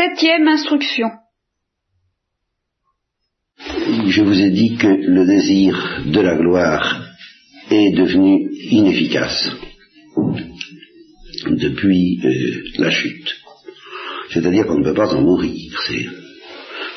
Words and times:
Septième 0.00 0.48
instruction. 0.48 1.10
Je 3.58 4.22
vous 4.22 4.40
ai 4.40 4.48
dit 4.48 4.78
que 4.78 4.86
le 4.86 5.26
désir 5.26 6.00
de 6.06 6.20
la 6.20 6.36
gloire 6.36 7.02
est 7.70 7.94
devenu 7.94 8.48
inefficace 8.70 9.50
depuis 11.44 12.18
euh, 12.24 12.82
la 12.82 12.90
chute. 12.90 13.36
C'est-à-dire 14.30 14.64
qu'on 14.64 14.78
ne 14.78 14.84
peut 14.84 14.94
pas 14.94 15.14
en 15.14 15.20
mourir. 15.20 15.70
Il 15.90 16.10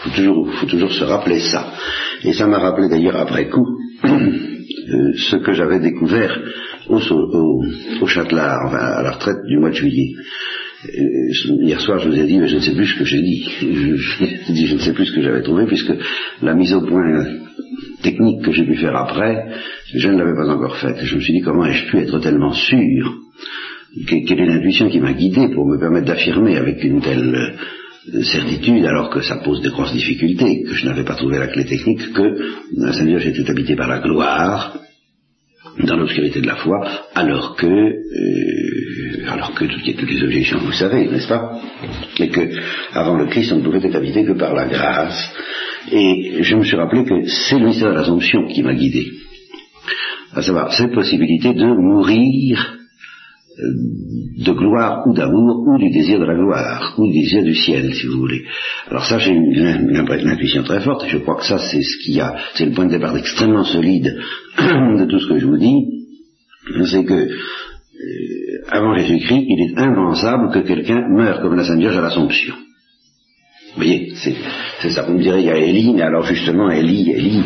faut 0.04 0.68
toujours, 0.68 0.94
se 0.94 1.04
rappeler 1.04 1.42
ça. 1.42 1.74
Et 2.24 2.32
ça 2.32 2.48
m'a 2.48 2.60
rappelé 2.60 2.88
d'ailleurs 2.88 3.18
après 3.18 3.50
coup 3.50 3.68
euh, 4.06 5.14
ce 5.30 5.36
que 5.44 5.52
j'avais 5.52 5.80
découvert 5.80 6.40
au 6.88 8.08
Châtelard, 8.08 8.74
à 8.74 9.04
la 9.04 9.12
retraite 9.12 9.44
du 9.46 9.58
mois 9.58 9.72
de 9.72 9.76
juillet. 9.76 10.14
Euh, 10.86 11.62
hier 11.62 11.80
soir, 11.80 12.00
je 12.00 12.10
vous 12.10 12.20
ai 12.20 12.26
dit, 12.26 12.38
mais 12.38 12.48
je 12.48 12.56
ne 12.56 12.62
sais 12.62 12.76
plus 12.76 12.88
ce 12.88 12.98
que 12.98 13.06
j'ai 13.06 13.22
dit. 13.22 13.48
Je, 13.62 14.52
dit, 14.54 14.68
je 14.68 14.76
ne 14.76 14.80
sais 14.80 14.94
plus 14.94 15.06
ce 15.06 15.14
que 15.14 15.22
j'avais 15.22 15.42
trouvé, 15.42 15.66
puisque 15.66 15.94
la 16.42 16.54
mise 16.56 16.74
au 16.74 16.82
point 16.82 17.26
technique 18.02 18.44
que 18.44 18.52
j'ai 18.52 18.66
pu 18.66 18.76
faire 18.76 18.96
après, 18.96 19.46
je 19.94 20.10
ne 20.10 20.18
l'avais 20.18 20.36
pas 20.36 20.50
encore 20.50 20.76
faite. 20.78 20.98
Je 21.04 21.16
me 21.16 21.22
suis 21.22 21.34
dit, 21.34 21.42
comment 21.42 21.66
ai-je 21.66 21.90
pu 21.90 21.98
être 22.00 22.20
tellement 22.20 22.54
sûr 22.54 23.18
Quelle 24.08 24.40
est 24.40 24.46
l'intuition 24.46 24.90
qui 24.90 25.00
m'a 25.00 25.14
guidé 25.14 25.50
pour 25.54 25.66
me 25.66 25.80
permettre 25.80 26.08
d'affirmer 26.08 26.58
avec 26.58 26.84
une 26.84 27.02
telle 27.02 27.56
euh, 28.14 28.22
certitude, 28.24 28.86
alors 28.86 29.10
que 29.10 29.22
ça 29.22 29.38
pose 29.38 29.62
de 29.62 29.70
grosses 29.70 29.94
difficultés, 29.94 30.64
que 30.64 30.74
je 30.74 30.86
n'avais 30.86 31.06
pas 31.06 31.16
trouvé 31.16 31.38
la 31.38 31.48
clé 31.48 31.66
technique, 31.66 32.12
que 32.14 32.56
la 32.76 32.92
Sainte 32.92 33.08
était 33.08 33.50
habité 33.50 33.76
par 33.76 33.88
la 33.88 34.00
gloire, 34.00 34.78
dans 35.80 35.96
l'obscurité 35.98 36.42
de 36.42 36.48
la 36.48 36.56
foi, 36.56 36.88
alors 37.16 37.56
que, 37.56 37.66
euh, 37.66 39.32
alors 39.32 39.54
que 39.54 39.66
toutes, 39.66 39.96
toutes 39.98 40.12
les 40.12 40.24
objections, 40.24 40.60
vous 40.60 40.72
savez, 40.72 41.08
n'est-ce 41.08 41.28
pas? 41.28 41.60
Et 42.20 42.30
que, 42.30 42.42
avant 42.94 43.16
le 43.18 43.26
Christ, 43.28 43.52
on 43.54 43.58
ne 43.58 43.64
pouvait 43.64 43.86
être 43.86 43.96
habité 43.96 44.24
que 44.24 44.34
par 44.34 44.54
la 44.54 44.66
grâce. 44.66 45.34
Et 45.92 46.38
je 46.42 46.56
me 46.56 46.64
suis 46.64 46.76
rappelé 46.76 47.04
que 47.06 47.26
c'est 47.26 47.60
le 47.60 47.66
mystère 47.66 47.90
de 47.90 47.96
l'Assomption 47.96 48.48
qui 48.48 48.62
m'a 48.64 48.74
guidé. 48.74 49.12
À 50.34 50.42
savoir, 50.42 50.74
cette 50.74 50.94
possibilité 50.94 51.54
de 51.54 51.66
mourir 51.66 52.83
de 53.58 54.52
gloire 54.52 55.06
ou 55.06 55.14
d'amour 55.14 55.68
ou 55.68 55.78
du 55.78 55.92
désir 55.92 56.20
de 56.20 56.26
la 56.26 56.34
gloire 56.34 56.96
ou 56.98 57.08
du 57.08 57.14
désir 57.14 57.44
du 57.44 57.54
ciel 57.54 57.94
si 57.94 58.08
vous 58.08 58.20
voulez. 58.20 58.44
Alors 58.90 59.06
ça 59.06 59.20
j'ai 59.20 59.32
une, 59.32 60.08
intuition 60.28 60.64
très 60.64 60.82
forte 60.82 61.06
et 61.06 61.10
je 61.10 61.20
crois 61.20 61.36
que 61.36 61.46
ça 61.46 61.60
c'est 61.60 61.82
ce 61.82 61.98
qu'il 62.04 62.16
y 62.16 62.22
a, 62.22 62.36
c'est 62.56 62.66
le 62.66 62.72
point 62.72 62.86
de 62.86 62.92
départ 62.92 63.16
extrêmement 63.16 63.64
solide 63.64 64.18
de 64.58 65.06
tout 65.06 65.20
ce 65.20 65.28
que 65.28 65.40
je 65.40 65.46
vous 65.46 65.58
dis, 65.58 65.86
c'est 66.86 67.06
que 67.06 67.14
euh, 67.14 67.30
avant 68.70 68.96
Jésus-Christ 68.96 69.46
il 69.48 69.70
est 69.70 69.80
impensable 69.80 70.52
que 70.52 70.68
quelqu'un 70.68 71.08
meure 71.10 71.42
comme 71.42 71.56
la 71.56 71.64
Sainte 71.64 71.80
Vierge 71.80 71.98
à 71.98 72.02
l'Assomption. 72.02 72.56
Vous 73.76 73.82
voyez, 73.82 74.14
c'est 74.16 74.92
ça. 74.92 75.02
Vous 75.02 75.14
me 75.14 75.22
direz, 75.22 75.40
il 75.40 75.48
y 75.48 75.50
a 75.50 75.58
Élie, 75.58 75.94
mais 75.96 76.04
alors 76.04 76.24
justement, 76.26 76.70
Élie, 76.70 77.10
Élie 77.10 77.42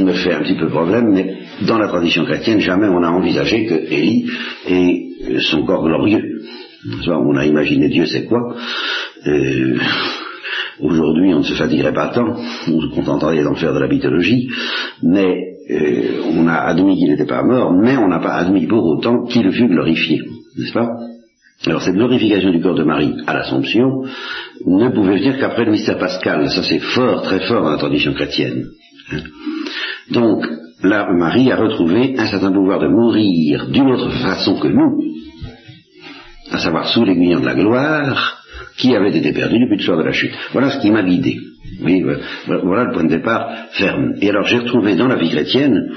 me 0.00 0.12
fait 0.12 0.34
un 0.34 0.42
petit 0.42 0.56
peu 0.56 0.68
problème, 0.68 1.12
mais 1.12 1.36
dans 1.62 1.78
la 1.78 1.88
tradition 1.88 2.24
chrétienne, 2.24 2.60
jamais 2.60 2.88
on 2.88 3.02
a 3.02 3.08
envisagé 3.08 3.66
que 3.66 3.74
Élie 3.74 4.26
ait 4.68 5.40
son 5.40 5.64
corps 5.64 5.84
glorieux. 5.84 6.42
On 7.08 7.36
a 7.36 7.46
imaginé 7.46 7.88
Dieu 7.88 8.06
c'est 8.06 8.24
quoi? 8.24 8.54
Euh, 9.26 9.78
Aujourd'hui, 10.78 11.32
on 11.32 11.38
ne 11.38 11.44
se 11.44 11.54
fatiguerait 11.54 11.94
pas 11.94 12.08
tant, 12.08 12.36
on 12.68 12.80
se 12.80 12.94
contenterait 12.94 13.42
d'en 13.42 13.54
faire 13.54 13.72
de 13.72 13.78
la 13.78 13.88
mythologie, 13.88 14.50
mais 15.02 15.56
euh, 15.70 16.20
on 16.34 16.46
a 16.46 16.54
admis 16.54 16.98
qu'il 16.98 17.08
n'était 17.08 17.24
pas 17.24 17.42
mort, 17.42 17.72
mais 17.72 17.96
on 17.96 18.08
n'a 18.08 18.18
pas 18.18 18.34
admis 18.34 18.66
pour 18.66 18.84
autant 18.84 19.24
qu'il 19.24 19.50
fut 19.52 19.68
glorifié, 19.68 20.20
n'est-ce 20.58 20.74
pas? 20.74 20.90
Alors 21.64 21.80
cette 21.80 21.94
glorification 21.94 22.50
du 22.50 22.60
corps 22.60 22.74
de 22.74 22.84
Marie 22.84 23.14
à 23.26 23.32
l'Assomption 23.32 24.02
ne 24.66 24.90
pouvait 24.90 25.16
venir 25.16 25.38
qu'après 25.38 25.64
le 25.64 25.72
mystère 25.72 25.96
pascal. 25.96 26.50
Ça 26.50 26.62
c'est 26.62 26.78
fort, 26.78 27.22
très 27.22 27.40
fort 27.48 27.62
dans 27.62 27.70
la 27.70 27.78
tradition 27.78 28.12
chrétienne. 28.12 28.66
Hein. 29.10 29.20
Donc 30.10 30.46
là, 30.82 31.08
Marie 31.12 31.50
a 31.50 31.56
retrouvé 31.56 32.14
un 32.18 32.26
certain 32.26 32.52
pouvoir 32.52 32.80
de 32.80 32.88
mourir 32.88 33.68
d'une 33.68 33.90
autre 33.90 34.10
façon 34.10 34.58
que 34.58 34.68
nous, 34.68 35.02
à 36.50 36.58
savoir 36.58 36.88
sous 36.88 37.04
l'aiguillon 37.04 37.40
de 37.40 37.46
la 37.46 37.54
gloire, 37.54 38.42
qui 38.76 38.94
avait 38.94 39.16
été 39.16 39.32
perdu 39.32 39.58
depuis 39.58 39.78
le 39.78 39.82
soir 39.82 39.98
de 39.98 40.04
la 40.04 40.12
chute. 40.12 40.34
Voilà 40.52 40.70
ce 40.70 40.80
qui 40.80 40.90
m'a 40.90 41.02
guidé. 41.02 41.38
Oui, 41.82 42.04
voilà 42.46 42.84
le 42.84 42.92
point 42.92 43.04
de 43.04 43.08
départ 43.08 43.50
ferme. 43.72 44.14
Et 44.20 44.30
alors 44.30 44.46
j'ai 44.46 44.58
retrouvé 44.58 44.96
dans 44.96 45.08
la 45.08 45.16
vie 45.16 45.30
chrétienne 45.30 45.90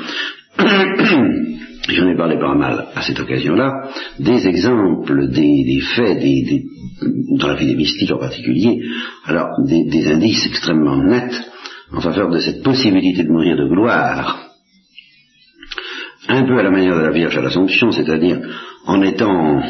j'en 1.93 2.09
ai 2.09 2.15
parlé 2.15 2.37
pas 2.37 2.55
mal 2.55 2.87
à 2.95 3.01
cette 3.01 3.19
occasion-là, 3.19 3.89
des 4.19 4.47
exemples, 4.47 5.29
des, 5.29 5.79
faits, 5.95 6.19
des, 6.19 6.63
dans 7.37 7.47
la 7.47 7.55
vie 7.55 7.67
des 7.67 7.75
mystiques 7.75 8.11
en 8.11 8.19
particulier, 8.19 8.81
alors 9.25 9.49
des, 9.65 10.07
indices 10.07 10.45
extrêmement 10.47 10.97
nets 10.97 11.41
en 11.91 12.01
faveur 12.01 12.29
de 12.29 12.39
cette 12.39 12.63
possibilité 12.63 13.23
de 13.23 13.29
mourir 13.29 13.57
de 13.57 13.67
gloire, 13.67 14.48
un 16.29 16.43
peu 16.43 16.57
à 16.57 16.63
la 16.63 16.71
manière 16.71 16.95
de 16.95 17.01
la 17.01 17.11
Vierge 17.11 17.37
à 17.37 17.41
l'Assomption, 17.41 17.91
c'est-à-dire 17.91 18.39
en 18.85 19.01
étant 19.01 19.61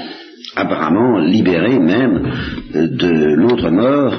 apparemment 0.56 1.20
libéré 1.20 1.80
même 1.80 2.31
de 2.74 3.36
l'autre 3.36 3.70
mort 3.70 4.14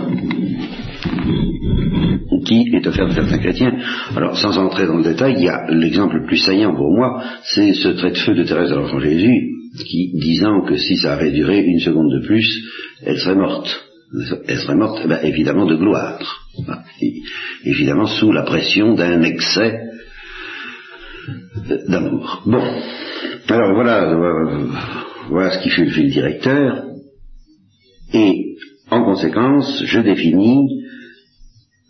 qui 2.45 2.71
est 2.73 2.87
offert 2.87 3.07
de 3.07 3.15
certains 3.15 3.39
chrétiens. 3.39 3.77
Alors, 4.17 4.37
sans 4.39 4.57
entrer 4.59 4.87
dans 4.87 4.97
le 4.97 5.05
détail, 5.05 5.35
il 5.37 5.45
y 5.45 5.49
a 5.49 5.71
l'exemple 5.71 6.17
le 6.17 6.27
plus 6.27 6.39
saillant 6.39 6.75
pour 6.75 6.91
moi, 6.91 7.23
c'est 7.45 7.75
ce 7.75 7.89
trait 7.89 8.13
de 8.13 8.17
feu 8.17 8.35
de 8.35 8.45
Thérèse 8.45 8.71
de 8.71 8.77
l'Enfant 8.77 8.99
Jésus, 8.99 9.51
qui, 9.87 10.13
disant 10.15 10.63
que 10.67 10.77
si 10.77 10.97
ça 10.97 11.15
avait 11.15 11.31
duré 11.31 11.61
une 11.61 11.81
seconde 11.81 12.11
de 12.11 12.27
plus, 12.27 12.49
elle 13.05 13.19
serait 13.19 13.37
morte. 13.37 13.85
Elle 14.49 14.57
serait 14.57 14.75
morte, 14.75 15.01
eh 15.23 15.29
évidemment, 15.29 15.67
de 15.67 15.77
gloire. 15.77 16.19
évidemment, 17.65 18.07
sous 18.07 18.33
la 18.33 18.43
pression 18.43 18.95
d'un 18.95 19.23
excès 19.23 19.90
d'amour. 21.89 22.43
Bon. 22.47 22.63
Alors, 23.49 23.75
voilà, 23.75 24.11
euh, 24.11 24.67
voilà 25.29 25.51
ce 25.51 25.63
qui 25.63 25.71
fut 25.71 25.85
le 25.85 25.91
fil 25.91 26.11
directeur. 26.11 26.85
Et, 28.13 28.57
en 28.91 29.05
conséquence, 29.05 29.83
je 29.85 30.01
définis 30.01 30.85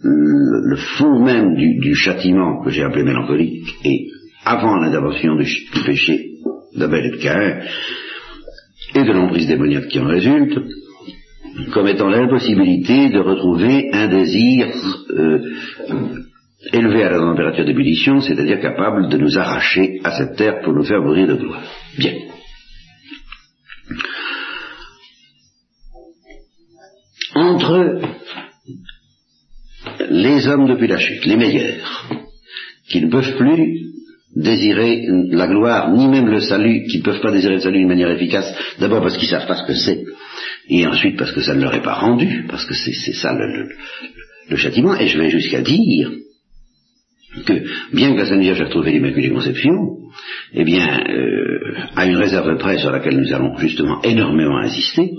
le, 0.03 0.77
fond 0.77 1.23
même 1.23 1.55
du, 1.55 1.95
châtiment 1.95 2.63
que 2.63 2.71
j'ai 2.71 2.83
appelé 2.83 3.05
mélancolique 3.05 3.69
et 3.85 4.07
avant 4.45 4.77
l'intervention 4.77 5.37
du, 5.37 5.47
péché 5.85 6.31
d'Abel 6.75 7.07
et 7.07 7.11
de 7.11 7.23
Caïn 7.23 7.61
et 8.95 9.05
de 9.05 9.13
l'emprise 9.13 9.47
démoniaque 9.47 9.89
qui 9.89 10.01
en 10.01 10.07
résulte, 10.07 10.59
comme 11.73 11.89
étant 11.89 12.09
l'impossibilité 12.09 13.11
de 13.11 13.19
retrouver 13.19 13.91
un 13.93 14.09
désir 14.09 14.69
euh, 15.11 15.39
élevé 16.73 17.05
à 17.05 17.11
la 17.11 17.19
température 17.19 17.65
d'ébullition, 17.65 18.21
c'est-à-dire 18.21 18.61
capable 18.61 19.09
de 19.09 19.17
nous 19.17 19.39
arracher 19.39 20.01
à 20.05 20.13
cette 20.13 20.37
terre 20.37 20.61
pour 20.63 20.73
nous 20.73 20.85
faire 20.85 21.01
mourir 21.01 21.27
de 21.27 21.35
gloire. 21.35 21.63
Bien. 21.99 22.15
Entre 27.35 28.01
les 30.11 30.49
hommes 30.49 30.69
depuis 30.69 30.89
la 30.89 30.99
chute, 30.99 31.25
les 31.25 31.37
meilleurs, 31.37 32.09
qui 32.89 33.01
ne 33.01 33.11
peuvent 33.11 33.37
plus 33.37 33.91
désirer 34.35 35.07
la 35.31 35.47
gloire, 35.47 35.93
ni 35.93 36.09
même 36.09 36.29
le 36.29 36.41
salut, 36.41 36.85
qui 36.89 36.99
ne 36.99 37.03
peuvent 37.03 37.21
pas 37.21 37.33
désirer 37.33 37.55
le 37.55 37.61
salut 37.61 37.79
d'une 37.79 37.89
manière 37.89 38.11
efficace, 38.11 38.53
d'abord 38.79 39.03
parce 39.03 39.17
qu'ils 39.17 39.29
ne 39.29 39.39
savent 39.39 39.49
pas 39.49 39.57
ce 39.57 39.67
que 39.67 39.75
c'est, 39.75 40.05
et 40.69 40.87
ensuite 40.87 41.17
parce 41.17 41.33
que 41.33 41.41
ça 41.41 41.55
ne 41.55 41.63
leur 41.63 41.75
est 41.75 41.83
pas 41.83 41.95
rendu, 41.95 42.45
parce 42.49 42.65
que 42.65 42.75
c'est 42.75 43.13
ça 43.13 43.33
le, 43.33 44.57
châtiment, 44.57 44.97
et 44.97 45.09
je 45.09 45.19
vais 45.19 45.31
jusqu'à 45.31 45.63
dire 45.63 46.11
que, 47.47 47.95
bien 47.95 48.13
que 48.13 48.19
la 48.19 48.27
Sainte 48.27 48.41
Vierge 48.41 48.61
ait 48.61 48.65
retrouvé 48.65 48.93
l'Immaculée 48.93 49.31
Conception, 49.31 49.99
eh 50.53 50.65
bien, 50.65 51.05
euh, 51.09 51.75
à 51.97 52.07
une 52.07 52.17
réserve 52.17 52.57
près 52.59 52.79
sur 52.79 52.91
laquelle 52.91 53.19
nous 53.19 53.33
allons 53.33 53.57
justement 53.59 54.03
énormément 54.03 54.59
insister, 54.59 55.13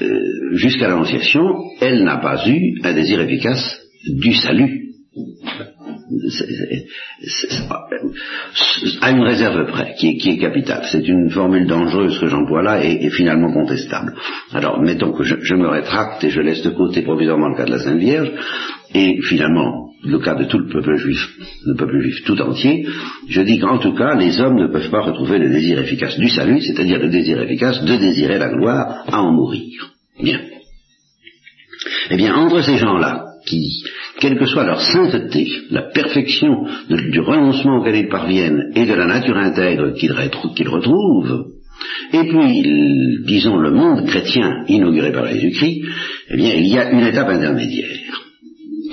euh, 0.00 0.20
jusqu'à 0.52 0.88
l'Annonciation, 0.88 1.54
elle 1.80 2.04
n'a 2.04 2.18
pas 2.18 2.48
eu 2.48 2.80
un 2.84 2.92
désir 2.92 3.20
efficace 3.20 3.80
du 4.06 4.34
salut 4.34 4.84
à 9.00 9.10
une 9.10 9.22
réserve 9.22 9.66
près, 9.66 9.94
qui 9.94 10.08
est, 10.08 10.38
capitale. 10.38 10.86
C'est 10.90 11.06
une 11.06 11.30
formule 11.30 11.66
dangereuse 11.66 12.18
que 12.18 12.26
j'emploie 12.26 12.62
là 12.62 12.84
et, 12.84 13.10
finalement 13.10 13.52
contestable. 13.52 14.14
Alors, 14.52 14.80
mettons 14.80 15.12
que 15.12 15.24
je, 15.24 15.54
me 15.54 15.68
rétracte 15.68 16.22
et 16.24 16.30
je 16.30 16.40
laisse 16.40 16.62
de 16.62 16.70
côté 16.70 17.02
provisoirement 17.02 17.48
le 17.48 17.56
cas 17.56 17.64
de 17.64 17.72
la 17.72 17.78
Sainte 17.78 17.98
Vierge, 17.98 18.30
et 18.94 19.18
finalement, 19.22 19.87
le 20.04 20.18
cas 20.18 20.34
de 20.34 20.44
tout 20.44 20.58
le 20.58 20.68
peuple 20.68 20.96
juif, 20.96 21.28
le 21.66 21.74
peuple 21.74 22.00
juif 22.00 22.24
tout 22.24 22.40
entier, 22.40 22.86
je 23.28 23.42
dis 23.42 23.58
qu'en 23.58 23.78
tout 23.78 23.94
cas, 23.94 24.14
les 24.14 24.40
hommes 24.40 24.56
ne 24.56 24.68
peuvent 24.68 24.90
pas 24.90 25.02
retrouver 25.02 25.38
le 25.38 25.50
désir 25.50 25.78
efficace 25.78 26.18
du 26.18 26.28
salut, 26.28 26.60
c'est-à-dire 26.60 26.98
le 26.98 27.08
désir 27.08 27.40
efficace 27.40 27.84
de 27.84 27.96
désirer 27.96 28.38
la 28.38 28.48
gloire 28.48 29.04
à 29.06 29.22
en 29.22 29.32
mourir. 29.32 29.92
Bien. 30.22 30.40
Eh 32.10 32.16
bien, 32.16 32.34
entre 32.34 32.62
ces 32.62 32.76
gens-là, 32.76 33.24
qui, 33.46 33.82
quelle 34.20 34.38
que 34.38 34.46
soit 34.46 34.64
leur 34.64 34.80
sainteté, 34.80 35.46
la 35.70 35.82
perfection 35.82 36.66
du 36.88 37.20
renoncement 37.20 37.78
auquel 37.78 37.96
ils 37.96 38.08
parviennent 38.08 38.72
et 38.74 38.86
de 38.86 38.94
la 38.94 39.06
nature 39.06 39.36
intègre 39.36 39.94
qu'ils 39.94 40.12
retrouvent, 40.68 41.46
Et 42.12 42.24
puis, 42.24 43.22
disons, 43.26 43.58
le 43.58 43.70
monde 43.70 44.06
chrétien 44.06 44.64
inauguré 44.68 45.12
par 45.12 45.26
Jésus-Christ, 45.26 45.82
eh 46.30 46.36
bien, 46.36 46.54
il 46.54 46.66
y 46.66 46.78
a 46.78 46.90
une 46.90 47.06
étape 47.06 47.28
intermédiaire, 47.28 48.27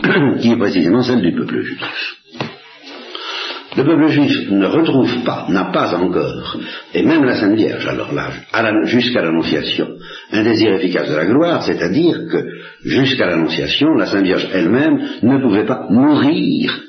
qui 0.41 0.51
est 0.51 0.57
précisément 0.57 1.01
celle 1.01 1.21
du 1.21 1.33
peuple 1.33 1.61
juif. 1.61 1.81
Le 3.77 3.83
peuple 3.83 4.07
juif 4.07 4.49
ne 4.51 4.65
retrouve 4.67 5.23
pas, 5.25 5.47
n'a 5.49 5.65
pas 5.65 5.95
encore, 5.95 6.57
et 6.93 7.03
même 7.03 7.25
la 7.25 7.35
Sainte 7.35 7.57
Vierge, 7.57 7.85
alors 7.87 8.13
là, 8.13 8.31
jusqu'à 8.85 9.21
l'Annonciation, 9.21 9.87
un 10.31 10.43
désir 10.43 10.73
efficace 10.75 11.09
de 11.09 11.15
la 11.15 11.25
gloire, 11.25 11.61
c'est-à-dire 11.63 12.17
que 12.31 12.45
jusqu'à 12.85 13.27
l'Annonciation, 13.27 13.93
la 13.95 14.05
Sainte 14.05 14.23
Vierge 14.23 14.47
elle-même 14.53 14.97
ne 15.23 15.37
pouvait 15.39 15.65
pas 15.65 15.87
mourir 15.89 16.81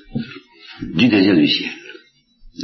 du 0.80 1.08
désir 1.08 1.34
du 1.34 1.48
ciel. 1.48 1.70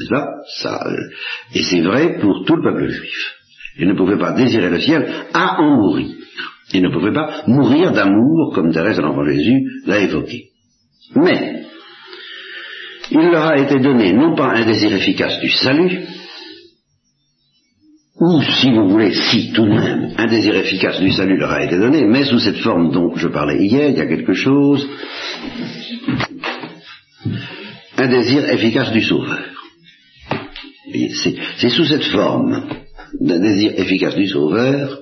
Pas? 0.08 0.26
Ça, 0.62 0.80
euh, 0.86 1.10
Et 1.54 1.62
c'est 1.62 1.80
vrai 1.80 2.18
pour 2.20 2.44
tout 2.46 2.56
le 2.56 2.62
peuple 2.62 2.88
juif. 2.88 3.34
Il 3.78 3.88
ne 3.88 3.94
pouvait 3.94 4.18
pas 4.18 4.32
désirer 4.32 4.70
le 4.70 4.80
ciel 4.80 5.06
à 5.34 5.60
en 5.60 5.76
mourir. 5.76 6.14
Il 6.72 6.82
ne 6.82 6.88
pouvait 6.88 7.12
pas 7.12 7.42
mourir 7.46 7.92
d'amour, 7.92 8.52
comme 8.54 8.72
Thérèse 8.72 8.98
l'Enfant 8.98 9.24
Jésus 9.24 9.82
l'a 9.86 10.00
évoqué. 10.00 10.50
Mais, 11.14 11.64
il 13.10 13.28
leur 13.30 13.46
a 13.46 13.58
été 13.58 13.78
donné 13.78 14.12
non 14.12 14.34
pas 14.34 14.52
un 14.52 14.64
désir 14.64 14.92
efficace 14.94 15.38
du 15.40 15.50
salut, 15.50 16.06
ou 18.20 18.40
si 18.40 18.70
vous 18.70 18.88
voulez, 18.88 19.12
si 19.12 19.52
tout 19.52 19.64
de 19.64 19.70
même, 19.70 20.14
un 20.16 20.26
désir 20.26 20.54
efficace 20.54 21.00
du 21.00 21.10
salut 21.12 21.36
leur 21.36 21.50
a 21.50 21.64
été 21.64 21.76
donné, 21.76 22.06
mais 22.06 22.24
sous 22.24 22.38
cette 22.38 22.58
forme 22.58 22.92
dont 22.92 23.14
je 23.16 23.28
parlais 23.28 23.64
hier, 23.64 23.88
il 23.88 23.96
y 23.96 24.00
a 24.00 24.06
quelque 24.06 24.32
chose, 24.32 24.88
un 27.96 28.08
désir 28.08 28.48
efficace 28.48 28.92
du 28.92 29.02
sauveur. 29.02 29.42
C'est 31.58 31.68
sous 31.70 31.84
cette 31.84 32.04
forme 32.04 32.68
d'un 33.20 33.40
désir 33.40 33.72
efficace 33.76 34.14
du 34.14 34.28
sauveur 34.28 35.01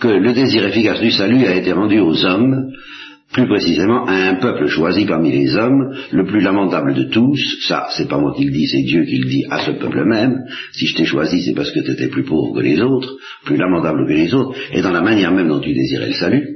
que 0.00 0.08
le 0.08 0.32
désir 0.32 0.66
efficace 0.66 1.00
du 1.00 1.10
salut 1.10 1.46
a 1.46 1.54
été 1.54 1.72
rendu 1.72 2.00
aux 2.00 2.24
hommes 2.24 2.70
plus 3.32 3.48
précisément 3.48 4.06
à 4.06 4.14
un 4.14 4.34
peuple 4.36 4.66
choisi 4.68 5.04
parmi 5.04 5.32
les 5.32 5.56
hommes, 5.56 5.94
le 6.12 6.24
plus 6.24 6.40
lamentable 6.40 6.94
de 6.94 7.04
tous, 7.04 7.38
ça 7.66 7.86
c'est 7.90 8.08
pas 8.08 8.18
moi 8.18 8.32
qui 8.36 8.44
le 8.44 8.52
dis, 8.52 8.66
c'est 8.66 8.82
Dieu 8.82 9.04
qui 9.04 9.18
le 9.18 9.28
dit 9.28 9.44
à 9.50 9.60
ce 9.60 9.72
peuple 9.72 10.04
même, 10.04 10.44
si 10.72 10.86
je 10.86 10.96
t'ai 10.96 11.04
choisi 11.04 11.42
c'est 11.42 11.54
parce 11.54 11.72
que 11.72 11.80
tu 11.80 11.90
étais 11.90 12.08
plus 12.08 12.24
pauvre 12.24 12.54
que 12.54 12.62
les 12.62 12.80
autres, 12.80 13.16
plus 13.44 13.56
lamentable 13.56 14.06
que 14.06 14.12
les 14.12 14.32
autres, 14.32 14.56
et 14.72 14.80
dans 14.80 14.92
la 14.92 15.02
manière 15.02 15.32
même 15.32 15.48
dont 15.48 15.60
tu 15.60 15.74
désirais 15.74 16.08
le 16.08 16.14
salut, 16.14 16.48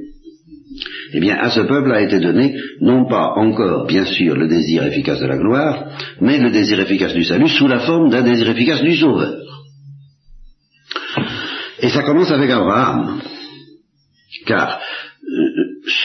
eh 1.13 1.19
bien 1.19 1.35
à 1.35 1.49
ce 1.49 1.61
peuple 1.61 1.91
a 1.91 2.01
été 2.01 2.19
donné 2.19 2.55
non 2.79 3.05
pas 3.05 3.33
encore 3.35 3.85
bien 3.85 4.05
sûr 4.05 4.35
le 4.35 4.47
désir 4.47 4.83
efficace 4.85 5.19
de 5.19 5.27
la 5.27 5.37
gloire, 5.37 5.85
mais 6.21 6.39
le 6.39 6.51
désir 6.51 6.79
efficace 6.79 7.13
du 7.13 7.25
salut 7.25 7.49
sous 7.49 7.67
la 7.67 7.79
forme 7.79 8.09
d'un 8.09 8.23
désir 8.23 8.49
efficace 8.49 8.81
du 8.81 8.95
sauveur. 8.95 9.50
Et 11.81 11.89
ça 11.89 12.03
commence 12.03 12.31
avec 12.31 12.49
Abraham, 12.49 13.21
car 14.45 14.79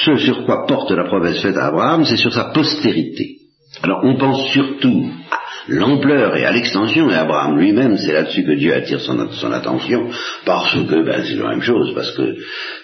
ce 0.05 0.17
sur 0.17 0.45
quoi 0.45 0.67
porte 0.67 0.91
la 0.91 1.05
promesse 1.05 1.41
faite 1.43 1.57
à 1.57 1.67
Abraham, 1.67 2.05
c'est 2.05 2.17
sur 2.17 2.33
sa 2.33 2.47
postérité. 2.47 3.37
Alors 3.83 4.01
on 4.05 4.17
pense 4.17 4.51
surtout 4.53 5.11
à 5.31 5.39
l'ampleur 5.69 6.35
et 6.37 6.45
à 6.45 6.53
l'extension, 6.53 7.11
et 7.11 7.15
Abraham 7.15 7.59
lui-même, 7.59 7.99
c'est 7.99 8.13
là-dessus 8.13 8.45
que 8.45 8.57
Dieu 8.57 8.73
attire 8.73 9.01
son, 9.01 9.19
attention, 9.53 10.09
parce 10.47 10.73
que 10.73 11.05
ben, 11.05 11.23
c'est 11.25 11.35
la 11.35 11.51
même 11.51 11.63
chose, 11.63 11.93
parce 11.95 12.13
que 12.13 12.37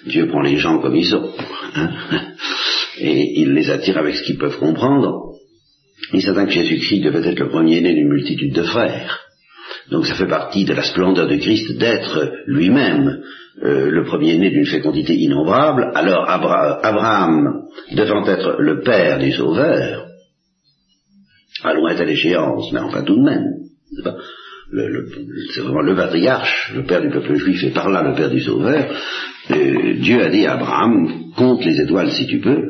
Dieu 0.06 0.28
prend 0.28 0.42
les 0.42 0.58
gens 0.58 0.78
comme 0.80 0.96
ils 0.96 1.06
sont, 1.06 1.32
hein. 1.74 1.90
et 2.98 3.40
il 3.40 3.54
les 3.54 3.70
attire 3.70 3.96
avec 3.96 4.16
ce 4.16 4.22
qu'ils 4.22 4.38
peuvent 4.38 4.58
comprendre. 4.58 5.32
Il 6.12 6.20
s'attend 6.20 6.44
que 6.44 6.52
Jésus-Christ 6.52 7.00
devait 7.00 7.26
être 7.26 7.38
le 7.38 7.48
premier-né 7.48 7.94
d'une 7.94 8.08
multitude 8.08 8.52
de 8.52 8.64
frères. 8.64 9.31
Donc 9.90 10.06
ça 10.06 10.14
fait 10.14 10.26
partie 10.26 10.64
de 10.64 10.74
la 10.74 10.82
splendeur 10.82 11.28
de 11.28 11.36
Christ 11.36 11.76
d'être 11.78 12.32
lui-même 12.46 13.22
euh, 13.62 13.90
le 13.90 14.04
premier-né 14.04 14.50
d'une 14.50 14.66
fécondité 14.66 15.14
innombrable, 15.14 15.90
alors 15.94 16.24
Abraham 16.28 17.64
devant 17.92 18.24
être 18.26 18.56
le 18.58 18.80
père 18.80 19.18
du 19.18 19.30
Sauveur, 19.32 20.06
à 21.62 21.74
lointaine 21.74 22.08
échéance, 22.08 22.72
mais 22.72 22.80
enfin 22.80 23.02
tout 23.02 23.16
de 23.16 23.22
même, 23.22 23.44
c'est 25.52 25.60
vraiment 25.60 25.82
le 25.82 25.94
patriarche, 25.94 26.72
le 26.74 26.84
père 26.84 27.02
du 27.02 27.10
peuple 27.10 27.34
juif, 27.34 27.62
et 27.62 27.70
par 27.70 27.90
là 27.90 28.02
le 28.02 28.14
père 28.14 28.30
du 28.30 28.40
Sauveur, 28.40 28.88
euh, 29.50 29.94
Dieu 30.00 30.22
a 30.22 30.30
dit 30.30 30.46
à 30.46 30.54
Abraham, 30.54 31.32
compte 31.36 31.64
les 31.64 31.78
étoiles 31.78 32.10
si 32.12 32.26
tu 32.26 32.40
peux, 32.40 32.68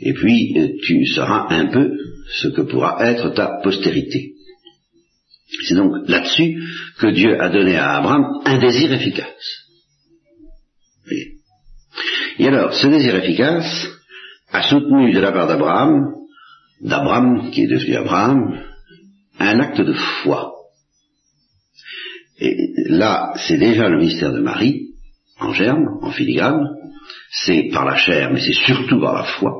et 0.00 0.14
puis 0.14 0.54
euh, 0.56 0.68
tu 0.82 1.04
seras 1.06 1.48
un 1.50 1.66
peu 1.66 1.92
ce 2.40 2.48
que 2.48 2.62
pourra 2.62 2.96
être 3.00 3.34
ta 3.34 3.60
postérité. 3.62 4.35
C'est 5.64 5.74
donc 5.74 6.08
là-dessus 6.08 6.62
que 6.98 7.08
Dieu 7.08 7.40
a 7.40 7.48
donné 7.48 7.76
à 7.76 7.96
Abraham 7.96 8.24
un 8.44 8.58
désir 8.58 8.92
efficace. 8.92 9.64
Et 12.38 12.48
alors, 12.48 12.74
ce 12.74 12.86
désir 12.86 13.14
efficace 13.16 13.88
a 14.52 14.62
soutenu 14.62 15.12
de 15.12 15.20
la 15.20 15.32
part 15.32 15.46
d'Abraham, 15.46 16.12
d'Abraham 16.80 17.50
qui 17.50 17.62
est 17.62 17.68
devenu 17.68 17.96
Abraham, 17.96 18.62
un 19.38 19.60
acte 19.60 19.80
de 19.80 19.92
foi. 19.92 20.52
Et 22.38 22.54
là, 22.88 23.32
c'est 23.46 23.56
déjà 23.56 23.88
le 23.88 23.98
mystère 23.98 24.32
de 24.32 24.40
Marie, 24.40 24.90
en 25.38 25.52
germe, 25.52 25.98
en 26.02 26.10
filigrane, 26.10 26.60
c'est 27.30 27.70
par 27.72 27.84
la 27.84 27.96
chair, 27.96 28.30
mais 28.32 28.40
c'est 28.40 28.52
surtout 28.52 29.00
par 29.00 29.14
la 29.14 29.24
foi, 29.24 29.52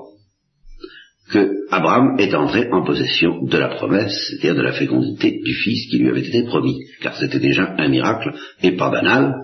que 1.30 1.55
Abraham 1.70 2.16
est 2.18 2.34
entré 2.34 2.68
en 2.70 2.84
possession 2.84 3.44
de 3.44 3.58
la 3.58 3.68
promesse, 3.68 4.14
c'est-à-dire 4.28 4.54
de 4.54 4.62
la 4.62 4.72
fécondité 4.72 5.40
du 5.44 5.54
fils 5.54 5.88
qui 5.90 5.98
lui 5.98 6.10
avait 6.10 6.26
été 6.26 6.44
promis, 6.44 6.78
car 7.00 7.16
c'était 7.16 7.40
déjà 7.40 7.74
un 7.78 7.88
miracle 7.88 8.32
et 8.62 8.72
pas 8.72 8.90
banal. 8.90 9.34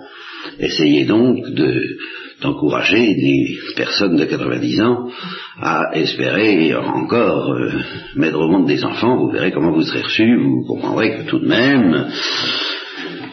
Essayez 0.61 1.05
donc 1.05 1.39
de, 1.51 1.99
d'encourager 2.43 3.15
des 3.15 3.57
personnes 3.77 4.17
de 4.17 4.25
90 4.25 4.81
ans 4.83 5.09
à 5.61 5.91
espérer 5.95 6.75
encore 6.75 7.53
euh, 7.53 7.71
mettre 8.17 8.39
au 8.39 8.49
monde 8.49 8.67
des 8.67 8.85
enfants, 8.85 9.17
vous 9.17 9.31
verrez 9.31 9.53
comment 9.53 9.73
vous 9.73 9.83
serez 9.83 10.03
reçus, 10.03 10.37
vous 10.37 10.65
comprendrez 10.67 11.17
que 11.17 11.23
tout 11.29 11.39
de 11.39 11.49
même, 11.49 12.09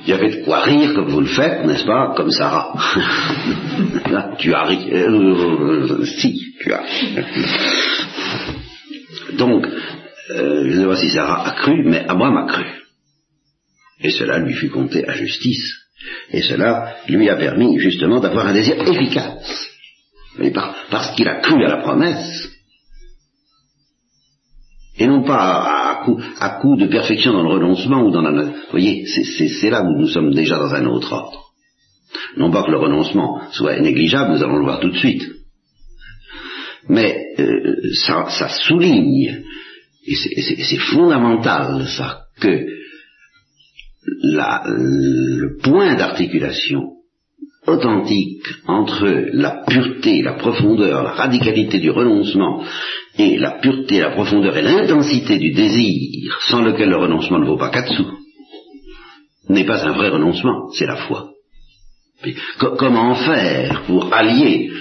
il 0.05 0.09
y 0.09 0.13
avait 0.13 0.39
de 0.39 0.45
quoi 0.45 0.61
rire 0.61 0.93
comme 0.95 1.09
vous 1.09 1.21
le 1.21 1.27
faites, 1.27 1.65
n'est-ce 1.65 1.85
pas, 1.85 2.13
comme 2.15 2.31
Sarah. 2.31 2.73
Là, 4.11 4.31
tu 4.37 4.53
as 4.53 4.63
ri, 4.63 4.89
euh, 4.91 6.05
si, 6.05 6.55
tu 6.61 6.73
as. 6.73 6.83
Donc, 9.39 9.65
je 10.29 10.67
ne 10.67 10.81
sais 10.81 10.85
pas 10.85 10.95
si 10.97 11.09
Sarah 11.09 11.47
a 11.47 11.51
cru, 11.51 11.83
mais 11.85 12.05
Abraham 12.07 12.37
a 12.37 12.45
cru. 12.45 12.65
Et 14.01 14.11
cela 14.11 14.39
lui 14.39 14.53
fut 14.53 14.69
compté 14.69 15.07
à 15.07 15.13
justice. 15.13 15.75
Et 16.31 16.41
cela 16.41 16.95
lui 17.07 17.29
a 17.29 17.35
permis 17.35 17.79
justement 17.79 18.19
d'avoir 18.19 18.47
un 18.47 18.53
désir 18.53 18.75
efficace. 18.79 19.67
Parce 20.91 21.15
qu'il 21.15 21.27
a 21.27 21.41
cru 21.41 21.65
à 21.65 21.69
la 21.69 21.81
promesse, 21.81 22.49
et 24.99 25.07
non 25.07 25.23
pas 25.23 25.91
à, 25.91 26.03
coup, 26.03 26.19
à 26.39 26.49
coup, 26.61 26.75
de 26.75 26.87
perfection 26.87 27.31
dans 27.31 27.43
le 27.43 27.53
renoncement 27.53 28.03
ou 28.03 28.11
dans 28.11 28.21
la... 28.21 28.43
Vous 28.43 28.51
voyez, 28.71 29.05
c'est 29.05 29.69
là 29.69 29.81
où 29.81 29.97
nous 29.97 30.07
sommes 30.07 30.33
déjà 30.33 30.57
dans 30.57 30.73
un 30.75 30.85
autre 30.85 31.13
ordre. 31.13 31.51
Non 32.37 32.51
pas 32.51 32.63
que 32.63 32.71
le 32.71 32.77
renoncement 32.77 33.41
soit 33.51 33.79
négligeable, 33.79 34.33
nous 34.33 34.43
allons 34.43 34.57
le 34.57 34.65
voir 34.65 34.81
tout 34.81 34.89
de 34.89 34.97
suite. 34.97 35.23
Mais 36.89 37.35
euh, 37.39 37.75
ça, 37.93 38.49
souligne, 38.49 39.43
et 40.05 40.15
c'est 40.15 40.77
fondamental 40.77 41.85
ça, 41.87 42.23
que 42.41 42.65
le 44.21 45.57
point 45.61 45.95
d'articulation 45.95 46.93
authentique 47.67 48.47
entre 48.67 49.29
la 49.33 49.63
pureté, 49.67 50.21
la 50.21 50.33
profondeur, 50.33 51.03
la 51.03 51.11
radicalité 51.11 51.79
du 51.79 51.91
renoncement 51.91 52.63
et 53.17 53.37
la 53.37 53.59
pureté, 53.59 53.99
la 53.99 54.11
profondeur 54.11 54.57
et 54.57 54.61
l'intensité 54.61 55.37
du 55.37 55.51
désir, 55.51 56.39
sans 56.47 56.61
lequel 56.61 56.89
le 56.89 56.97
renoncement 56.97 57.39
ne 57.39 57.45
vaut 57.45 57.57
pas 57.57 57.69
quatre 57.69 57.93
sous, 57.93 58.07
n'est 59.49 59.65
pas 59.65 59.85
un 59.85 59.93
vrai 59.93 60.09
renoncement, 60.09 60.69
c'est 60.71 60.85
la 60.85 60.95
foi. 60.95 61.31
Comment 62.77 63.15
faire 63.15 63.83
pour 63.87 64.13
allier, 64.13 64.71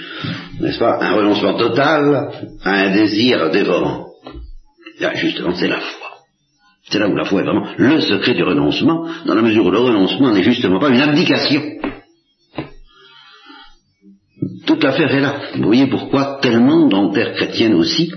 n'est-ce 0.59 0.79
pas, 0.79 0.99
un 1.01 1.13
renoncement 1.13 1.55
total 1.55 2.31
à 2.63 2.71
un 2.71 2.89
désir 2.91 3.49
dévorant? 3.51 4.07
Justement, 5.15 5.55
c'est 5.55 5.67
la 5.67 5.79
foi. 5.79 6.09
C'est 6.89 6.99
là 6.99 7.07
où 7.07 7.15
la 7.15 7.25
foi 7.25 7.41
est 7.41 7.43
vraiment 7.43 7.67
le 7.77 8.01
secret 8.01 8.33
du 8.33 8.43
renoncement, 8.43 9.07
dans 9.25 9.35
la 9.35 9.41
mesure 9.41 9.65
où 9.65 9.71
le 9.71 9.79
renoncement 9.79 10.31
n'est 10.31 10.43
justement 10.43 10.79
pas 10.79 10.89
une 10.89 11.01
abdication. 11.01 11.61
Toute 14.65 14.83
l'affaire 14.83 15.13
est 15.13 15.21
là. 15.21 15.35
Vous 15.55 15.63
voyez 15.63 15.87
pourquoi 15.87 16.39
tellement 16.41 16.87
dans 16.87 17.11
terre 17.11 17.33
chrétienne 17.33 17.75
aussi, 17.75 18.11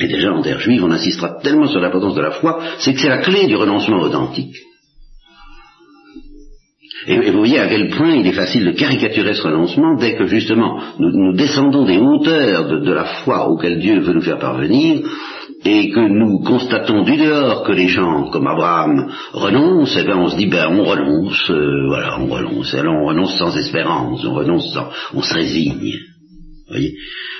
et 0.00 0.08
déjà 0.08 0.32
en 0.32 0.42
terre 0.42 0.60
juive, 0.60 0.84
on 0.84 0.90
insistera 0.90 1.38
tellement 1.42 1.68
sur 1.68 1.80
l'importance 1.80 2.14
de 2.14 2.20
la 2.20 2.32
foi, 2.32 2.60
c'est 2.80 2.92
que 2.92 3.00
c'est 3.00 3.08
la 3.08 3.18
clé 3.18 3.46
du 3.46 3.56
renoncement 3.56 4.00
authentique. 4.00 4.56
Et, 7.06 7.30
vous 7.30 7.38
voyez 7.38 7.60
à 7.60 7.68
quel 7.68 7.88
point 7.90 8.16
il 8.16 8.26
est 8.26 8.32
facile 8.32 8.64
de 8.64 8.72
caricaturer 8.72 9.34
ce 9.34 9.42
renoncement 9.42 9.96
dès 9.96 10.16
que 10.16 10.26
justement 10.26 10.80
nous, 10.98 11.34
descendons 11.34 11.84
des 11.84 11.98
hauteurs 11.98 12.68
de, 12.68 12.92
la 12.92 13.04
foi 13.04 13.48
auxquelles 13.48 13.78
Dieu 13.78 14.00
veut 14.00 14.12
nous 14.12 14.22
faire 14.22 14.38
parvenir 14.38 15.00
et 15.64 15.90
que 15.90 16.00
nous 16.00 16.40
constatons 16.40 17.02
du 17.02 17.16
dehors 17.16 17.62
que 17.62 17.72
les 17.72 17.88
gens 17.88 18.30
comme 18.30 18.46
Abraham 18.46 19.08
renoncent, 19.32 19.96
eh 19.98 20.04
bien 20.04 20.16
on 20.16 20.28
se 20.28 20.36
dit 20.36 20.46
ben 20.46 20.66
on 20.68 20.84
renonce, 20.84 21.50
euh, 21.50 21.86
voilà, 21.86 22.18
on 22.20 22.26
renonce, 22.26 22.74
alors 22.74 22.94
on 22.94 23.06
renonce 23.06 23.38
sans 23.38 23.56
espérance, 23.56 24.24
on 24.24 24.34
renonce 24.34 24.72
sans, 24.72 24.88
on 25.14 25.22
se 25.22 25.34
résigne. 25.34 25.94
voyez? 26.68 26.94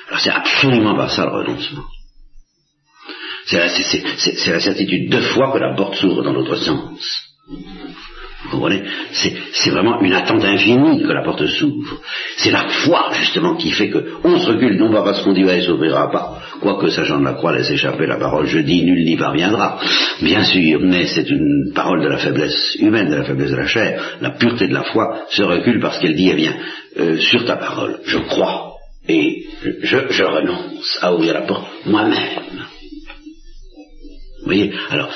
Alors 0.08 0.20
c'est 0.20 0.30
absolument 0.30 0.94
pas 0.94 1.08
ça 1.08 1.26
le 1.26 1.32
renoncement. 1.32 1.84
C'est 3.46 3.58
la, 3.58 3.66
la, 3.66 4.60
certitude 4.60 5.10
de 5.10 5.20
foi 5.20 5.52
que 5.52 5.58
la 5.58 5.74
porte 5.74 5.94
s'ouvre 5.96 6.22
dans 6.22 6.32
l'autre 6.32 6.56
sens. 6.56 7.26
Vous 8.46 8.58
comprenez? 8.58 8.82
C'est 9.12 9.70
vraiment 9.70 10.00
une 10.00 10.12
attente 10.12 10.44
infinie 10.44 11.02
que 11.02 11.12
la 11.12 11.22
porte 11.22 11.46
s'ouvre. 11.46 12.00
C'est 12.36 12.52
la 12.52 12.68
foi, 12.68 13.10
justement, 13.12 13.56
qui 13.56 13.72
fait 13.72 13.90
qu'on 13.90 14.38
se 14.38 14.46
recule, 14.46 14.76
non 14.76 14.92
pas 14.92 15.02
parce 15.02 15.22
qu'on 15.22 15.32
dit, 15.32 15.44
ouais, 15.44 15.62
s'ouvrira 15.62 16.10
pas, 16.10 16.40
quoique 16.60 16.88
sachant 16.90 17.18
de 17.18 17.24
la 17.24 17.32
Croix 17.32 17.56
laisse 17.56 17.70
échapper 17.70 18.06
la 18.06 18.16
parole, 18.16 18.46
je 18.46 18.58
dis, 18.58 18.84
nul 18.84 19.04
n'y 19.04 19.16
parviendra. 19.16 19.80
Bien 20.22 20.44
sûr, 20.44 20.80
mais 20.80 21.06
c'est 21.06 21.28
une 21.28 21.72
parole 21.74 22.02
de 22.02 22.08
la 22.08 22.18
faiblesse 22.18 22.76
humaine, 22.78 23.10
de 23.10 23.16
la 23.16 23.24
faiblesse 23.24 23.50
de 23.50 23.56
la 23.56 23.66
chair. 23.66 24.18
La 24.20 24.30
pureté 24.30 24.68
de 24.68 24.74
la 24.74 24.84
foi 24.84 25.26
se 25.30 25.42
recule 25.42 25.80
parce 25.80 25.98
qu'elle 25.98 26.14
dit, 26.14 26.30
eh 26.30 26.36
bien, 26.36 26.54
euh, 26.98 27.18
sur 27.18 27.44
ta 27.44 27.56
parole, 27.56 27.98
je 28.04 28.18
crois, 28.18 28.74
et 29.08 29.44
je, 29.82 29.98
je 30.10 30.24
renonce 30.24 30.98
à 31.02 31.14
ouvrir 31.14 31.34
la 31.34 31.42
porte 31.42 31.66
moi-même. 31.84 32.75
Vous 34.46 34.52
voyez 34.52 34.72
Alors, 34.90 35.10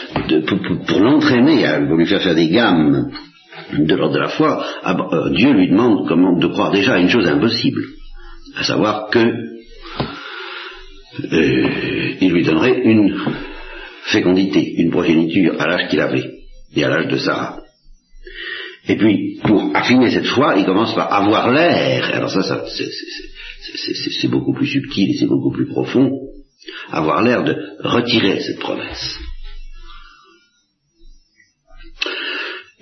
pour, 0.89 0.99
l'entraîner 0.99 1.65
à 1.65 1.79
lui 1.79 2.05
faire 2.05 2.21
faire 2.21 2.35
des 2.35 2.49
gammes 2.49 3.13
de 3.79 3.95
l'ordre 3.95 4.15
de 4.15 4.19
la 4.19 4.29
foi, 4.29 4.67
ah 4.83 4.97
euh, 5.13 5.31
Dieu 5.31 5.53
lui 5.53 5.69
demande 5.69 6.41
de 6.41 6.49
croire 6.49 6.73
déjà 6.73 6.95
à 6.95 6.99
une 6.99 7.09
chose 7.09 7.29
impossible, 7.29 7.81
à 8.57 8.65
savoir 8.65 9.09
que 9.09 9.21
euh, 11.33 12.17
il 12.21 12.33
lui 12.33 12.43
donnerait 12.43 12.81
une 12.83 13.21
fécondité, 14.03 14.75
une 14.79 14.91
progéniture 14.91 15.61
à 15.61 15.69
l'âge 15.69 15.89
qu'il 15.91 16.01
avait 16.01 16.29
et 16.75 16.83
à 16.83 16.89
l'âge 16.89 17.07
de 17.07 17.19
Sarah. 17.19 17.61
Et 18.89 18.97
puis, 18.97 19.39
pour 19.45 19.71
affiner 19.77 20.11
cette 20.11 20.27
foi, 20.27 20.57
il 20.57 20.65
commence 20.65 20.93
par 20.97 21.13
avoir 21.13 21.53
l'air. 21.53 22.11
Alors 22.15 22.33
ça, 22.33 22.43
ça 22.43 22.65
c'est 22.67 24.29
beaucoup 24.29 24.55
plus 24.55 24.67
subtil 24.67 25.11
et 25.11 25.19
c'est 25.21 25.29
beaucoup 25.29 25.53
plus 25.53 25.69
profond 25.69 26.19
avoir 26.91 27.23
l'air 27.23 27.45
de 27.45 27.57
retirer 27.83 28.41
cette 28.41 28.59
promesse. 28.59 29.19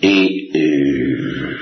Et 0.03 0.51
euh, 0.55 1.57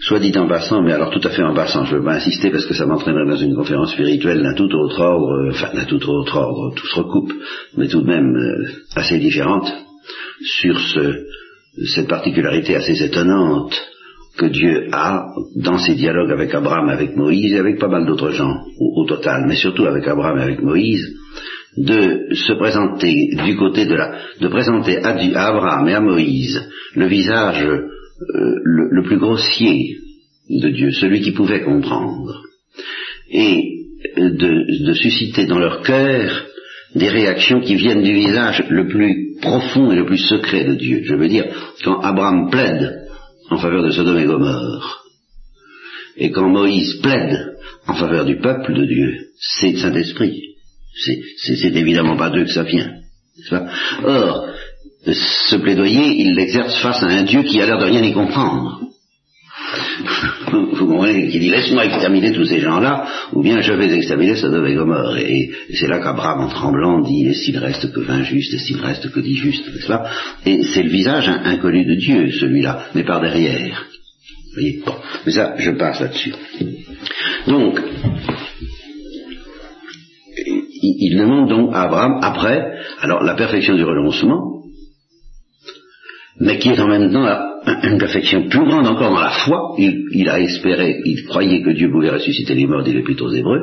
soit 0.00 0.18
dit 0.18 0.36
en 0.36 0.48
passant, 0.48 0.82
mais 0.82 0.92
alors 0.92 1.10
tout 1.10 1.26
à 1.26 1.30
fait 1.30 1.42
en 1.42 1.54
passant, 1.54 1.84
je 1.84 1.94
ne 1.94 1.98
veux 1.98 2.04
pas 2.04 2.16
insister 2.16 2.50
parce 2.50 2.66
que 2.66 2.74
ça 2.74 2.86
m'entraînerait 2.86 3.26
dans 3.26 3.36
une 3.36 3.54
conférence 3.54 3.92
spirituelle 3.92 4.42
d'un 4.42 4.54
tout 4.54 4.72
autre 4.74 5.00
ordre, 5.00 5.50
enfin 5.50 5.72
d'un 5.74 5.84
tout 5.84 6.04
autre 6.08 6.36
ordre, 6.36 6.74
tout 6.74 6.86
se 6.86 6.96
recoupe, 6.96 7.32
mais 7.76 7.88
tout 7.88 8.02
de 8.02 8.06
même 8.06 8.34
euh, 8.36 8.68
assez 8.96 9.18
différente, 9.18 9.72
sur 10.42 10.78
ce, 10.78 11.24
cette 11.94 12.08
particularité 12.08 12.74
assez 12.74 13.02
étonnante 13.02 13.93
que 14.36 14.46
Dieu 14.46 14.88
a 14.92 15.26
dans 15.56 15.78
ses 15.78 15.94
dialogues 15.94 16.32
avec 16.32 16.54
Abraham, 16.54 16.88
avec 16.88 17.16
Moïse 17.16 17.52
et 17.52 17.58
avec 17.58 17.78
pas 17.78 17.88
mal 17.88 18.04
d'autres 18.06 18.30
gens 18.30 18.64
au, 18.80 19.04
total, 19.06 19.44
mais 19.46 19.54
surtout 19.54 19.86
avec 19.86 20.06
Abraham 20.08 20.38
et 20.38 20.42
avec 20.42 20.62
Moïse, 20.62 21.14
de 21.76 22.34
se 22.34 22.52
présenter 22.54 23.30
du 23.44 23.56
côté 23.56 23.86
de 23.86 23.94
la, 23.94 24.18
de 24.40 24.48
présenter 24.48 24.98
à, 24.98 25.10
Abraham 25.10 25.88
et 25.88 25.94
à 25.94 26.00
Moïse 26.00 26.60
le 26.94 27.06
visage 27.06 27.64
euh, 27.64 28.60
le, 28.64 29.02
plus 29.02 29.18
grossier 29.18 29.96
de 30.48 30.68
Dieu, 30.68 30.90
celui 30.92 31.20
qui 31.20 31.32
pouvait 31.32 31.62
comprendre, 31.62 32.42
et 33.30 33.86
de, 34.16 34.86
de 34.86 34.92
susciter 34.92 35.46
dans 35.46 35.58
leur 35.58 35.82
cœur 35.82 36.46
des 36.94 37.08
réactions 37.08 37.60
qui 37.60 37.74
viennent 37.74 38.02
du 38.02 38.14
visage 38.14 38.64
le 38.68 38.86
plus 38.86 39.36
profond 39.40 39.90
et 39.90 39.96
le 39.96 40.06
plus 40.06 40.18
secret 40.18 40.64
de 40.64 40.74
Dieu. 40.74 41.02
Je 41.04 41.14
veux 41.14 41.28
dire, 41.28 41.46
quand 41.84 42.00
Abraham 42.00 42.50
plaide 42.50 43.03
en 43.50 43.58
faveur 43.58 43.82
de 43.82 43.90
Sodome 43.90 44.18
et 44.18 44.26
Gomorre. 44.26 45.04
Et 46.16 46.30
quand 46.30 46.48
Moïse 46.48 47.00
plaide 47.02 47.56
en 47.86 47.94
faveur 47.94 48.24
du 48.24 48.38
peuple 48.38 48.74
de 48.74 48.84
Dieu, 48.86 49.28
c'est 49.38 49.72
le 49.72 49.78
Saint-Esprit. 49.78 50.40
C'est 51.38 51.74
évidemment 51.74 52.16
pas 52.16 52.30
d'eux 52.30 52.44
que 52.44 52.52
ça 52.52 52.62
vient. 52.62 52.92
Or, 54.04 54.48
ce 55.06 55.56
plaidoyer, 55.56 56.20
il 56.20 56.34
l'exerce 56.34 56.80
face 56.80 57.02
à 57.02 57.06
un 57.06 57.24
Dieu 57.24 57.42
qui 57.42 57.60
a 57.60 57.66
l'air 57.66 57.78
de 57.78 57.84
rien 57.84 58.02
y 58.02 58.12
comprendre. 58.12 58.80
Vous 60.52 60.86
comprenez 60.86 61.28
Qui 61.28 61.38
dit 61.38 61.50
laisse-moi 61.50 61.86
exterminer 61.86 62.32
tous 62.32 62.44
ces 62.44 62.60
gens-là, 62.60 63.06
ou 63.32 63.42
bien 63.42 63.60
je 63.60 63.72
vais 63.72 63.92
exterminer 63.94 64.36
Sodome 64.36 64.66
et 64.66 64.74
Gomorre. 64.74 65.16
Et, 65.18 65.50
c'est 65.74 65.88
là 65.88 65.98
qu'Abraham, 66.00 66.40
en 66.40 66.48
tremblant, 66.48 67.00
dit 67.00 67.26
et 67.28 67.34
s'il 67.34 67.58
reste 67.58 67.92
que 67.92 68.00
vingt 68.00 68.24
justes, 68.24 68.54
et 68.54 68.58
s'il 68.58 68.80
reste 68.80 69.10
que 69.10 69.20
dix 69.20 69.36
justes, 69.36 69.66
n'est-ce 69.72 69.86
pas? 69.86 70.10
Et 70.46 70.62
c'est 70.62 70.82
le 70.82 70.90
visage 70.90 71.28
inconnu 71.28 71.84
de 71.84 71.94
Dieu, 71.94 72.30
celui-là, 72.32 72.86
mais 72.94 73.04
par 73.04 73.20
derrière. 73.20 73.86
Vous 74.46 74.54
voyez? 74.54 74.82
Bon, 74.84 74.94
mais 75.26 75.32
ça, 75.32 75.54
je 75.58 75.70
passe 75.72 76.00
là-dessus. 76.00 76.34
Donc, 77.46 77.80
il 81.04 81.18
demande 81.18 81.48
donc 81.48 81.74
à 81.74 81.82
Abraham, 81.82 82.18
après, 82.22 82.62
alors 83.00 83.22
la 83.22 83.34
perfection 83.34 83.74
du 83.74 83.84
renoncement, 83.84 84.62
mais 86.40 86.58
qui 86.58 86.70
est 86.70 86.80
en 86.80 86.88
même 86.88 87.12
temps 87.12 87.26
une 87.82 87.98
perfection 87.98 88.48
plus 88.48 88.64
grande 88.64 88.86
encore 88.86 89.10
dans 89.10 89.20
la 89.20 89.30
foi. 89.30 89.74
Il, 89.78 90.28
a 90.28 90.40
espéré, 90.40 91.00
il 91.04 91.24
croyait 91.24 91.62
que 91.62 91.70
Dieu 91.70 91.90
pouvait 91.90 92.10
ressusciter 92.10 92.54
les 92.54 92.66
morts, 92.66 92.82
dit 92.82 92.92
l'Épître 92.92 93.24
aux 93.24 93.32
Hébreux. 93.32 93.62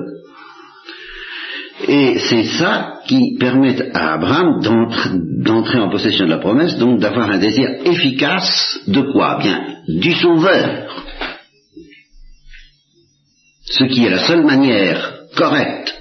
Et 1.88 2.20
c'est 2.20 2.44
ça 2.44 3.00
qui 3.08 3.38
permet 3.40 3.92
à 3.94 4.14
Abraham 4.14 4.62
d'entrer 5.44 5.80
en 5.80 5.90
possession 5.90 6.26
de 6.26 6.30
la 6.30 6.38
promesse, 6.38 6.78
donc 6.78 7.00
d'avoir 7.00 7.32
un 7.32 7.40
désir 7.40 7.68
efficace 7.86 8.80
de 8.88 9.02
quoi? 9.12 9.40
Bien, 9.40 9.66
du 9.88 10.14
Sauveur. 10.14 11.06
Ce 13.66 13.86
qui 13.86 14.06
est 14.06 14.10
la 14.10 14.28
seule 14.28 14.44
manière 14.44 15.22
correcte 15.36 15.96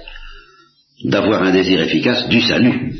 d'avoir 1.03 1.41
un 1.41 1.51
désir 1.51 1.81
efficace 1.81 2.27
du 2.29 2.41
salut. 2.41 2.93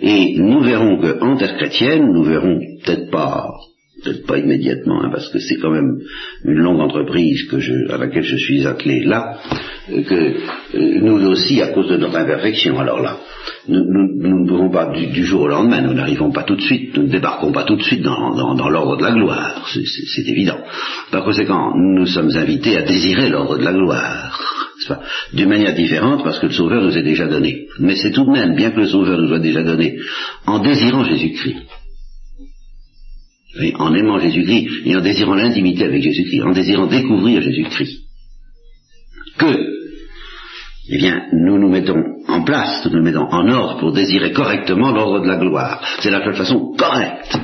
Et 0.00 0.36
nous 0.38 0.60
verrons 0.60 1.00
qu'en 1.00 1.36
terre 1.36 1.56
chrétienne, 1.56 2.12
nous 2.12 2.24
verrons 2.24 2.58
peut-être 2.84 3.10
pas, 3.10 3.50
peut-être 4.02 4.26
pas 4.26 4.38
immédiatement, 4.38 5.02
hein, 5.02 5.10
parce 5.12 5.28
que 5.30 5.38
c'est 5.38 5.56
quand 5.56 5.70
même 5.70 5.98
une 6.44 6.58
longue 6.58 6.80
entreprise 6.80 7.44
que 7.50 7.58
je, 7.58 7.92
à 7.92 7.98
laquelle 7.98 8.22
je 8.22 8.36
suis 8.36 8.66
attelé 8.66 9.04
là, 9.04 9.38
que 9.88 10.14
euh, 10.14 11.00
nous 11.00 11.26
aussi, 11.26 11.60
à 11.62 11.68
cause 11.68 11.88
de 11.88 11.96
notre 11.96 12.16
imperfection, 12.16 12.78
alors 12.78 13.00
là, 13.00 13.18
nous, 13.68 13.82
ne 13.82 14.48
pouvons 14.48 14.70
pas 14.70 14.92
du, 14.92 15.24
jour 15.24 15.42
au 15.42 15.48
lendemain, 15.48 15.80
nous 15.80 15.94
n'arrivons 15.94 16.30
pas 16.30 16.42
tout 16.42 16.56
de 16.56 16.60
suite, 16.60 16.96
nous 16.96 17.04
ne 17.04 17.12
débarquons 17.12 17.52
pas 17.52 17.64
tout 17.64 17.76
de 17.76 17.82
suite 17.82 18.02
dans, 18.02 18.54
dans 18.54 18.68
l'ordre 18.68 18.96
de 18.96 19.02
la 19.02 19.12
gloire, 19.12 19.66
c'est 19.72 20.28
évident. 20.28 20.58
Par 21.10 21.24
conséquent, 21.24 21.72
nous 21.76 22.06
sommes 22.06 22.30
invités 22.36 22.76
à 22.76 22.82
désirer 22.82 23.30
l'ordre 23.30 23.58
de 23.58 23.64
la 23.64 23.72
gloire 23.72 24.53
d'une 25.32 25.48
manière 25.48 25.74
différente 25.74 26.22
parce 26.24 26.38
que 26.38 26.46
le 26.46 26.52
Sauveur 26.52 26.82
nous 26.82 26.96
est 26.96 27.02
déjà 27.02 27.26
donné. 27.26 27.66
Mais 27.78 27.96
c'est 27.96 28.12
tout 28.12 28.24
de 28.24 28.30
même, 28.30 28.54
bien 28.54 28.70
que 28.70 28.80
le 28.80 28.86
Sauveur 28.86 29.18
nous 29.18 29.28
soit 29.28 29.38
déjà 29.38 29.62
donné, 29.62 29.96
en 30.46 30.58
désirant 30.60 31.04
Jésus-Christ, 31.04 31.56
en 33.76 33.94
aimant 33.94 34.18
Jésus-Christ 34.18 34.86
et 34.86 34.96
en 34.96 35.00
désirant 35.00 35.34
l'intimité 35.34 35.84
avec 35.84 36.02
Jésus-Christ, 36.02 36.42
en 36.42 36.52
désirant 36.52 36.86
découvrir 36.86 37.40
Jésus-Christ, 37.40 38.00
que, 39.38 39.66
eh 40.90 40.98
bien, 40.98 41.22
nous 41.32 41.58
nous 41.58 41.70
mettons 41.70 42.02
en 42.28 42.42
place, 42.42 42.84
nous 42.86 42.98
nous 42.98 43.04
mettons 43.04 43.28
en 43.28 43.48
ordre 43.48 43.80
pour 43.80 43.92
désirer 43.92 44.32
correctement 44.32 44.92
l'ordre 44.92 45.20
de 45.22 45.28
la 45.28 45.36
gloire. 45.36 45.82
C'est 46.00 46.10
la 46.10 46.24
seule 46.24 46.36
façon 46.36 46.74
correcte 46.76 47.38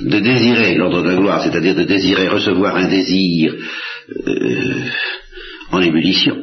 de 0.00 0.18
désirer 0.20 0.74
l'ordre 0.74 1.02
de 1.02 1.08
la 1.08 1.16
gloire, 1.16 1.42
c'est-à-dire 1.42 1.74
de 1.74 1.84
désirer 1.84 2.28
recevoir 2.28 2.76
un 2.76 2.88
désir 2.88 3.54
euh, 4.26 4.84
en 5.72 5.80
ébullition, 5.80 6.36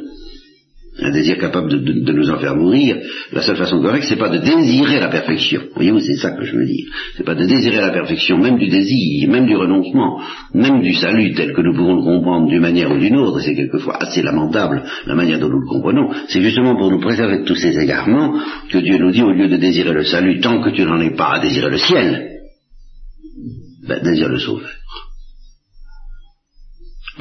un 1.00 1.12
désir 1.12 1.40
capable 1.40 1.70
de, 1.70 2.12
nous 2.12 2.30
en 2.30 2.38
faire 2.38 2.56
mourir, 2.56 2.98
la 3.32 3.42
seule 3.42 3.56
façon 3.56 3.82
correcte, 3.82 4.06
c'est 4.08 4.16
pas 4.16 4.30
de 4.30 4.38
désirer 4.38 5.00
la 5.00 5.08
perfection. 5.08 5.64
Voyez-vous, 5.76 6.00
c'est 6.00 6.18
ça 6.18 6.32
que 6.32 6.44
je 6.44 6.56
veux 6.56 6.66
dire? 6.66 6.86
C'est 7.18 7.26
pas 7.26 7.34
de 7.34 7.46
désirer 7.46 7.78
la 7.78 7.90
perfection, 7.90 8.38
même 8.38 8.60
du 8.60 8.68
désir, 8.68 9.28
même 9.30 9.48
du 9.48 9.56
renoncement, 9.56 10.22
même 10.54 10.82
du 10.82 10.94
salut 10.94 11.34
tel 11.34 11.54
que 11.54 11.62
nous 11.62 11.74
pouvons 11.74 11.96
le 11.96 12.04
comprendre 12.04 12.48
d'une 12.48 12.62
manière 12.62 12.92
ou 12.92 13.00
d'une 13.00 13.18
autre, 13.18 13.40
et 13.40 13.44
c'est 13.44 13.56
quelquefois 13.56 13.98
assez 14.04 14.22
lamentable 14.22 14.84
la 15.08 15.16
manière 15.16 15.40
dont 15.40 15.50
nous 15.50 15.62
le 15.62 15.68
comprenons. 15.68 16.12
C'est 16.28 16.42
justement 16.42 16.76
pour 16.76 16.92
nous 16.92 17.00
préserver 17.00 17.40
de 17.40 17.46
tous 17.46 17.56
ces 17.56 17.78
égarements 17.80 18.40
que 18.70 18.78
Dieu 18.78 19.00
nous 19.00 19.12
dit, 19.12 19.24
au 19.24 19.32
lieu 19.32 19.48
de 19.48 19.58
désirer 19.58 19.94
le 19.94 20.04
salut, 20.04 20.42
tant 20.42 20.62
que 20.62 20.70
tu 20.70 20.84
n'en 20.84 21.02
es 21.02 21.16
pas 21.16 21.38
à 21.38 21.40
désirer 21.40 21.72
le 21.72 21.78
ciel, 21.78 22.30
ben, 23.88 24.00
désire 24.04 24.30
le 24.30 24.38
sauveur. 24.38 24.70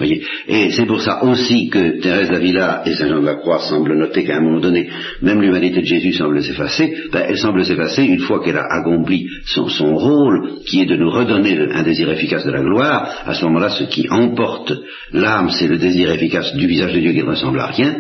Et 0.01 0.71
c'est 0.71 0.87
pour 0.87 1.03
ça 1.03 1.23
aussi 1.23 1.69
que 1.69 2.01
Thérèse 2.01 2.31
d'Avila 2.31 2.83
et 2.87 2.95
Saint 2.95 3.09
Jean 3.09 3.21
de 3.21 3.27
la 3.27 3.35
Croix 3.35 3.59
semblent 3.59 3.95
noter 3.95 4.25
qu'à 4.25 4.39
un 4.39 4.41
moment 4.41 4.61
donné, 4.61 4.89
même 5.21 5.43
l'humanité 5.43 5.83
de 5.83 5.87
Jésus 5.87 6.15
semble 6.15 6.43
s'effacer. 6.43 6.95
Ben, 7.13 7.27
elle 7.29 7.37
semble 7.37 7.63
s'effacer 7.63 8.05
une 8.05 8.21
fois 8.21 8.43
qu'elle 8.43 8.57
a 8.57 8.65
accompli 8.71 9.29
son, 9.45 9.95
rôle, 9.95 10.61
qui 10.67 10.81
est 10.81 10.87
de 10.87 10.97
nous 10.97 11.11
redonner 11.11 11.59
un 11.59 11.83
désir 11.83 12.11
efficace 12.11 12.45
de 12.47 12.51
la 12.51 12.63
gloire. 12.63 13.07
À 13.27 13.35
ce 13.35 13.45
moment-là, 13.45 13.69
ce 13.69 13.85
qui 13.85 14.09
emporte 14.09 14.73
l'âme, 15.13 15.51
c'est 15.51 15.69
le 15.69 15.77
désir 15.77 16.11
efficace 16.11 16.55
du 16.57 16.67
visage 16.67 16.95
de 16.95 17.01
Dieu 17.01 17.13
qui 17.13 17.23
ne 17.23 17.25
ressemble 17.31 17.61
à 17.61 17.67
rien, 17.67 17.99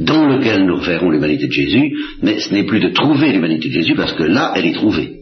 dans 0.00 0.26
lequel 0.26 0.64
nous 0.64 0.76
reverrons 0.76 1.10
l'humanité 1.10 1.46
de 1.46 1.52
Jésus. 1.52 1.94
Mais 2.22 2.40
ce 2.40 2.54
n'est 2.54 2.64
plus 2.64 2.80
de 2.80 2.88
trouver 2.88 3.32
l'humanité 3.32 3.68
de 3.68 3.74
Jésus, 3.74 3.94
parce 3.94 4.14
que 4.14 4.22
là, 4.22 4.54
elle 4.56 4.64
est 4.64 4.74
trouvée. 4.74 5.20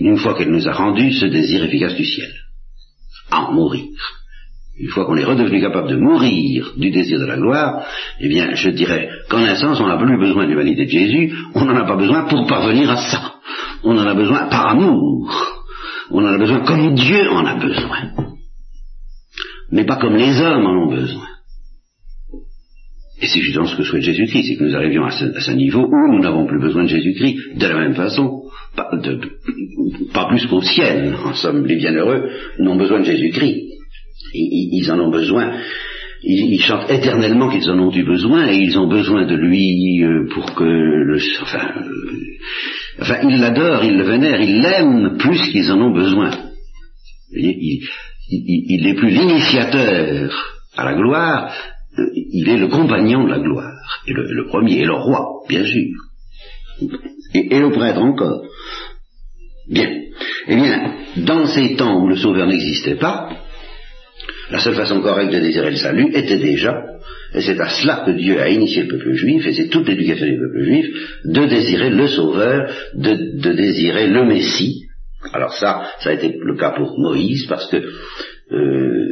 Une 0.00 0.16
fois 0.16 0.34
qu'elle 0.34 0.50
nous 0.50 0.66
a 0.68 0.72
rendu 0.72 1.12
ce 1.12 1.26
désir 1.26 1.62
efficace 1.64 1.94
du 1.94 2.04
ciel. 2.04 2.32
En 3.30 3.52
mourir 3.52 3.84
une 4.78 4.88
fois 4.88 5.04
qu'on 5.04 5.16
est 5.16 5.24
redevenu 5.24 5.60
capable 5.60 5.90
de 5.90 5.96
mourir 5.96 6.72
du 6.76 6.90
désir 6.90 7.20
de 7.20 7.26
la 7.26 7.36
gloire, 7.36 7.84
eh 8.20 8.28
bien, 8.28 8.54
je 8.54 8.70
dirais 8.70 9.08
qu'en 9.28 9.38
un 9.38 9.54
sens, 9.54 9.80
on 9.80 9.86
n'a 9.86 9.98
plus 9.98 10.18
besoin 10.18 10.44
de 10.44 10.50
l'humanité 10.50 10.86
de 10.86 10.90
Jésus, 10.90 11.34
on 11.54 11.64
n'en 11.64 11.76
a 11.76 11.84
pas 11.84 11.96
besoin 11.96 12.24
pour 12.24 12.46
parvenir 12.46 12.90
à 12.90 12.96
ça. 12.96 13.34
On 13.84 13.96
en 13.96 14.06
a 14.06 14.14
besoin 14.14 14.48
par 14.48 14.68
amour. 14.68 15.30
On 16.10 16.24
en 16.24 16.34
a 16.34 16.38
besoin 16.38 16.60
comme 16.60 16.94
Dieu 16.94 17.30
en 17.30 17.44
a 17.44 17.56
besoin. 17.56 18.12
Mais 19.70 19.84
pas 19.84 19.96
comme 19.96 20.16
les 20.16 20.40
hommes 20.40 20.66
en 20.66 20.86
ont 20.86 20.94
besoin. 20.94 21.26
Et 23.20 23.26
c'est 23.26 23.40
justement 23.40 23.66
ce 23.66 23.76
que 23.76 23.84
souhaite 23.84 24.02
Jésus-Christ, 24.02 24.48
c'est 24.48 24.56
que 24.56 24.64
nous 24.64 24.74
arrivions 24.74 25.04
à 25.04 25.10
ce, 25.10 25.52
niveau 25.52 25.86
où 25.86 26.12
nous 26.12 26.20
n'avons 26.20 26.46
plus 26.46 26.58
besoin 26.58 26.84
de 26.84 26.88
Jésus-Christ 26.88 27.56
de 27.56 27.66
la 27.66 27.78
même 27.78 27.94
façon, 27.94 28.42
pas, 28.74 28.90
pas 30.12 30.28
plus 30.28 30.46
qu'au 30.46 30.60
ciel. 30.60 31.14
En 31.24 31.34
somme, 31.34 31.64
les 31.66 31.76
bienheureux 31.76 32.28
n'ont 32.58 32.76
besoin 32.76 33.00
de 33.00 33.04
Jésus-Christ 33.04 33.71
ils, 34.34 34.90
en 34.90 35.00
ont 35.00 35.10
besoin. 35.10 35.52
Ils, 36.22 36.60
chantent 36.60 36.90
éternellement 36.90 37.50
qu'ils 37.50 37.68
en 37.68 37.78
ont 37.78 37.92
eu 37.92 38.04
besoin 38.04 38.48
et 38.48 38.56
ils 38.56 38.78
ont 38.78 38.88
besoin 38.88 39.26
de 39.26 39.34
lui 39.34 40.02
euh, 40.04 40.28
pour 40.32 40.54
que 40.54 40.64
le, 40.64 41.18
enfin, 41.42 41.72
euh, 41.78 43.00
enfin 43.00 43.16
ils 43.28 43.40
l'adorent, 43.40 43.84
ils 43.84 43.96
le 43.96 44.04
vénèrent, 44.04 44.40
ils 44.40 44.62
l'aiment 44.62 45.16
plus 45.18 45.50
qu'ils 45.50 45.70
en 45.72 45.80
ont 45.80 45.92
besoin. 45.92 46.30
il, 47.34 48.82
n'est 48.84 48.94
plus 48.94 49.10
l'initiateur 49.10 50.30
à 50.76 50.84
la 50.84 50.94
gloire, 50.94 51.52
euh, 51.98 52.02
il 52.14 52.48
est 52.48 52.58
le 52.58 52.68
compagnon 52.68 53.24
de 53.24 53.30
la 53.30 53.40
gloire, 53.40 53.74
et 54.06 54.12
le, 54.12 54.46
premier, 54.46 54.78
et 54.78 54.84
le 54.84 54.94
roi, 54.94 55.42
bien 55.48 55.64
sûr, 55.64 55.90
et, 57.34 57.56
et 57.56 57.58
le 57.58 57.72
prêtre 57.72 58.00
encore. 58.00 58.44
Bien. 59.68 59.90
Eh 60.48 60.56
bien, 60.56 60.94
dans 61.18 61.46
ces 61.46 61.76
temps 61.76 62.02
où 62.02 62.08
le 62.08 62.16
Sauveur 62.16 62.46
n'existait 62.46 62.96
pas, 62.96 63.28
la 64.52 64.58
seule 64.58 64.74
façon 64.74 65.00
correcte 65.00 65.32
de 65.32 65.40
désirer 65.40 65.70
le 65.70 65.76
salut 65.76 66.10
était 66.12 66.38
déjà, 66.38 66.84
et 67.34 67.40
c'est 67.40 67.58
à 67.58 67.70
cela 67.70 68.02
que 68.04 68.10
Dieu 68.10 68.38
a 68.38 68.50
initié 68.50 68.82
le 68.82 68.88
peuple 68.88 69.14
juif, 69.14 69.46
et 69.46 69.54
c'est 69.54 69.68
toute 69.68 69.88
l'éducation 69.88 70.26
du 70.26 70.38
peuple 70.38 70.62
juif, 70.62 70.86
de 71.24 71.46
désirer 71.46 71.88
le 71.88 72.06
Sauveur, 72.06 72.70
de, 72.94 73.52
désirer 73.54 74.08
le 74.08 74.26
Messie. 74.26 74.82
Alors 75.32 75.54
ça, 75.54 75.90
ça 76.00 76.10
a 76.10 76.12
été 76.12 76.36
le 76.38 76.54
cas 76.56 76.72
pour 76.72 76.98
Moïse, 76.98 77.46
parce 77.48 77.70
que 77.70 77.78
euh, 77.78 79.08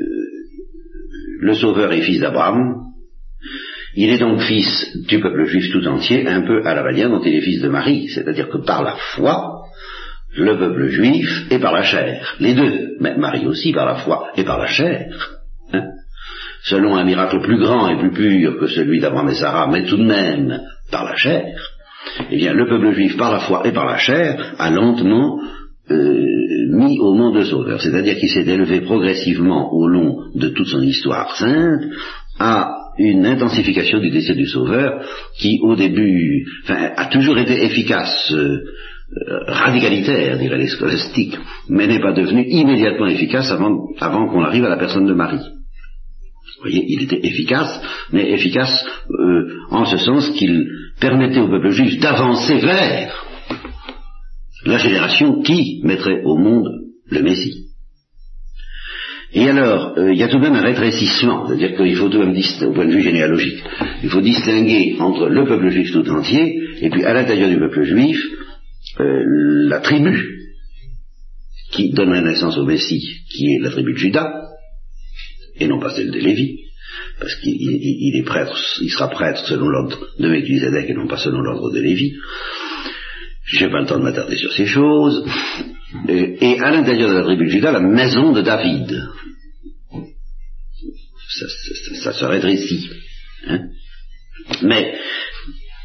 le 1.40 1.54
Sauveur 1.54 1.90
est 1.90 2.02
fils 2.02 2.20
d'Abraham, 2.20 2.74
il 3.96 4.10
est 4.10 4.18
donc 4.18 4.40
fils 4.42 4.94
du 5.08 5.20
peuple 5.20 5.46
juif 5.46 5.72
tout 5.72 5.86
entier, 5.86 6.28
un 6.28 6.42
peu 6.42 6.66
à 6.66 6.74
la 6.74 6.82
manière 6.82 7.08
dont 7.08 7.22
il 7.22 7.34
est 7.34 7.40
fils 7.40 7.62
de 7.62 7.68
Marie, 7.68 8.08
c'est-à-dire 8.08 8.50
que 8.50 8.58
par 8.58 8.82
la 8.82 8.96
foi, 9.14 9.59
le 10.36 10.58
peuple 10.58 10.88
juif 10.88 11.46
et 11.50 11.58
par 11.58 11.72
la 11.72 11.82
chair, 11.82 12.36
les 12.40 12.54
deux, 12.54 12.96
mais 13.00 13.16
Marie 13.16 13.46
aussi 13.46 13.72
par 13.72 13.86
la 13.86 13.96
foi 13.96 14.28
et 14.36 14.44
par 14.44 14.58
la 14.58 14.66
chair. 14.66 15.08
Hein? 15.72 15.84
Selon 16.62 16.96
un 16.96 17.04
miracle 17.04 17.40
plus 17.40 17.58
grand 17.58 17.88
et 17.88 17.98
plus 17.98 18.12
pur 18.12 18.58
que 18.58 18.66
celui 18.66 19.00
d'Abraham 19.00 19.30
et 19.30 19.34
Sarah, 19.34 19.68
mais 19.68 19.84
tout 19.84 19.96
de 19.96 20.04
même 20.04 20.60
par 20.90 21.04
la 21.04 21.16
chair, 21.16 21.54
eh 22.30 22.36
bien 22.36 22.52
le 22.52 22.66
peuple 22.66 22.92
juif 22.92 23.16
par 23.16 23.32
la 23.32 23.40
foi 23.40 23.62
et 23.66 23.72
par 23.72 23.86
la 23.86 23.98
chair 23.98 24.54
a 24.58 24.70
lentement 24.70 25.40
euh, 25.90 26.26
mis 26.70 26.98
au 27.00 27.14
monde 27.14 27.36
le 27.36 27.44
Sauveur, 27.44 27.80
c'est-à-dire 27.80 28.16
qu'il 28.16 28.28
s'est 28.28 28.46
élevé 28.46 28.80
progressivement 28.82 29.72
au 29.72 29.88
long 29.88 30.16
de 30.34 30.48
toute 30.48 30.68
son 30.68 30.82
histoire 30.82 31.34
sainte 31.36 31.82
à 32.38 32.76
une 32.98 33.26
intensification 33.26 33.98
du 33.98 34.10
désir 34.10 34.36
du 34.36 34.46
Sauveur 34.46 35.04
qui 35.38 35.58
au 35.62 35.74
début 35.74 36.46
enfin, 36.64 36.90
a 36.96 37.06
toujours 37.06 37.38
été 37.38 37.64
efficace 37.64 38.32
euh, 38.32 38.60
radicalitaire, 39.46 40.38
diraient 40.38 40.58
les 40.58 40.68
scolastiques, 40.68 41.36
mais 41.68 41.86
n'est 41.86 42.00
pas 42.00 42.12
devenu 42.12 42.44
immédiatement 42.48 43.06
efficace 43.06 43.50
avant, 43.50 43.88
avant 43.98 44.28
qu'on 44.28 44.42
arrive 44.42 44.64
à 44.64 44.68
la 44.68 44.76
personne 44.76 45.06
de 45.06 45.14
Marie. 45.14 45.38
Vous 45.38 46.62
voyez, 46.62 46.84
il 46.88 47.02
était 47.04 47.26
efficace, 47.26 47.80
mais 48.12 48.30
efficace 48.30 48.84
euh, 49.10 49.48
en 49.70 49.84
ce 49.84 49.96
sens 49.96 50.30
qu'il 50.30 50.68
permettait 51.00 51.40
au 51.40 51.48
peuple 51.48 51.70
juif 51.70 51.98
d'avancer 52.00 52.58
vers 52.58 53.14
la 54.66 54.78
génération 54.78 55.40
qui 55.42 55.80
mettrait 55.84 56.22
au 56.24 56.36
monde 56.36 56.68
le 57.08 57.22
Messie. 57.22 57.66
Et 59.32 59.48
alors, 59.48 59.94
euh, 59.96 60.12
il 60.12 60.18
y 60.18 60.22
a 60.22 60.28
tout 60.28 60.38
de 60.38 60.42
même 60.42 60.56
un 60.56 60.62
rétrécissement, 60.62 61.46
c'est-à-dire 61.46 61.76
qu'il 61.76 61.96
faut 61.96 62.08
tout 62.08 62.18
de 62.18 62.24
même, 62.24 62.36
au 62.68 62.72
point 62.72 62.86
de 62.86 62.92
vue 62.92 63.02
généalogique, 63.02 63.62
il 64.02 64.10
faut 64.10 64.20
distinguer 64.20 64.96
entre 64.98 65.28
le 65.28 65.44
peuple 65.46 65.70
juif 65.70 65.92
tout 65.92 66.08
entier, 66.10 66.60
et 66.82 66.90
puis 66.90 67.04
à 67.04 67.14
l'intérieur 67.14 67.48
du 67.48 67.58
peuple 67.58 67.84
juif, 67.84 68.20
euh, 68.98 69.68
la 69.68 69.80
tribu 69.80 70.40
qui 71.72 71.92
donnerait 71.92 72.22
naissance 72.22 72.58
au 72.58 72.64
Messie, 72.64 73.22
qui 73.30 73.54
est 73.54 73.60
la 73.60 73.70
tribu 73.70 73.92
de 73.92 73.98
Judas, 73.98 74.48
et 75.56 75.68
non 75.68 75.78
pas 75.78 75.94
celle 75.94 76.10
de 76.10 76.18
Lévi, 76.18 76.58
parce 77.20 77.34
qu'il 77.36 78.16
est 78.16 78.24
prêtre, 78.24 78.56
il 78.80 78.90
sera 78.90 79.08
prêtre 79.08 79.46
selon 79.46 79.68
l'ordre 79.68 80.08
de 80.18 80.28
Melchizedek 80.28 80.90
et 80.90 80.94
non 80.94 81.06
pas 81.06 81.18
selon 81.18 81.40
l'ordre 81.40 81.70
de 81.72 81.80
Lévi. 81.80 82.14
Je 83.44 83.64
n'ai 83.64 83.70
pas 83.70 83.80
le 83.80 83.86
temps 83.86 83.98
de 83.98 84.04
m'attarder 84.04 84.36
sur 84.36 84.52
ces 84.52 84.66
choses. 84.66 85.24
Et, 86.08 86.58
à 86.60 86.70
l'intérieur 86.70 87.10
de 87.10 87.14
la 87.14 87.24
tribu 87.24 87.46
de 87.46 87.50
Judas, 87.50 87.72
la 87.72 87.80
maison 87.80 88.32
de 88.32 88.42
David. 88.42 89.02
Ça, 92.02 92.12
se 92.12 92.24
rétrécit. 92.24 92.90
Hein. 93.46 93.68
Mais 94.62 94.94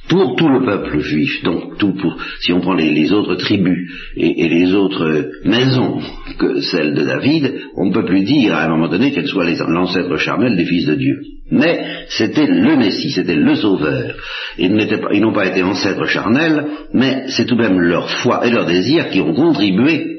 pour 0.08 0.36
tout 0.36 0.48
le 0.48 0.64
peuple 0.64 1.00
juif, 1.00 1.44
donc 1.44 1.78
tout 1.78 1.94
pour, 1.94 2.16
si 2.42 2.54
on 2.54 2.62
prend 2.62 2.74
les, 2.74 3.12
autres 3.12 3.36
tribus 3.36 3.92
et, 4.16 4.48
les 4.48 4.74
autres 4.74 5.32
maisons 5.44 6.00
que 6.38 6.62
celles 6.62 6.94
de 6.94 7.04
David, 7.04 7.54
on 7.76 7.88
ne 7.88 7.94
peut 7.94 8.06
plus 8.06 8.24
dire 8.24 8.56
à 8.56 8.66
un 8.66 8.70
moment 8.70 8.88
donné 8.88 9.12
qu'elles 9.12 9.28
soient 9.28 9.46
l'ancêtre 9.46 10.18
charnel 10.18 10.56
des 10.56 10.66
fils 10.66 10.86
de 10.86 10.96
Dieu. 10.96 11.22
Mais 11.52 11.86
c'était 12.10 12.48
le 12.48 12.76
Messie, 12.78 13.12
c'était 13.12 13.36
le 13.36 13.56
Sauveur. 13.56 14.16
Ils, 14.58 14.74
n'ont 14.74 15.34
pas 15.34 15.48
été 15.48 15.64
ancêtres 15.64 16.06
charnels, 16.06 16.66
mais 16.94 17.26
c'est 17.28 17.46
tout 17.46 17.56
de 17.56 17.62
même 17.62 17.80
leur 17.80 18.10
foi 18.10 18.46
et 18.46 18.52
leur 18.52 18.66
désir 18.66 19.10
qui 19.10 19.22
ont 19.22 19.34
contribué 19.34 20.16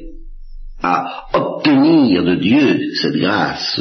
à 0.82 1.26
obtenir 1.32 2.24
de 2.24 2.34
Dieu 2.36 2.80
cette 3.00 3.16
grâce 3.16 3.80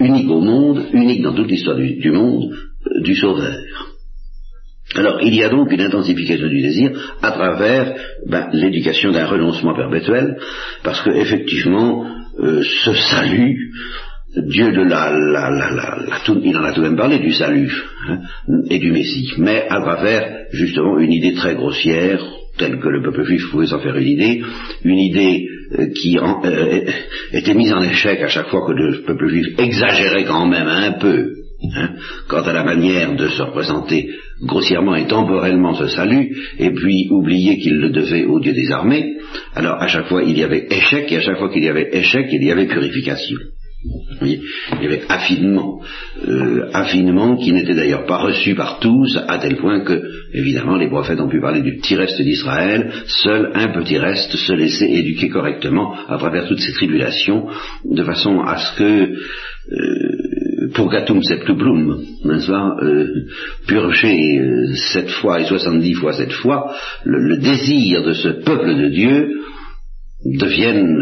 unique 0.00 0.30
au 0.30 0.40
monde, 0.40 0.86
unique 0.92 1.22
dans 1.22 1.34
toute 1.34 1.50
l'histoire 1.50 1.76
du, 1.76 2.10
monde, 2.10 2.54
du 3.02 3.14
Sauveur. 3.14 3.56
Alors, 4.94 5.20
il 5.22 5.34
y 5.34 5.42
a 5.42 5.48
donc 5.48 5.72
une 5.72 5.80
intensification 5.80 6.48
du 6.48 6.62
désir 6.62 6.92
à 7.20 7.32
travers 7.32 7.94
ben, 8.26 8.48
l'éducation 8.52 9.10
d'un 9.10 9.26
renoncement 9.26 9.74
perpétuel, 9.74 10.36
parce 10.82 11.02
que 11.02 11.10
effectivement, 11.10 12.06
euh, 12.38 12.62
ce 12.84 12.94
salut, 12.94 13.72
Dieu 14.36 14.72
de 14.72 14.82
la, 14.82 15.10
la, 15.12 15.50
la, 15.50 15.98
il 16.42 16.56
en 16.56 16.64
a 16.64 16.72
tout 16.72 16.80
de 16.80 16.88
même 16.88 16.96
parlé 16.96 17.18
du 17.18 17.32
salut 17.32 17.72
hein, 18.08 18.18
et 18.68 18.78
du 18.78 18.90
Messie, 18.90 19.32
mais 19.38 19.66
à 19.68 19.80
travers 19.80 20.46
justement 20.52 20.98
une 20.98 21.12
idée 21.12 21.34
très 21.34 21.54
grossière, 21.54 22.24
telle 22.58 22.78
que 22.78 22.88
le 22.88 23.02
peuple 23.02 23.24
juif 23.24 23.50
pouvait 23.50 23.66
s'en 23.66 23.80
faire 23.80 23.96
une 23.96 24.08
idée, 24.08 24.42
une 24.84 24.98
idée 24.98 25.48
euh, 25.78 25.86
qui 25.94 26.18
euh, 26.18 26.80
était 27.32 27.54
mise 27.54 27.72
en 27.72 27.82
échec 27.82 28.20
à 28.22 28.28
chaque 28.28 28.48
fois 28.48 28.66
que 28.66 28.72
le 28.72 29.02
peuple 29.02 29.28
juif 29.28 29.58
exagérait 29.58 30.24
quand 30.24 30.46
même 30.46 30.68
un 30.68 30.92
peu 30.92 31.44
Hein, 31.72 31.94
quant 32.28 32.42
à 32.42 32.52
la 32.52 32.64
manière 32.64 33.14
de 33.16 33.28
se 33.28 33.42
représenter 33.42 34.10
grossièrement 34.42 34.94
et 34.96 35.06
temporellement 35.06 35.74
ce 35.74 35.88
salut, 35.88 36.36
et 36.58 36.70
puis 36.70 37.08
oublier 37.10 37.58
qu'il 37.58 37.78
le 37.78 37.90
devait 37.90 38.24
au 38.24 38.40
Dieu 38.40 38.52
des 38.52 38.70
armées, 38.72 39.16
alors 39.54 39.80
à 39.80 39.86
chaque 39.86 40.06
fois 40.06 40.22
il 40.22 40.38
y 40.38 40.42
avait 40.42 40.66
échec, 40.70 41.10
et 41.10 41.16
à 41.16 41.20
chaque 41.20 41.38
fois 41.38 41.50
qu'il 41.50 41.64
y 41.64 41.68
avait 41.68 41.88
échec, 41.92 42.26
il 42.30 42.44
y 42.44 42.50
avait 42.50 42.66
purification. 42.66 43.38
il 44.22 44.40
y 44.82 44.86
avait 44.86 45.02
affinement, 45.08 45.80
euh, 46.26 46.70
affinement 46.72 47.36
qui 47.36 47.52
n'était 47.52 47.74
d'ailleurs 47.74 48.06
pas 48.06 48.16
reçu 48.16 48.54
par 48.54 48.78
tous, 48.80 49.18
à 49.28 49.38
tel 49.38 49.56
point 49.56 49.84
que, 49.84 50.02
évidemment, 50.32 50.76
les 50.76 50.88
prophètes 50.88 51.20
ont 51.20 51.28
pu 51.28 51.40
parler 51.40 51.60
du 51.60 51.76
petit 51.76 51.94
reste 51.94 52.20
d'Israël, 52.22 52.90
seul 53.06 53.50
un 53.54 53.68
petit 53.68 53.98
reste 53.98 54.34
se 54.34 54.52
laissait 54.52 54.90
éduquer 54.90 55.28
correctement 55.28 55.94
à 56.08 56.16
travers 56.16 56.48
toutes 56.48 56.60
ces 56.60 56.72
tribulations, 56.72 57.46
de 57.84 58.02
façon 58.04 58.40
à 58.40 58.56
ce 58.56 58.78
que 58.78 59.12
euh, 59.72 60.33
purgatum 60.72 61.22
septuplum, 61.22 62.02
n'est-ce 62.24 62.46
pas, 62.46 62.76
euh, 62.82 63.06
purger 63.66 64.38
euh, 64.38 64.74
sept 64.74 65.10
fois 65.10 65.40
et 65.40 65.44
soixante-dix 65.44 65.94
fois 65.94 66.12
cette 66.12 66.32
fois, 66.32 66.74
le, 67.04 67.38
désir 67.38 68.02
de 68.04 68.12
ce 68.12 68.28
peuple 68.28 68.76
de 68.76 68.88
Dieu 68.88 69.40
devienne 70.24 70.96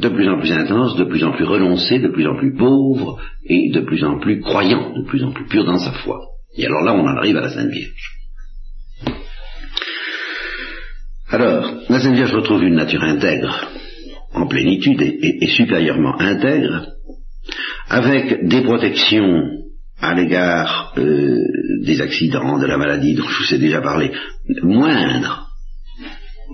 de 0.00 0.08
plus 0.08 0.28
en 0.28 0.38
plus 0.38 0.52
intense, 0.52 0.96
de 0.96 1.04
plus 1.04 1.24
en 1.24 1.32
plus 1.32 1.44
renoncé, 1.44 1.98
de 1.98 2.08
plus 2.08 2.26
en 2.26 2.36
plus 2.36 2.54
pauvre 2.54 3.18
et 3.46 3.70
de 3.70 3.80
plus 3.80 4.04
en 4.04 4.18
plus 4.18 4.40
croyant, 4.40 4.92
de 4.94 5.04
plus 5.06 5.24
en 5.24 5.32
plus 5.32 5.46
pur 5.46 5.64
dans 5.64 5.78
sa 5.78 5.92
foi. 5.92 6.20
Et 6.56 6.66
alors 6.66 6.82
là, 6.82 6.94
on 6.94 7.06
en 7.06 7.16
arrive 7.16 7.36
à 7.36 7.42
la 7.42 7.50
Sainte 7.50 7.70
Vierge. 7.70 8.14
Alors, 11.30 11.68
la 11.88 12.00
Sainte 12.00 12.14
Vierge 12.14 12.34
retrouve 12.34 12.62
une 12.62 12.76
nature 12.76 13.02
intègre, 13.02 13.68
en 14.34 14.46
plénitude 14.46 15.00
et, 15.00 15.46
supérieurement 15.46 16.20
intègre, 16.20 16.86
avec 17.88 18.46
des 18.48 18.62
protections 18.62 19.42
à 20.00 20.14
l'égard 20.14 20.92
euh, 20.98 21.38
des 21.82 22.00
accidents, 22.00 22.58
de 22.58 22.66
la 22.66 22.76
maladie 22.76 23.14
dont 23.14 23.26
je 23.26 23.42
vous 23.42 23.54
ai 23.54 23.58
déjà 23.58 23.80
parlé, 23.80 24.12
moindres, 24.62 25.48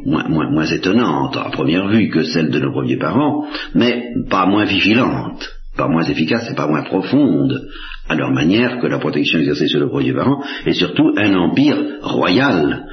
moins, 0.04 0.66
étonnantes 0.66 1.36
à 1.36 1.50
première 1.50 1.88
vue 1.88 2.10
que 2.10 2.22
celles 2.22 2.50
de 2.50 2.60
nos 2.60 2.72
premiers 2.72 2.98
parents, 2.98 3.46
mais 3.74 4.12
pas 4.28 4.46
moins 4.46 4.64
vigilantes, 4.64 5.50
pas 5.76 5.88
moins 5.88 6.04
efficaces 6.04 6.50
et 6.50 6.54
pas 6.54 6.68
moins 6.68 6.82
profondes 6.82 7.68
à 8.08 8.14
leur 8.14 8.30
manière 8.30 8.78
que 8.80 8.86
la 8.86 8.98
protection 8.98 9.38
exercée 9.38 9.68
sur 9.68 9.80
nos 9.80 9.90
premiers 9.90 10.12
parents, 10.12 10.42
et 10.66 10.72
surtout 10.72 11.12
un 11.16 11.34
empire 11.34 11.76
royal. 12.02 12.86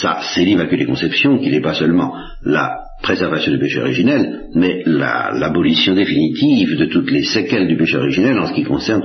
Ça, 0.00 0.20
c'est 0.34 0.44
l'Immaculée 0.44 0.86
Conception 0.86 1.38
qui 1.38 1.50
n'est 1.50 1.60
pas 1.60 1.74
seulement 1.74 2.14
la 2.44 2.84
préservation 3.02 3.52
du 3.52 3.58
péché 3.58 3.80
originel, 3.80 4.48
mais 4.54 4.82
l'abolition 4.86 5.94
définitive 5.94 6.76
de 6.76 6.86
toutes 6.86 7.10
les 7.10 7.24
séquelles 7.24 7.68
du 7.68 7.76
péché 7.76 7.96
originel 7.96 8.38
en 8.38 8.46
ce 8.46 8.52
qui 8.52 8.64
concerne 8.64 9.02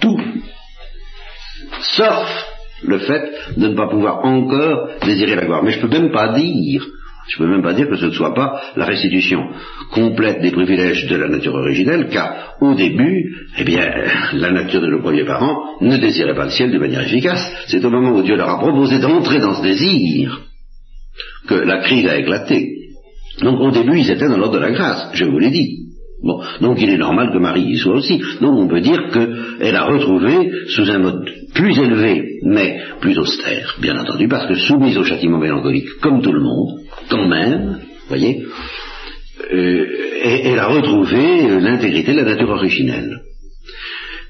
tout, 0.00 0.20
sauf 1.80 2.52
le 2.84 2.98
fait 2.98 3.32
de 3.56 3.68
ne 3.68 3.74
pas 3.74 3.88
pouvoir 3.88 4.24
encore 4.24 4.88
désirer 5.04 5.36
la 5.36 5.44
gloire. 5.44 5.62
Mais 5.62 5.72
je 5.72 5.78
ne 5.78 5.82
peux 5.82 6.00
même 6.00 6.12
pas 6.12 6.32
dire, 6.32 6.84
je 7.28 7.38
peux 7.38 7.46
même 7.46 7.62
pas 7.62 7.74
dire 7.74 7.88
que 7.88 7.96
ce 7.96 8.06
ne 8.06 8.10
soit 8.10 8.34
pas 8.34 8.60
la 8.76 8.84
restitution 8.84 9.40
complète 9.92 10.40
des 10.40 10.50
privilèges 10.50 11.06
de 11.06 11.16
la 11.16 11.28
nature 11.28 11.54
originelle, 11.54 12.08
car 12.10 12.54
au 12.60 12.74
début, 12.74 13.34
eh 13.58 13.64
bien, 13.64 13.88
la 14.34 14.50
nature 14.50 14.80
de 14.80 14.88
nos 14.88 15.02
premiers 15.02 15.24
parents 15.24 15.80
ne 15.80 15.96
désirait 15.96 16.34
pas 16.34 16.44
le 16.44 16.50
ciel 16.50 16.72
de 16.72 16.78
manière 16.78 17.02
efficace. 17.02 17.52
C'est 17.68 17.84
au 17.84 17.90
moment 17.90 18.12
où 18.12 18.22
Dieu 18.22 18.36
leur 18.36 18.50
a 18.50 18.58
proposé 18.58 18.98
d'entrer 18.98 19.38
dans 19.38 19.54
ce 19.54 19.62
désir 19.62 20.40
que 21.46 21.54
la 21.54 21.78
crise 21.82 22.06
a 22.06 22.18
éclaté. 22.18 22.81
Donc 23.42 23.60
au 23.60 23.70
début, 23.70 23.98
ils 23.98 24.10
étaient 24.10 24.28
dans 24.28 24.38
l'ordre 24.38 24.54
de 24.54 24.60
la 24.60 24.70
grâce, 24.70 25.10
je 25.14 25.24
vous 25.24 25.38
l'ai 25.38 25.50
dit. 25.50 25.82
Bon, 26.22 26.40
donc 26.60 26.80
il 26.80 26.88
est 26.88 26.98
normal 26.98 27.30
que 27.32 27.38
Marie 27.38 27.64
y 27.64 27.78
soit 27.78 27.96
aussi. 27.96 28.20
Donc 28.40 28.56
on 28.56 28.68
peut 28.68 28.80
dire 28.80 29.08
qu'elle 29.12 29.74
a 29.74 29.84
retrouvé, 29.84 30.50
sous 30.68 30.88
un 30.88 30.98
mode 30.98 31.28
plus 31.52 31.76
élevé, 31.76 32.38
mais 32.44 32.80
plus 33.00 33.18
austère, 33.18 33.76
bien 33.80 33.98
entendu, 33.98 34.28
parce 34.28 34.46
que 34.46 34.54
soumise 34.54 34.96
au 34.96 35.04
châtiment 35.04 35.38
mélancolique, 35.38 35.88
comme 36.00 36.22
tout 36.22 36.32
le 36.32 36.40
monde, 36.40 36.80
quand 37.10 37.26
même, 37.26 37.80
voyez, 38.08 38.44
euh, 39.52 39.86
elle 40.22 40.58
a 40.58 40.68
retrouvé 40.68 41.60
l'intégrité 41.60 42.12
de 42.12 42.18
la 42.18 42.34
nature 42.34 42.50
originelle. 42.50 43.20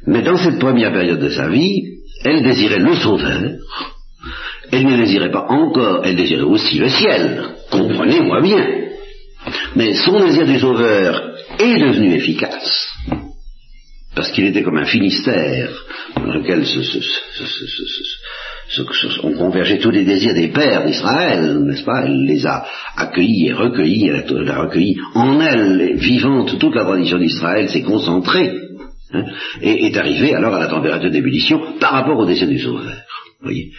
Mais 0.06 0.22
dans 0.22 0.36
cette 0.36 0.58
première 0.58 0.92
période 0.92 1.20
de 1.20 1.28
sa 1.28 1.48
vie, 1.48 1.82
elle 2.24 2.42
désirait 2.42 2.80
le 2.80 2.94
sauveur, 2.94 3.42
elle 4.72 4.86
ne 4.86 4.96
désirait 4.96 5.30
pas 5.30 5.46
encore, 5.48 6.00
elle 6.04 6.16
désirait 6.16 6.42
aussi 6.42 6.78
le 6.78 6.88
ciel, 6.88 7.44
comprenez-moi 7.70 8.40
bien. 8.40 8.82
Mais 9.76 9.94
son 9.94 10.24
désir 10.24 10.46
du 10.46 10.58
sauveur 10.58 11.34
est 11.58 11.78
devenu 11.78 12.14
efficace, 12.14 12.88
parce 14.14 14.30
qu'il 14.32 14.46
était 14.46 14.62
comme 14.62 14.78
un 14.78 14.84
finistère 14.84 15.70
dans 16.16 16.32
lequel 16.32 16.64
ont 19.22 19.32
convergé 19.32 19.78
tous 19.78 19.90
les 19.90 20.04
désirs 20.04 20.34
des 20.34 20.48
pères 20.48 20.84
d'Israël, 20.84 21.58
n'est-ce 21.60 21.84
pas 21.84 22.04
Elle 22.04 22.24
les 22.24 22.46
a 22.46 22.64
accueillis 22.96 23.48
et 23.48 23.52
recueillis, 23.52 24.08
elle 24.08 24.50
a 24.50 24.62
recueilli 24.62 24.96
en 25.14 25.40
elle, 25.40 25.96
vivante, 25.96 26.58
toute 26.58 26.74
la 26.74 26.84
tradition 26.84 27.18
d'Israël 27.18 27.68
s'est 27.68 27.82
concentrée, 27.82 28.52
hein, 29.12 29.24
et 29.60 29.86
est 29.86 29.96
arrivée 29.96 30.34
alors 30.34 30.54
à 30.54 30.60
la 30.60 30.68
température 30.68 31.10
d'ébullition 31.10 31.60
par 31.80 31.92
rapport 31.92 32.18
au 32.18 32.26
désir 32.26 32.48
du 32.48 32.58
Sauveur. 32.58 33.02
Voyez 33.42 33.72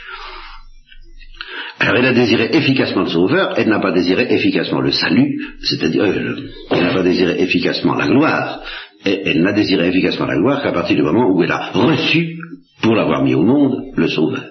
alors 1.80 1.98
elle 1.98 2.06
a 2.06 2.14
désiré 2.14 2.50
efficacement 2.54 3.02
le 3.02 3.10
Sauveur, 3.10 3.54
elle 3.58 3.68
n'a 3.68 3.80
pas 3.80 3.92
désiré 3.92 4.28
efficacement 4.30 4.80
le 4.80 4.92
salut, 4.92 5.40
c'est-à-dire, 5.62 6.04
euh, 6.04 6.36
elle 6.72 6.84
n'a 6.84 6.94
pas 6.94 7.04
désiré 7.04 7.42
efficacement 7.42 7.96
la 7.96 8.08
gloire, 8.08 8.62
et 9.06 9.22
elle 9.26 9.42
n'a 9.42 9.54
désiré 9.54 9.88
efficacement 9.90 10.26
la 10.26 10.38
gloire 10.38 10.62
qu'à 10.62 10.72
partir 10.72 10.96
du 10.96 11.02
moment 11.02 11.30
où 11.30 11.44
elle 11.44 11.52
a 11.52 11.72
reçu, 11.72 12.38
pour 12.82 12.96
l'avoir 12.96 13.24
mis 13.24 13.34
au 13.34 13.44
monde, 13.44 13.92
le 13.96 14.08
Sauveur. 14.08 14.44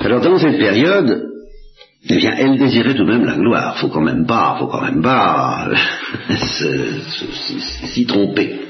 Alors 0.00 0.20
dans 0.20 0.38
cette 0.38 0.58
période, 0.58 1.24
eh 2.08 2.16
bien, 2.16 2.34
elle 2.38 2.58
désirait 2.58 2.94
tout 2.94 3.04
de 3.04 3.10
même 3.10 3.24
la 3.24 3.34
gloire. 3.34 3.78
Faut 3.78 3.88
quand 3.88 4.02
même 4.02 4.26
pas, 4.26 4.56
faut 4.58 4.68
quand 4.68 4.82
même 4.82 5.02
pas 5.02 5.68
s'y 7.86 8.06
tromper 8.06 8.60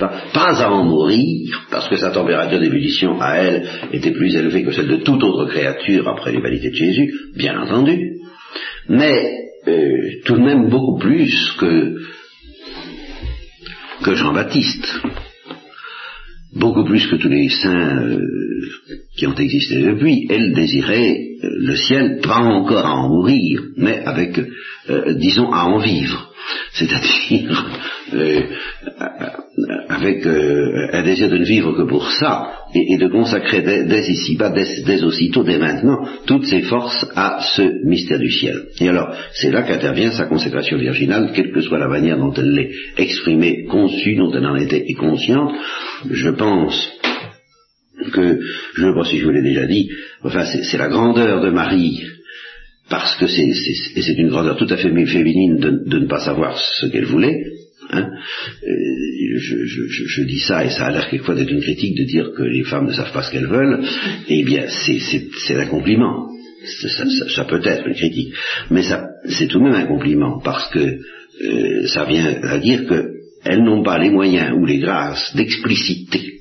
pas 0.00 0.62
à 0.62 0.70
en 0.70 0.84
mourir, 0.84 1.66
parce 1.70 1.88
que 1.88 1.96
sa 1.96 2.10
température 2.10 2.58
d'ébullition 2.58 3.20
à 3.20 3.36
elle 3.36 3.68
était 3.92 4.12
plus 4.12 4.34
élevée 4.34 4.64
que 4.64 4.72
celle 4.72 4.88
de 4.88 4.96
toute 4.96 5.22
autre 5.22 5.46
créature 5.46 6.08
après 6.08 6.32
l'humanité 6.32 6.70
de 6.70 6.74
Jésus, 6.74 7.12
bien 7.36 7.60
entendu, 7.60 8.16
mais 8.88 9.40
euh, 9.68 10.20
tout 10.24 10.36
de 10.36 10.42
même 10.42 10.68
beaucoup 10.68 10.98
plus 10.98 11.52
que, 11.58 11.96
que 14.02 14.14
Jean-Baptiste, 14.14 15.00
beaucoup 16.54 16.84
plus 16.84 17.06
que 17.06 17.16
tous 17.16 17.28
les 17.28 17.48
saints 17.48 18.02
euh, 18.02 18.26
qui 19.16 19.26
ont 19.26 19.34
existé 19.34 19.82
depuis, 19.82 20.26
elle 20.30 20.52
désirait 20.52 21.29
le 21.42 21.76
ciel, 21.76 22.20
pas 22.22 22.38
encore 22.38 22.86
à 22.86 22.94
en 22.94 23.08
mourir, 23.08 23.62
mais 23.76 24.02
avec, 24.04 24.40
disons, 25.16 25.52
à 25.52 25.64
en 25.64 25.78
vivre 25.78 26.30
c'est-à-dire 26.72 27.66
euh, 28.14 28.40
avec 29.88 30.26
euh, 30.26 30.88
un 30.92 31.02
désir 31.02 31.28
de 31.28 31.38
ne 31.38 31.44
vivre 31.44 31.72
que 31.72 31.82
pour 31.82 32.10
ça, 32.10 32.52
et, 32.74 32.96
de 32.98 33.08
consacrer 33.08 33.62
dès, 33.62 34.10
ici-bas, 34.10 34.50
dès, 34.50 35.02
aussitôt, 35.02 35.42
dès 35.42 35.58
maintenant, 35.58 36.06
toutes 36.26 36.46
ses 36.46 36.62
forces 36.62 37.06
à 37.14 37.40
ce 37.54 37.86
mystère 37.86 38.18
du 38.18 38.30
ciel. 38.30 38.62
Et 38.80 38.88
alors, 38.88 39.14
c'est 39.34 39.50
là 39.50 39.62
qu'intervient 39.62 40.12
sa 40.12 40.26
consécration 40.26 40.78
virginale, 40.78 41.32
quelle 41.34 41.52
que 41.52 41.60
soit 41.60 41.78
la 41.78 41.88
manière 41.88 42.18
dont 42.18 42.32
elle 42.32 42.52
l'est 42.52 42.70
exprimée, 42.96 43.64
conçue, 43.64 44.16
dont 44.16 44.32
elle 44.32 44.46
en 44.46 44.56
était 44.56 44.84
consciente. 44.94 45.52
Je 46.10 46.30
pense 46.30 46.88
que, 48.12 48.40
je 48.74 48.82
ne 48.82 48.92
sais 48.92 48.98
pas 48.98 49.04
si 49.04 49.18
je 49.18 49.24
vous 49.24 49.30
l'ai 49.30 49.42
déjà 49.42 49.66
dit, 49.66 49.90
enfin, 50.22 50.44
c'est 50.44 50.78
la 50.78 50.88
grandeur 50.88 51.40
de 51.40 51.50
Marie 51.50 52.02
parce 52.90 53.16
que 53.16 53.26
c'est 53.28 54.18
une 54.18 54.28
grandeur 54.28 54.56
tout 54.56 54.66
à 54.68 54.76
fait 54.76 54.90
féminine 55.06 55.58
de, 55.86 55.98
ne 55.98 56.06
pas 56.06 56.18
savoir 56.18 56.58
ce 56.58 56.86
qu'elle 56.86 57.06
voulait. 57.06 57.44
Hein. 57.92 58.08
Euh, 58.64 59.38
je, 59.38 60.22
dis 60.24 60.40
ça 60.40 60.64
et 60.64 60.70
ça 60.70 60.86
a 60.86 60.90
l'air 60.90 61.08
quelquefois 61.08 61.36
d'être 61.36 61.50
une 61.50 61.62
critique 61.62 61.96
de 61.96 62.04
dire 62.04 62.32
que 62.36 62.42
les 62.42 62.64
femmes 62.64 62.86
ne 62.86 62.92
savent 62.92 63.12
pas 63.12 63.22
ce 63.22 63.30
qu'elles 63.30 63.46
veulent. 63.46 63.80
Eh 64.28 64.42
bien, 64.44 64.64
c'est 64.68 65.56
un 65.56 65.66
compliment. 65.66 66.28
Ça, 67.34 67.44
peut 67.44 67.62
être 67.64 67.86
une 67.86 67.94
critique, 67.94 68.34
mais 68.70 68.82
c'est 69.24 69.46
tout 69.46 69.60
de 69.60 69.64
même 69.64 69.74
un 69.74 69.86
compliment 69.86 70.40
parce 70.40 70.68
que 70.70 70.78
euh, 70.78 71.86
ça 71.86 72.04
vient 72.04 72.38
à 72.42 72.58
dire 72.58 72.86
qu'elles 72.86 73.62
n'ont 73.62 73.82
pas 73.82 73.98
les 73.98 74.10
moyens 74.10 74.52
ou 74.58 74.66
les 74.66 74.78
grâces 74.78 75.34
d'expliciter 75.34 76.39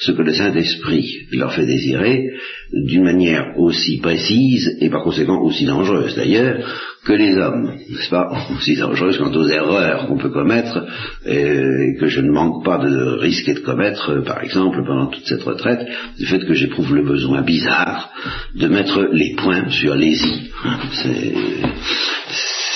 ce 0.00 0.12
que 0.12 0.22
le 0.22 0.32
Saint-Esprit 0.32 1.26
leur 1.32 1.52
fait 1.52 1.66
désirer 1.66 2.30
d'une 2.72 3.04
manière 3.04 3.52
aussi 3.58 3.98
précise 4.00 4.78
et 4.80 4.88
par 4.88 5.02
conséquent 5.02 5.40
aussi 5.42 5.66
dangereuse 5.66 6.16
d'ailleurs 6.16 6.64
que 7.04 7.12
les 7.12 7.36
hommes, 7.36 7.76
n'est-ce 7.88 8.10
pas 8.10 8.30
Aussi 8.56 8.76
dangereuse 8.76 9.18
quant 9.18 9.32
aux 9.32 9.48
erreurs 9.48 10.06
qu'on 10.06 10.18
peut 10.18 10.30
commettre 10.30 10.86
et 11.26 11.96
que 11.98 12.06
je 12.06 12.20
ne 12.20 12.30
manque 12.30 12.64
pas 12.64 12.78
de 12.78 13.18
risquer 13.20 13.54
de 13.54 13.60
commettre, 13.60 14.22
par 14.24 14.42
exemple, 14.42 14.82
pendant 14.86 15.06
toute 15.06 15.26
cette 15.26 15.42
retraite, 15.42 15.86
du 16.18 16.26
fait 16.26 16.40
que 16.40 16.54
j'éprouve 16.54 16.94
le 16.94 17.04
besoin 17.04 17.42
bizarre 17.42 18.10
de 18.54 18.68
mettre 18.68 19.08
les 19.12 19.34
points 19.36 19.68
sur 19.70 19.94
les 19.94 20.22
i. 20.22 20.50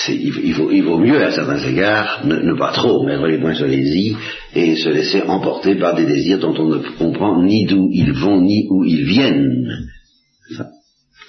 Il, 0.09 0.83
vaut, 0.83 0.99
mieux 0.99 1.23
à 1.23 1.31
certains 1.31 1.59
égards 1.59 2.25
ne, 2.25 2.57
pas 2.57 2.71
trop 2.71 3.05
mettre 3.05 3.25
les 3.27 3.39
points 3.39 3.55
sur 3.55 3.67
les 3.67 3.77
i 3.77 4.15
et 4.53 4.75
se 4.75 4.89
laisser 4.89 5.21
emporter 5.23 5.75
par 5.75 5.95
des 5.95 6.05
désirs 6.05 6.39
dont 6.39 6.55
on 6.57 6.69
ne 6.69 6.97
comprend 6.97 7.41
ni 7.43 7.65
d'où 7.65 7.89
ils 7.91 8.13
vont 8.13 8.41
ni 8.41 8.67
où 8.69 8.83
ils 8.83 9.05
viennent. 9.05 9.87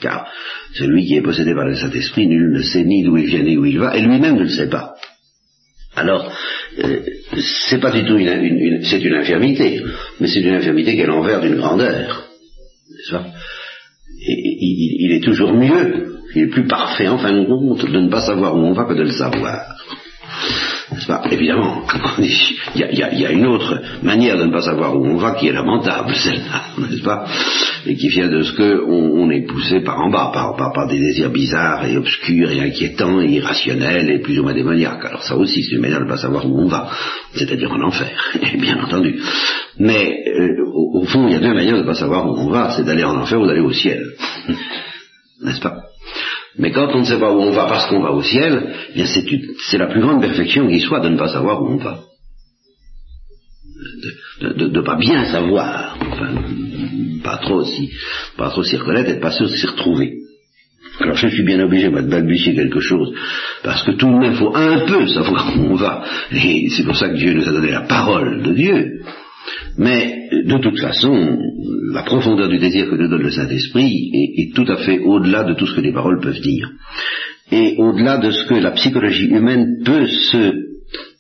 Car 0.01 0.27
celui 0.75 1.07
qui 1.07 1.17
est 1.17 1.23
possédé 1.23 1.55
par 1.55 1.67
le 1.67 1.75
Saint-Esprit, 1.75 2.27
nul 2.27 2.53
ne 2.53 2.63
sait 2.63 2.85
ni 2.85 3.03
d'où 3.03 3.17
il 3.17 3.27
vient 3.27 3.43
ni 3.43 3.57
où 3.57 3.65
il 3.65 3.79
va, 3.79 3.97
et 3.97 4.03
lui-même 4.03 4.37
ne 4.37 4.43
le 4.43 4.49
sait 4.49 4.69
pas. 4.69 4.95
Alors, 5.95 6.31
euh, 6.79 7.01
c'est 7.69 7.81
pas 7.81 7.91
du 7.91 8.05
tout 8.05 8.19
une, 8.19 8.83
c'est 8.83 9.03
une 9.03 9.15
infirmité, 9.15 9.83
mais 10.21 10.29
c'est 10.29 10.41
une 10.41 10.55
infirmité 10.55 10.95
qui 10.95 11.01
est 11.01 11.07
l'envers 11.07 11.41
d'une 11.41 11.57
grandeur. 11.57 12.29
Et, 13.13 14.57
il, 14.61 15.13
est 15.13 15.25
toujours 15.25 15.55
mieux, 15.55 16.16
il 16.37 16.43
est 16.43 16.51
plus 16.51 16.67
parfait 16.67 17.09
en 17.09 17.17
fin 17.17 17.33
de 17.33 17.47
compte 17.47 17.91
de 17.91 17.99
ne 17.99 18.11
pas 18.11 18.21
savoir 18.21 18.55
où 18.55 18.59
on 18.59 18.75
va 18.75 18.85
que 18.85 18.93
de 18.93 19.05
le 19.05 19.11
savoir. 19.11 19.75
n'est-ce 20.93 21.07
pas? 21.07 21.23
Évidemment, 21.31 21.83
il 22.19 22.81
y, 22.81 23.03
a, 23.03 23.15
y, 23.15 23.33
une 23.33 23.47
autre 23.47 23.81
manière 24.03 24.37
de 24.37 24.45
ne 24.45 24.53
pas 24.53 24.61
savoir 24.61 24.95
où 24.95 25.07
on 25.07 25.17
va 25.17 25.33
qui 25.33 25.49
est 25.49 25.53
lamentable, 25.53 26.15
celle-là, 26.15 26.63
n'est-ce 26.77 27.03
pas? 27.03 27.25
Et 27.87 27.97
qui 27.97 28.09
vient 28.09 28.29
de 28.29 28.43
ce 28.43 28.53
que 28.53 28.85
on, 28.87 29.31
est 29.31 29.47
poussé 29.47 29.81
par 29.81 29.99
en 29.99 30.11
bas, 30.11 30.31
par, 30.33 30.55
par, 30.57 30.87
des 30.89 30.99
désirs 30.99 31.31
bizarres 31.31 31.87
et 31.87 31.97
obscurs 31.97 32.51
et 32.51 32.61
inquiétants 32.61 33.21
et 33.21 33.31
irrationnels 33.31 34.11
et 34.11 34.19
plus 34.21 34.39
ou 34.39 34.43
moins 34.43 34.55
démoniaques. 34.55 35.05
Alors 35.07 35.23
ça 35.23 35.37
aussi, 35.37 35.63
c'est 35.63 35.77
une 35.77 35.81
manière 35.81 36.01
de 36.01 36.05
ne 36.05 36.11
pas 36.11 36.19
savoir 36.19 36.45
où 36.47 36.61
on 36.61 36.69
va, 36.69 36.91
c'est-à-dire 37.35 37.73
en 37.73 37.81
enfer, 37.81 38.13
bien 38.59 38.79
entendu. 38.85 39.19
Mais 39.79 40.23
euh, 40.29 40.65
au, 40.67 41.01
au, 41.01 41.05
fond, 41.07 41.27
il 41.29 41.33
y 41.33 41.37
a 41.37 41.41
deux 41.41 41.55
manières 41.55 41.77
de 41.77 41.83
ne 41.83 41.87
pas 41.87 41.95
savoir 41.95 42.27
où 42.29 42.37
on 42.39 42.51
va, 42.51 42.73
c'est 42.77 42.85
d'aller 42.85 43.05
en 43.05 43.17
enfer 43.17 43.41
ou 43.41 43.47
d'aller 43.47 43.61
au 43.61 43.73
ciel, 43.73 44.05
n'est-ce 45.43 45.61
pas? 45.61 45.87
Mais 46.59 46.73
quand 46.73 46.89
on 46.95 47.01
ne 47.01 47.05
sait 47.05 47.19
pas 47.19 47.33
où 47.33 47.41
on 47.41 47.53
va 47.53 47.67
parce 47.67 47.87
qu'on 47.87 48.01
va 48.01 48.13
au 48.13 48.23
ciel, 48.23 48.75
eh 48.95 49.05
c'est 49.07 49.79
la 49.79 49.87
plus 49.87 50.01
grande 50.01 50.21
perfection 50.21 50.69
qui 50.69 50.81
soit 50.81 51.01
de 51.01 51.09
ne 51.09 51.19
pas 51.19 51.29
savoir 51.29 51.63
où 51.63 51.69
on 51.69 51.77
va. 51.77 52.01
De 54.41 54.69
ne 54.69 54.81
pas 54.81 54.97
bien 54.97 55.25
savoir, 55.25 55.97
enfin, 56.01 56.35
pas 57.23 57.39
trop 57.39 57.65
pas 58.37 58.51
trop 58.51 58.63
s'y 58.63 58.77
reconnaître 58.77 59.11
et 59.11 59.15
de 59.15 59.21
pas 59.21 59.33
s'y 59.33 59.67
retrouver. 59.67 60.15
Alors 61.01 61.17
je 61.17 61.29
suis 61.29 61.43
bien 61.43 61.61
obligé 61.61 61.91
de 61.91 62.01
balbutier 62.01 62.55
quelque 62.55 62.81
chose, 62.81 63.13
parce 63.63 63.83
que 63.83 63.93
tout 63.93 64.11
de 64.11 64.19
même 64.19 64.35
faut 64.35 64.55
un 64.57 64.87
peu 64.87 65.07
savoir 65.09 65.55
où 65.57 65.73
on 65.73 65.75
va, 65.75 66.05
et 66.33 66.69
c'est 66.71 66.85
pour 66.85 66.97
ça 66.97 67.11
que 67.11 67.17
Dieu 67.17 67.35
nous 67.35 67.47
a 67.47 67.53
donné 67.53 67.71
la 67.71 67.83
parole 67.83 68.43
de 68.43 68.53
Dieu. 68.55 69.01
Mais 69.79 70.29
de 70.33 70.59
toute 70.59 70.79
façon, 70.79 71.39
la 71.93 72.03
profondeur 72.03 72.49
du 72.49 72.59
désir 72.59 72.89
que 72.89 72.97
nous 72.97 73.09
donne 73.09 73.23
le 73.23 73.31
Saint-Esprit 73.31 74.11
est, 74.13 74.55
tout 74.55 74.71
à 74.71 74.77
fait 74.79 75.01
au-delà 75.01 75.45
de 75.45 75.55
tout 75.55 75.67
ce 75.67 75.75
que 75.75 75.81
les 75.81 75.93
paroles 75.93 76.21
peuvent 76.21 76.41
dire. 76.41 76.71
Et 77.53 77.77
au-delà 77.79 78.19
de 78.19 78.31
ce 78.31 78.47
que 78.47 78.55
la 78.55 78.73
psychologie 78.73 79.29
humaine 79.29 79.83
peut 79.85 80.07
se 80.07 80.53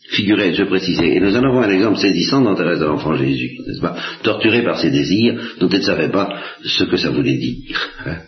figurer, 0.09 0.55
se 0.55 0.63
préciser. 0.63 1.17
Et 1.17 1.21
nous 1.21 1.37
en 1.37 1.43
avons 1.43 1.61
un 1.61 1.71
exemple 1.71 1.99
saisissant 1.99 2.41
dans 2.41 2.55
Thérèse 2.55 2.81
de 2.81 2.85
l'Enfant 2.85 3.15
Jésus, 3.15 3.59
n'est-ce 3.67 3.81
pas? 3.81 3.97
Torturée 4.23 4.63
par 4.63 4.79
ses 4.79 4.91
désirs 4.91 5.57
dont 5.61 5.69
elle 5.69 5.81
ne 5.81 5.85
savait 5.85 6.11
pas 6.11 6.29
ce 6.65 6.85
que 6.85 6.97
ça 6.97 7.11
voulait 7.11 7.37
dire. 7.37 7.79
Hein? 8.07 8.19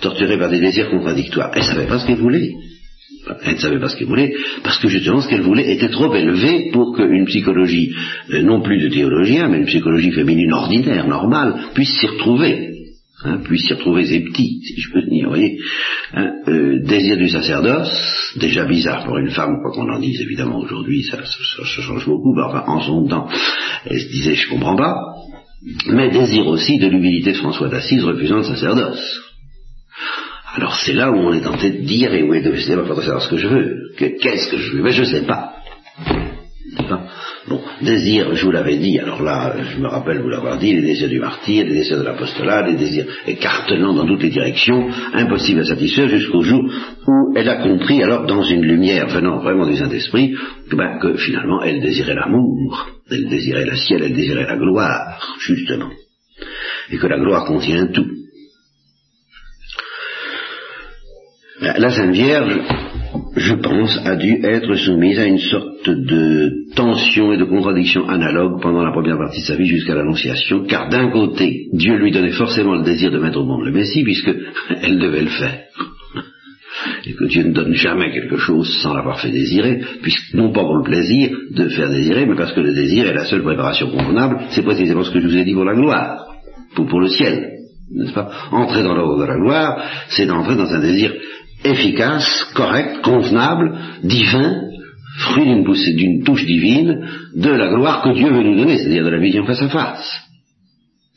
Torturée 0.00 0.38
par 0.38 0.50
des 0.50 0.60
désirs 0.60 0.90
contradictoires. 0.90 1.50
Elle 1.54 1.62
ne 1.62 1.66
savait 1.66 1.86
pas 1.86 1.98
ce 1.98 2.06
qu'elle 2.06 2.18
voulait. 2.18 2.52
Elle 3.44 3.54
ne 3.54 3.58
savait 3.58 3.80
pas 3.80 3.88
ce 3.88 3.96
qu'elle 3.96 4.08
voulait, 4.08 4.34
parce 4.62 4.78
que 4.78 4.88
justement 4.88 5.20
ce 5.20 5.28
qu'elle 5.28 5.42
voulait 5.42 5.72
était 5.72 5.88
trop 5.88 6.14
élevé 6.14 6.70
pour 6.72 6.94
qu'une 6.94 7.24
psychologie, 7.26 7.94
euh, 8.30 8.42
non 8.42 8.60
plus 8.60 8.78
de 8.78 8.88
théologien, 8.88 9.48
mais 9.48 9.58
une 9.58 9.66
psychologie 9.66 10.12
féminine 10.12 10.52
ordinaire, 10.52 11.06
normale, 11.06 11.68
puisse 11.74 11.98
s'y 11.98 12.06
retrouver. 12.06 12.70
Hein, 13.24 13.38
puisse 13.42 13.66
s'y 13.66 13.72
retrouver 13.72 14.04
ses 14.04 14.20
petits, 14.20 14.60
si 14.62 14.80
je 14.80 14.92
peux 14.92 15.02
dire, 15.08 15.24
vous 15.24 15.30
voyez. 15.30 15.58
Hein, 16.12 16.32
euh, 16.48 16.82
désir 16.84 17.16
du 17.16 17.28
sacerdoce, 17.28 18.34
déjà 18.36 18.66
bizarre 18.66 19.04
pour 19.04 19.16
une 19.16 19.30
femme, 19.30 19.56
quoi 19.62 19.72
qu'on 19.72 19.90
en 19.90 19.98
dise 19.98 20.20
évidemment 20.20 20.58
aujourd'hui, 20.58 21.02
ça, 21.04 21.18
change 21.24 22.04
beaucoup, 22.04 22.38
enfin 22.38 22.64
en 22.66 22.80
son 22.82 23.06
temps, 23.06 23.28
elle 23.86 24.00
se 24.00 24.08
disait 24.08 24.34
je 24.34 24.50
comprends 24.50 24.76
pas, 24.76 24.94
mais 25.86 26.10
désir 26.10 26.46
aussi 26.46 26.78
de 26.78 26.88
l'humilité 26.88 27.32
de 27.32 27.38
François 27.38 27.68
d'Assise 27.68 28.04
refusant 28.04 28.36
le 28.36 28.42
sacerdoce. 28.42 29.20
Alors 30.56 30.76
c'est 30.76 30.92
là 30.92 31.10
où 31.10 31.16
on 31.16 31.32
est 31.32 31.42
tenté 31.42 31.70
de 31.70 31.84
dire, 31.84 32.14
et 32.14 32.22
où 32.22 32.32
est 32.32 32.40
de 32.40 32.54
savoir 32.56 33.22
ce 33.22 33.28
que 33.28 33.36
je 33.36 33.48
veux. 33.48 33.90
Qu'est-ce 33.98 34.50
que 34.50 34.56
je 34.56 34.76
veux? 34.76 34.82
Mais 34.82 34.92
je 34.92 35.00
ne 35.00 35.06
sais 35.06 35.26
pas. 35.26 35.54
Bon, 37.46 37.60
désir, 37.82 38.34
je 38.34 38.44
vous 38.44 38.52
l'avais 38.52 38.78
dit, 38.78 38.98
alors 38.98 39.22
là, 39.22 39.54
je 39.62 39.78
me 39.78 39.86
rappelle 39.86 40.22
vous 40.22 40.30
l'avoir 40.30 40.58
dit, 40.58 40.74
les 40.74 40.80
désirs 40.80 41.10
du 41.10 41.20
martyr, 41.20 41.64
les 41.66 41.74
désirs 41.74 41.98
de 41.98 42.04
l'apostolat, 42.04 42.66
les 42.66 42.76
désirs 42.76 43.04
écartelant 43.26 43.92
dans 43.92 44.06
toutes 44.06 44.22
les 44.22 44.30
directions, 44.30 44.88
impossible 45.12 45.60
à 45.60 45.64
satisfaire 45.64 46.08
jusqu'au 46.08 46.40
jour 46.40 46.62
où 47.06 47.34
elle 47.36 47.48
a 47.48 47.56
compris, 47.56 48.02
alors 48.02 48.26
dans 48.26 48.42
une 48.42 48.62
lumière 48.62 49.08
venant 49.08 49.40
vraiment 49.40 49.66
du 49.66 49.76
Saint-Esprit, 49.76 50.34
ben, 50.72 50.98
que 51.00 51.16
finalement 51.16 51.62
elle 51.62 51.82
désirait 51.82 52.14
l'amour, 52.14 52.88
elle 53.10 53.28
désirait 53.28 53.66
la 53.66 53.76
ciel, 53.76 54.02
elle 54.02 54.14
désirait 54.14 54.46
la 54.46 54.56
gloire, 54.56 55.36
justement. 55.38 55.90
Et 56.90 56.96
que 56.96 57.06
la 57.06 57.18
gloire 57.18 57.44
contient 57.44 57.88
tout. 57.88 58.23
La 61.64 61.88
Sainte 61.88 62.12
Vierge, 62.12 62.60
je 63.36 63.54
pense, 63.54 63.98
a 64.04 64.16
dû 64.16 64.38
être 64.44 64.74
soumise 64.74 65.18
à 65.18 65.24
une 65.24 65.38
sorte 65.38 65.88
de 65.88 66.74
tension 66.76 67.32
et 67.32 67.38
de 67.38 67.44
contradiction 67.44 68.06
analogue 68.06 68.60
pendant 68.60 68.82
la 68.82 68.92
première 68.92 69.16
partie 69.16 69.40
de 69.40 69.46
sa 69.46 69.56
vie 69.56 69.66
jusqu'à 69.66 69.94
l'Annonciation, 69.94 70.64
car 70.66 70.90
d'un 70.90 71.10
côté, 71.10 71.68
Dieu 71.72 71.96
lui 71.96 72.10
donnait 72.10 72.32
forcément 72.32 72.74
le 72.74 72.82
désir 72.82 73.10
de 73.10 73.18
mettre 73.18 73.40
au 73.40 73.46
monde 73.46 73.64
le 73.64 73.72
Messie, 73.72 74.04
puisque 74.04 74.30
elle 74.82 74.98
devait 74.98 75.22
le 75.22 75.30
faire. 75.30 75.60
Et 77.06 77.14
que 77.14 77.24
Dieu 77.24 77.44
ne 77.44 77.52
donne 77.54 77.72
jamais 77.72 78.12
quelque 78.12 78.36
chose 78.36 78.68
sans 78.82 78.92
l'avoir 78.92 79.20
fait 79.20 79.30
désirer, 79.30 79.80
puisque 80.02 80.34
non 80.34 80.52
pas 80.52 80.64
pour 80.64 80.76
le 80.76 80.84
plaisir 80.84 81.30
de 81.50 81.68
faire 81.70 81.88
désirer, 81.88 82.26
mais 82.26 82.36
parce 82.36 82.52
que 82.52 82.60
le 82.60 82.74
désir 82.74 83.06
est 83.06 83.14
la 83.14 83.24
seule 83.24 83.42
préparation 83.42 83.88
convenable, 83.90 84.40
c'est 84.50 84.64
précisément 84.64 85.02
ce 85.02 85.10
que 85.10 85.20
je 85.20 85.28
vous 85.28 85.36
ai 85.36 85.44
dit 85.44 85.54
pour 85.54 85.64
la 85.64 85.74
gloire, 85.74 86.26
pour, 86.74 86.86
pour 86.86 87.00
le 87.00 87.08
ciel 87.08 87.54
n'est-ce 87.90 88.12
pas? 88.12 88.30
Entrer 88.50 88.82
dans 88.82 88.94
l'ordre 88.94 89.20
de 89.20 89.26
la 89.26 89.36
gloire, 89.36 89.82
c'est 90.08 90.26
d'entrer 90.26 90.56
dans 90.56 90.72
un 90.72 90.80
désir 90.80 91.12
efficace, 91.64 92.46
correct, 92.54 93.02
convenable, 93.02 93.76
divin, 94.02 94.64
fruit 95.18 95.44
d'une 95.44 96.24
touche 96.24 96.44
divine, 96.44 97.06
de 97.34 97.50
la 97.50 97.68
gloire 97.68 98.02
que 98.02 98.14
Dieu 98.14 98.30
veut 98.30 98.42
nous 98.42 98.56
donner, 98.56 98.76
c'est-à-dire 98.76 99.04
de 99.04 99.10
la 99.10 99.18
vision 99.18 99.44
face 99.44 99.62
à 99.62 99.68
face. 99.68 100.20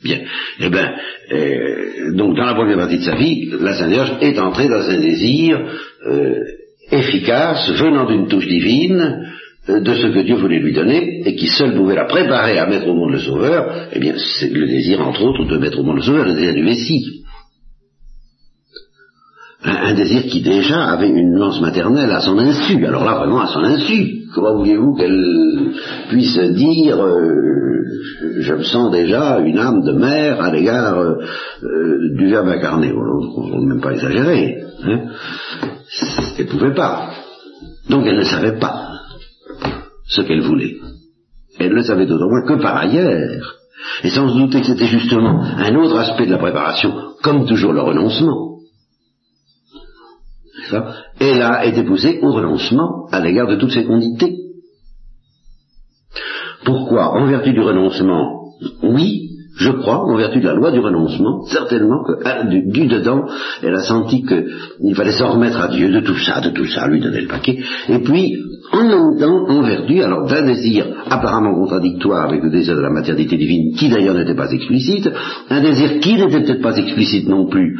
Bien. 0.02 0.20
Eh 0.60 0.68
bien, 0.68 0.94
euh, 1.32 2.14
donc 2.14 2.36
dans 2.36 2.46
la 2.46 2.54
première 2.54 2.76
partie 2.76 2.98
de 2.98 3.02
sa 3.02 3.16
vie, 3.16 3.50
la 3.60 3.74
Sainte 3.74 3.90
Vierge 3.90 4.12
est 4.20 4.38
entrée 4.38 4.68
dans 4.68 4.88
un 4.88 5.00
désir 5.00 5.60
euh, 6.06 6.44
efficace, 6.92 7.68
venant 7.72 8.06
d'une 8.06 8.28
touche 8.28 8.46
divine, 8.46 9.26
euh, 9.68 9.80
de 9.80 9.94
ce 9.94 10.06
que 10.06 10.20
Dieu 10.20 10.36
voulait 10.36 10.60
lui 10.60 10.72
donner, 10.72 11.22
et 11.26 11.34
qui 11.34 11.48
seul 11.48 11.74
pouvait 11.74 11.96
la 11.96 12.04
préparer 12.04 12.58
à 12.58 12.66
mettre 12.66 12.86
au 12.86 12.94
monde 12.94 13.10
le 13.10 13.18
Sauveur, 13.18 13.88
eh 13.92 13.98
bien, 13.98 14.14
c'est 14.16 14.52
le 14.52 14.66
désir, 14.66 15.00
entre 15.00 15.22
autres, 15.22 15.46
de 15.46 15.58
mettre 15.58 15.80
au 15.80 15.82
monde 15.82 15.96
le 15.96 16.02
Sauveur, 16.02 16.24
le 16.24 16.34
désir 16.34 16.54
du 16.54 16.62
Messie 16.62 17.24
un, 19.64 19.94
désir 19.94 20.22
qui 20.22 20.42
déjà 20.42 20.84
avait 20.84 21.08
une 21.08 21.34
nuance 21.34 21.60
maternelle 21.60 22.10
à 22.10 22.20
son 22.20 22.38
insu. 22.38 22.84
Alors 22.86 23.04
là, 23.04 23.14
vraiment 23.18 23.40
à 23.40 23.46
son 23.48 23.60
insu. 23.60 24.26
Comment 24.34 24.56
vouliez-vous 24.56 24.94
qu'elle 24.94 25.72
puisse 26.08 26.38
dire 26.38 27.02
euh, 27.02 27.48
je 28.40 28.54
me 28.54 28.62
sens 28.62 28.92
déjà 28.92 29.38
une 29.40 29.58
âme 29.58 29.82
de 29.82 29.92
mère 29.92 30.40
à 30.40 30.52
l'égard 30.52 30.98
euh, 30.98 31.14
euh, 31.62 32.16
du 32.16 32.28
Verbe 32.28 32.48
incarné 32.48 32.92
On 32.92 33.60
ne 33.60 33.66
même 33.66 33.80
pas 33.80 33.92
exagérer. 33.92 34.62
Hein 34.84 35.00
elle 36.38 36.44
ne 36.44 36.50
pouvait 36.50 36.74
pas. 36.74 37.10
Donc 37.88 38.06
elle 38.06 38.18
ne 38.18 38.24
savait 38.24 38.58
pas 38.58 38.92
ce 40.06 40.22
qu'elle 40.22 40.42
voulait. 40.42 40.76
Elle 41.58 41.72
le 41.72 41.82
savait 41.82 42.06
d'autant 42.06 42.28
moins 42.28 42.46
que 42.46 42.62
par 42.62 42.76
ailleurs, 42.76 43.56
et 44.04 44.10
sans 44.10 44.28
se 44.28 44.38
douter 44.38 44.60
que 44.60 44.66
c'était 44.66 44.86
justement 44.86 45.42
un 45.42 45.74
autre 45.74 45.98
aspect 45.98 46.26
de 46.26 46.32
la 46.32 46.38
préparation, 46.38 46.92
comme 47.22 47.46
toujours 47.46 47.72
le 47.72 47.80
renoncement, 47.80 48.47
elle 51.20 51.42
a 51.42 51.66
été 51.66 51.82
poussée 51.82 52.18
au 52.22 52.32
renoncement 52.32 53.06
à 53.10 53.20
l'égard 53.20 53.48
de 53.48 53.56
toutes 53.56 53.72
ses 53.72 53.84
condités. 53.84 54.36
Pourquoi 56.64 57.12
En 57.14 57.26
vertu 57.26 57.52
du 57.52 57.60
renoncement, 57.60 58.52
oui, 58.82 59.28
je 59.58 59.70
crois, 59.70 60.04
en 60.04 60.16
vertu 60.16 60.40
de 60.40 60.46
la 60.46 60.54
loi 60.54 60.70
du 60.70 60.78
renoncement, 60.78 61.44
certainement 61.46 62.04
que 62.04 62.12
ah, 62.24 62.44
du, 62.44 62.86
dedans, 62.86 63.24
elle 63.62 63.74
a 63.74 63.82
senti 63.82 64.22
qu'il 64.22 64.94
fallait 64.94 65.12
s'en 65.12 65.32
remettre 65.32 65.60
à 65.60 65.68
Dieu 65.68 65.90
de 65.90 66.00
tout 66.00 66.18
ça, 66.18 66.40
de 66.40 66.50
tout 66.50 66.66
ça, 66.66 66.86
lui 66.86 67.00
donner 67.00 67.22
le 67.22 67.28
paquet, 67.28 67.58
et 67.88 67.98
puis, 67.98 68.36
en 68.72 68.84
même 68.84 69.18
temps, 69.18 69.48
en 69.48 69.62
vertu, 69.62 70.00
alors 70.02 70.26
d'un 70.26 70.44
désir 70.44 70.86
apparemment 71.10 71.54
contradictoire 71.54 72.26
avec 72.26 72.42
le 72.42 72.50
désir 72.50 72.76
de 72.76 72.82
la 72.82 72.90
maternité 72.90 73.36
divine, 73.36 73.74
qui 73.74 73.88
d'ailleurs 73.88 74.14
n'était 74.14 74.36
pas 74.36 74.50
explicite, 74.50 75.10
un 75.50 75.60
désir 75.60 75.98
qui 76.00 76.14
n'était 76.14 76.40
peut-être 76.40 76.62
pas 76.62 76.76
explicite 76.76 77.28
non 77.28 77.46
plus, 77.46 77.78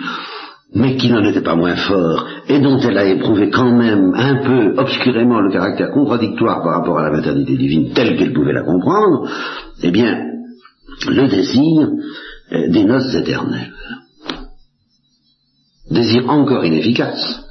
mais 0.75 0.97
qui 0.97 1.11
n'en 1.11 1.25
était 1.25 1.43
pas 1.43 1.55
moins 1.55 1.77
fort, 1.77 2.27
et 2.49 2.61
dont 2.61 2.79
elle 2.79 2.99
a 2.99 3.07
éprouvé 3.07 3.51
quand 3.51 3.73
même 3.73 4.13
un 4.15 4.43
peu 4.45 4.79
obscurément 4.79 5.41
le 5.41 5.51
caractère 5.51 5.91
contradictoire 5.91 6.63
par 6.63 6.81
rapport 6.81 6.99
à 6.99 7.05
la 7.05 7.17
maternité 7.17 7.57
divine 7.57 7.93
telle 7.95 8.17
qu'elle 8.17 8.35
pouvait 8.35 8.53
la 8.53 8.65
comprendre, 8.65 9.31
eh 9.83 9.91
bien, 9.91 10.25
le 11.09 11.29
désir 11.29 11.89
des 12.71 12.85
noces 12.85 13.15
éternelles. 13.15 13.73
Désir 15.91 16.29
encore 16.29 16.65
inefficace, 16.65 17.45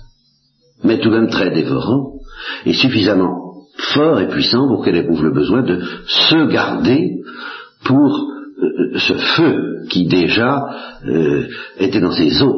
mais 0.84 1.00
tout 1.00 1.10
de 1.10 1.16
même 1.16 1.30
très 1.30 1.50
dévorant, 1.50 2.20
et 2.66 2.74
suffisamment 2.74 3.48
fort 3.94 4.20
et 4.20 4.28
puissant 4.28 4.68
pour 4.68 4.84
qu'elle 4.84 4.98
éprouve 4.98 5.24
le 5.24 5.34
besoin 5.34 5.64
de 5.64 5.82
se 6.06 6.48
garder 6.52 7.22
pour 7.86 8.28
euh, 8.60 8.98
ce 8.98 9.14
feu 9.14 9.86
qui 9.90 10.08
déjà 10.08 10.66
euh, 11.06 11.48
était 11.80 12.00
dans 12.00 12.12
ses 12.12 12.42
os 12.42 12.56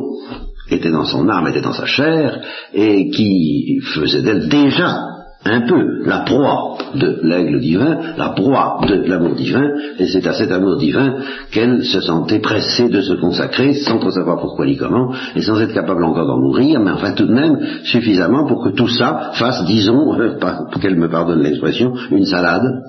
était 0.72 0.92
dans 0.92 1.06
son 1.06 1.28
âme, 1.30 1.48
était 1.48 1.62
dans 1.62 1.74
sa 1.74 1.86
chair, 1.86 2.40
et 2.74 3.10
qui 3.10 3.80
faisait 3.82 4.22
d'elle 4.22 4.48
déjà 4.50 5.10
un 5.46 5.62
peu 5.62 6.04
la 6.06 6.20
proie 6.20 6.78
de 6.96 7.20
l'aigle 7.24 7.62
divin, 7.62 7.98
la 8.18 8.30
proie 8.30 8.82
de 8.88 8.96
l'amour 9.08 9.36
divin, 9.36 9.70
et 9.98 10.06
c'est 10.08 10.28
à 10.28 10.34
cet 10.34 10.52
amour 10.52 10.78
divin 10.78 11.16
qu'elle 11.52 11.84
se 11.86 12.02
sentait 12.02 12.40
pressée 12.40 12.90
de 12.90 13.00
se 13.02 13.14
consacrer, 13.14 13.74
sans 13.74 14.00
trop 14.00 14.12
savoir 14.12 14.40
pourquoi 14.42 14.66
ni 14.66 14.76
comment, 14.76 15.14
et 15.36 15.42
sans 15.42 15.60
être 15.62 15.74
capable 15.74 16.04
encore 16.04 16.28
d'en 16.28 16.40
mourir, 16.40 16.82
mais 16.82 16.92
enfin 16.92 17.14
tout 17.14 17.26
de 17.26 17.34
même 17.34 17.58
suffisamment 17.84 18.48
pour 18.48 18.64
que 18.64 18.70
tout 18.70 18.90
ça 18.90 19.32
fasse, 19.36 19.64
disons, 19.66 20.18
qu'elle 20.82 20.98
me 20.98 21.10
pardonne 21.10 21.42
l'expression, 21.42 21.94
une 22.12 22.26
salade, 22.26 22.84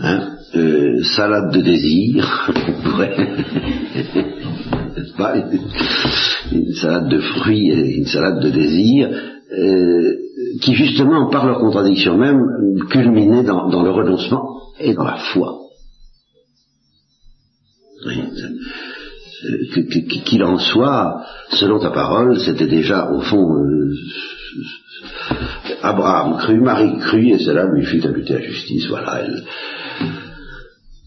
hein, 0.00 0.20
euh, 0.54 1.02
salade 1.02 1.52
de 1.52 1.60
désir, 1.60 2.24
pas, 5.18 5.34
une 6.52 6.72
salade 6.74 7.08
de 7.08 7.18
fruits, 7.18 7.70
et 7.70 7.96
une 7.98 8.06
salade 8.06 8.40
de 8.40 8.50
désir, 8.50 9.08
euh, 9.52 10.14
qui 10.62 10.74
justement, 10.74 11.28
par 11.30 11.46
leur 11.46 11.58
contradiction 11.58 12.16
même, 12.16 12.40
culminaient 12.90 13.42
dans, 13.44 13.82
le 13.82 13.90
renoncement 13.90 14.72
et 14.78 14.94
dans 14.94 15.04
la 15.04 15.16
foi. 15.16 15.58
Qu'il 20.24 20.44
en 20.44 20.58
soit, 20.58 21.24
selon 21.50 21.78
ta 21.78 21.90
parole, 21.90 22.38
c'était 22.40 22.66
déjà 22.66 23.10
au 23.10 23.20
fond 23.20 23.54
euh, 23.54 23.94
Abraham 25.82 26.38
crut, 26.38 26.60
Marie 26.60 26.98
crut, 26.98 27.34
et 27.34 27.38
cela 27.38 27.66
lui 27.66 27.84
fut 27.84 28.04
imputé 28.06 28.34
à 28.34 28.40
justice. 28.40 28.86
Voilà, 28.88 29.20
elle, 29.20 29.44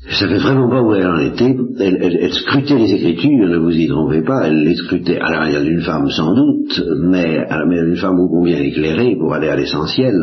je 0.09 0.15
savais 0.15 0.39
vraiment 0.39 0.67
pas 0.67 0.81
où 0.81 0.93
elle 0.95 1.05
en 1.05 1.19
était. 1.19 1.55
Elle, 1.79 2.33
scrutait 2.33 2.79
les 2.79 2.93
Écritures, 2.93 3.47
ne 3.47 3.57
vous 3.57 3.77
y 3.77 3.87
trompez 3.87 4.23
pas, 4.23 4.47
elle 4.47 4.63
les 4.63 4.75
scrutait 4.75 5.19
à 5.19 5.29
la 5.29 5.39
manière 5.39 5.63
d'une 5.63 5.81
femme 5.81 6.09
sans 6.09 6.33
doute, 6.33 6.83
mais 7.03 7.37
à 7.37 7.59
la 7.59 7.65
d'une 7.65 7.95
femme 7.95 8.19
ô 8.19 8.27
combien 8.27 8.57
éclairée 8.57 9.15
pour 9.19 9.35
aller 9.35 9.49
à 9.49 9.55
l'essentiel. 9.55 10.15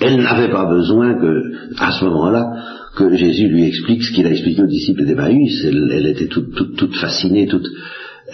Elle 0.00 0.18
n'avait 0.18 0.50
pas 0.50 0.66
besoin 0.66 1.14
que, 1.14 1.42
à 1.78 1.92
ce 1.92 2.04
moment-là, 2.04 2.52
que 2.96 3.16
Jésus 3.16 3.48
lui 3.48 3.64
explique 3.66 4.02
ce 4.02 4.12
qu'il 4.12 4.26
a 4.26 4.30
expliqué 4.30 4.62
aux 4.62 4.66
disciples 4.66 5.06
d'Emmaüs. 5.06 5.64
Elle, 5.64 5.90
elle 5.90 6.06
était 6.06 6.26
toute, 6.26 6.94
fascinée, 6.96 7.46
toute 7.46 7.66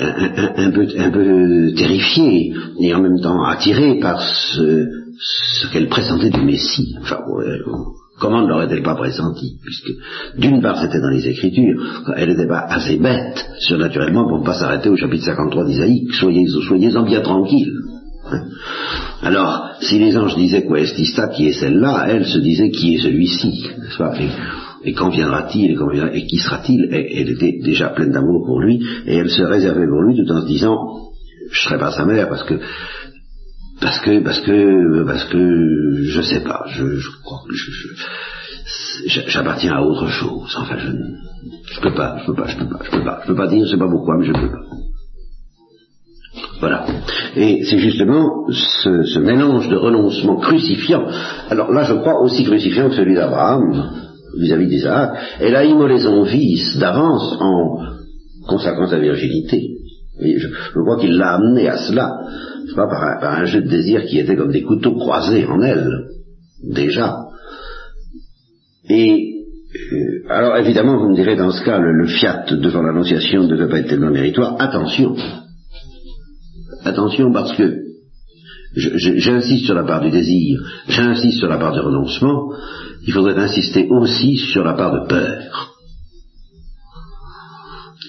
un, 0.00 0.70
peu, 0.72 0.86
un 0.98 1.10
peu 1.10 1.72
terrifiée, 1.76 2.52
et 2.80 2.92
en 2.92 3.02
même 3.02 3.20
temps 3.20 3.44
attirée 3.44 4.00
par 4.00 4.20
ce, 4.20 4.86
ce 5.16 5.72
qu'elle 5.72 5.88
pressentait 5.88 6.30
du 6.30 6.42
Messie. 6.42 6.96
Enfin, 7.00 7.18
Comment 8.20 8.42
ne 8.42 8.48
l'aurait-elle 8.48 8.82
pas 8.82 8.94
pressenti 8.94 9.56
Puisque, 9.62 9.90
d'une 10.36 10.60
part, 10.60 10.78
c'était 10.78 11.00
dans 11.00 11.08
les 11.08 11.26
Écritures, 11.26 12.04
elle 12.16 12.28
n'était 12.28 12.46
pas 12.46 12.66
assez 12.68 12.98
bête, 12.98 13.48
surnaturellement, 13.60 14.28
pour 14.28 14.40
ne 14.40 14.44
pas 14.44 14.54
s'arrêter 14.54 14.90
au 14.90 14.96
chapitre 14.96 15.24
53 15.24 15.64
d'Isaïe, 15.64 16.06
soyez, 16.12 16.46
soyez-en 16.46 17.02
bien 17.04 17.22
tranquille. 17.22 17.72
Alors, 19.22 19.70
si 19.80 19.98
les 19.98 20.16
anges 20.18 20.36
disaient 20.36 20.64
quoi 20.64 20.80
est 20.80 20.94
qui 21.34 21.46
est 21.46 21.52
celle-là, 21.52 22.06
elle 22.08 22.26
se 22.26 22.38
disait 22.38 22.70
qui 22.70 22.94
est 22.94 23.02
celui-ci, 23.02 23.66
n'est-ce 23.78 23.98
pas? 23.98 24.14
Et, 24.84 24.92
quand 24.92 25.08
viendra-t-il 25.08 25.70
et, 25.72 26.18
et, 26.18 26.26
qui 26.26 26.38
sera-t-il? 26.38 26.88
Elle 26.92 27.30
était 27.30 27.58
déjà 27.62 27.88
pleine 27.88 28.12
d'amour 28.12 28.44
pour 28.44 28.60
lui, 28.60 28.80
et 29.06 29.16
elle 29.16 29.30
se 29.30 29.42
réservait 29.42 29.86
pour 29.86 30.02
lui 30.02 30.16
tout 30.16 30.30
en 30.30 30.42
se 30.42 30.46
disant, 30.46 30.76
je 31.50 31.60
serai 31.60 31.78
pas 31.78 31.90
sa 31.90 32.04
mère 32.04 32.28
parce 32.28 32.44
que 32.44 32.54
parce 33.80 34.00
que, 34.00 34.22
parce 34.22 34.40
que, 34.40 35.04
parce 35.06 35.24
que, 35.24 36.02
je 36.02 36.20
sais 36.20 36.40
pas, 36.44 36.64
je, 36.68 36.84
crois 37.22 37.40
que 37.48 37.54
je, 37.54 39.20
j'appartiens 39.26 39.72
à 39.72 39.82
autre 39.82 40.06
chose. 40.08 40.54
Enfin, 40.58 40.76
je, 40.78 40.90
je 41.74 41.80
peux 41.80 41.94
pas, 41.94 42.18
je 42.20 42.26
peux 42.26 42.34
pas, 42.34 42.46
je 42.46 42.58
peux 42.58 42.68
pas, 42.68 42.78
je 42.84 42.90
peux 42.90 43.04
pas, 43.04 43.20
je 43.22 43.26
peux 43.28 43.34
pas 43.34 43.46
dire, 43.46 43.64
je 43.64 43.70
sais 43.70 43.78
pas 43.78 43.88
pourquoi, 43.88 44.16
mais 44.18 44.26
je 44.26 44.32
peux 44.32 44.50
pas. 44.50 44.64
Voilà. 46.60 46.86
Et 47.36 47.64
c'est 47.64 47.78
justement 47.78 48.46
ce, 48.50 49.02
ce, 49.04 49.18
mélange 49.18 49.68
de 49.70 49.76
renoncement 49.76 50.36
crucifiant. 50.36 51.06
Alors 51.48 51.72
là, 51.72 51.84
je 51.84 51.94
crois 51.94 52.20
aussi 52.20 52.44
crucifiant 52.44 52.90
que 52.90 52.96
celui 52.96 53.14
d'Abraham 53.14 53.90
vis-à-vis 54.38 54.68
d'Isaac. 54.68 55.12
Elle 55.40 55.56
a 55.56 55.64
immolé 55.64 56.00
son 56.00 56.24
fils 56.26 56.76
d'avance 56.78 57.36
en 57.40 57.78
consacrant 58.46 58.86
sa 58.86 58.98
virginité. 58.98 59.70
Et 60.20 60.38
je, 60.38 60.48
je 60.48 60.80
crois 60.80 60.98
qu'il 60.98 61.16
l'a 61.16 61.36
amené 61.36 61.66
à 61.66 61.78
cela 61.78 62.10
pas, 62.74 62.86
par 63.20 63.38
un, 63.38 63.44
jeu 63.44 63.62
de 63.62 63.68
désir 63.68 64.04
qui 64.06 64.18
était 64.18 64.36
comme 64.36 64.52
des 64.52 64.62
couteaux 64.62 64.94
croisés 64.94 65.46
en 65.46 65.60
elle, 65.62 66.06
déjà. 66.62 67.26
Et 68.88 69.30
euh, 69.92 70.28
alors 70.28 70.56
évidemment, 70.56 70.98
vous 70.98 71.10
me 71.10 71.14
direz 71.14 71.36
dans 71.36 71.52
ce 71.52 71.64
cas, 71.64 71.78
le, 71.78 72.06
fiat 72.06 72.44
devant 72.50 72.82
l'annonciation 72.82 73.44
ne 73.44 73.48
devait 73.48 73.68
pas 73.68 73.78
être 73.78 73.88
tellement 73.88 74.10
méritoire. 74.10 74.56
Attention, 74.58 75.14
attention 76.84 77.32
parce 77.32 77.56
que 77.56 77.76
j'insiste 78.74 79.66
sur 79.66 79.74
la 79.74 79.84
part 79.84 80.00
du 80.00 80.10
désir, 80.10 80.60
j'insiste 80.88 81.38
sur 81.38 81.48
la 81.48 81.58
part 81.58 81.72
du 81.72 81.80
renoncement, 81.80 82.52
il 83.06 83.12
faudrait 83.12 83.38
insister 83.38 83.86
aussi 83.88 84.36
sur 84.36 84.64
la 84.64 84.74
part 84.74 84.92
de 84.92 85.08
peur. 85.08 85.76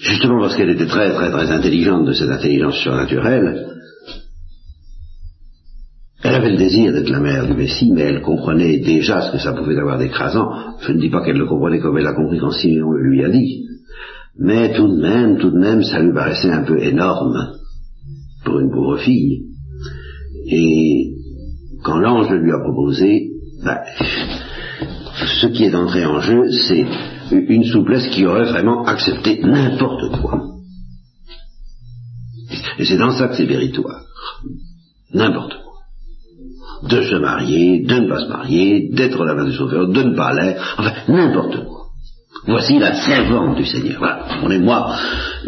Justement 0.02 0.40
parce 0.40 0.56
qu'elle 0.56 0.70
était 0.70 0.86
très 0.86 1.12
très 1.12 1.30
très 1.30 1.50
intelligente 1.52 2.06
de 2.06 2.12
cette 2.12 2.30
intelligence 2.30 2.76
surnaturelle, 2.76 3.66
elle 3.66 3.81
avait 6.42 6.52
le 6.52 6.58
désir 6.58 6.92
d'être 6.92 7.10
la 7.10 7.20
mère 7.20 7.46
du 7.46 7.54
Messie, 7.54 7.92
mais 7.92 8.02
elle 8.02 8.20
comprenait 8.20 8.78
déjà 8.78 9.20
ce 9.22 9.32
que 9.32 9.38
ça 9.38 9.52
pouvait 9.52 9.78
avoir 9.78 9.98
d'écrasant. 9.98 10.50
Je 10.80 10.92
ne 10.92 11.00
dis 11.00 11.08
pas 11.08 11.24
qu'elle 11.24 11.38
le 11.38 11.46
comprenait 11.46 11.78
comme 11.78 11.96
elle 11.98 12.04
l'a 12.04 12.14
compris 12.14 12.38
quand 12.38 12.50
Simeon 12.50 12.90
le 12.90 13.10
lui 13.10 13.24
a 13.24 13.28
dit. 13.28 13.64
Mais 14.38 14.72
tout 14.74 14.88
de 14.88 15.00
même, 15.00 15.38
tout 15.38 15.50
de 15.50 15.58
même, 15.58 15.82
ça 15.82 16.00
lui 16.00 16.12
paraissait 16.12 16.50
un 16.50 16.64
peu 16.64 16.82
énorme 16.82 17.52
pour 18.44 18.58
une 18.58 18.70
pauvre 18.70 18.98
fille. 18.98 19.42
Et 20.46 21.12
quand 21.84 21.98
l'ange 21.98 22.30
le 22.30 22.38
lui 22.38 22.52
a 22.52 22.58
proposé, 22.58 23.30
ben, 23.64 23.78
ce 25.40 25.46
qui 25.46 25.64
est 25.64 25.74
entré 25.74 26.04
en 26.04 26.20
jeu, 26.20 26.50
c'est 26.50 26.86
une 27.30 27.64
souplesse 27.64 28.08
qui 28.08 28.26
aurait 28.26 28.50
vraiment 28.50 28.84
accepté 28.84 29.40
n'importe 29.42 30.20
quoi. 30.20 30.42
Et 32.78 32.84
c'est 32.84 32.98
dans 32.98 33.12
ça 33.12 33.28
que 33.28 33.36
c'est 33.36 33.46
méritoire. 33.46 34.02
N'importe 35.14 35.52
quoi 35.52 35.61
de 36.88 37.02
se 37.02 37.16
marier, 37.16 37.84
de 37.84 37.94
ne 37.94 38.08
pas 38.08 38.20
se 38.20 38.28
marier, 38.28 38.90
d'être 38.92 39.24
la 39.24 39.34
main 39.34 39.44
du 39.44 39.52
Sauveur, 39.52 39.88
de 39.88 40.02
ne 40.02 40.16
pas 40.16 40.32
l'être, 40.32 40.76
enfin, 40.78 40.92
n'importe 41.08 41.64
quoi. 41.64 41.82
Voici 42.46 42.78
la 42.78 42.92
servante 42.94 43.56
du 43.56 43.64
Seigneur. 43.64 43.98
Voilà, 43.98 44.24
est 44.50 44.58
moi, 44.58 44.96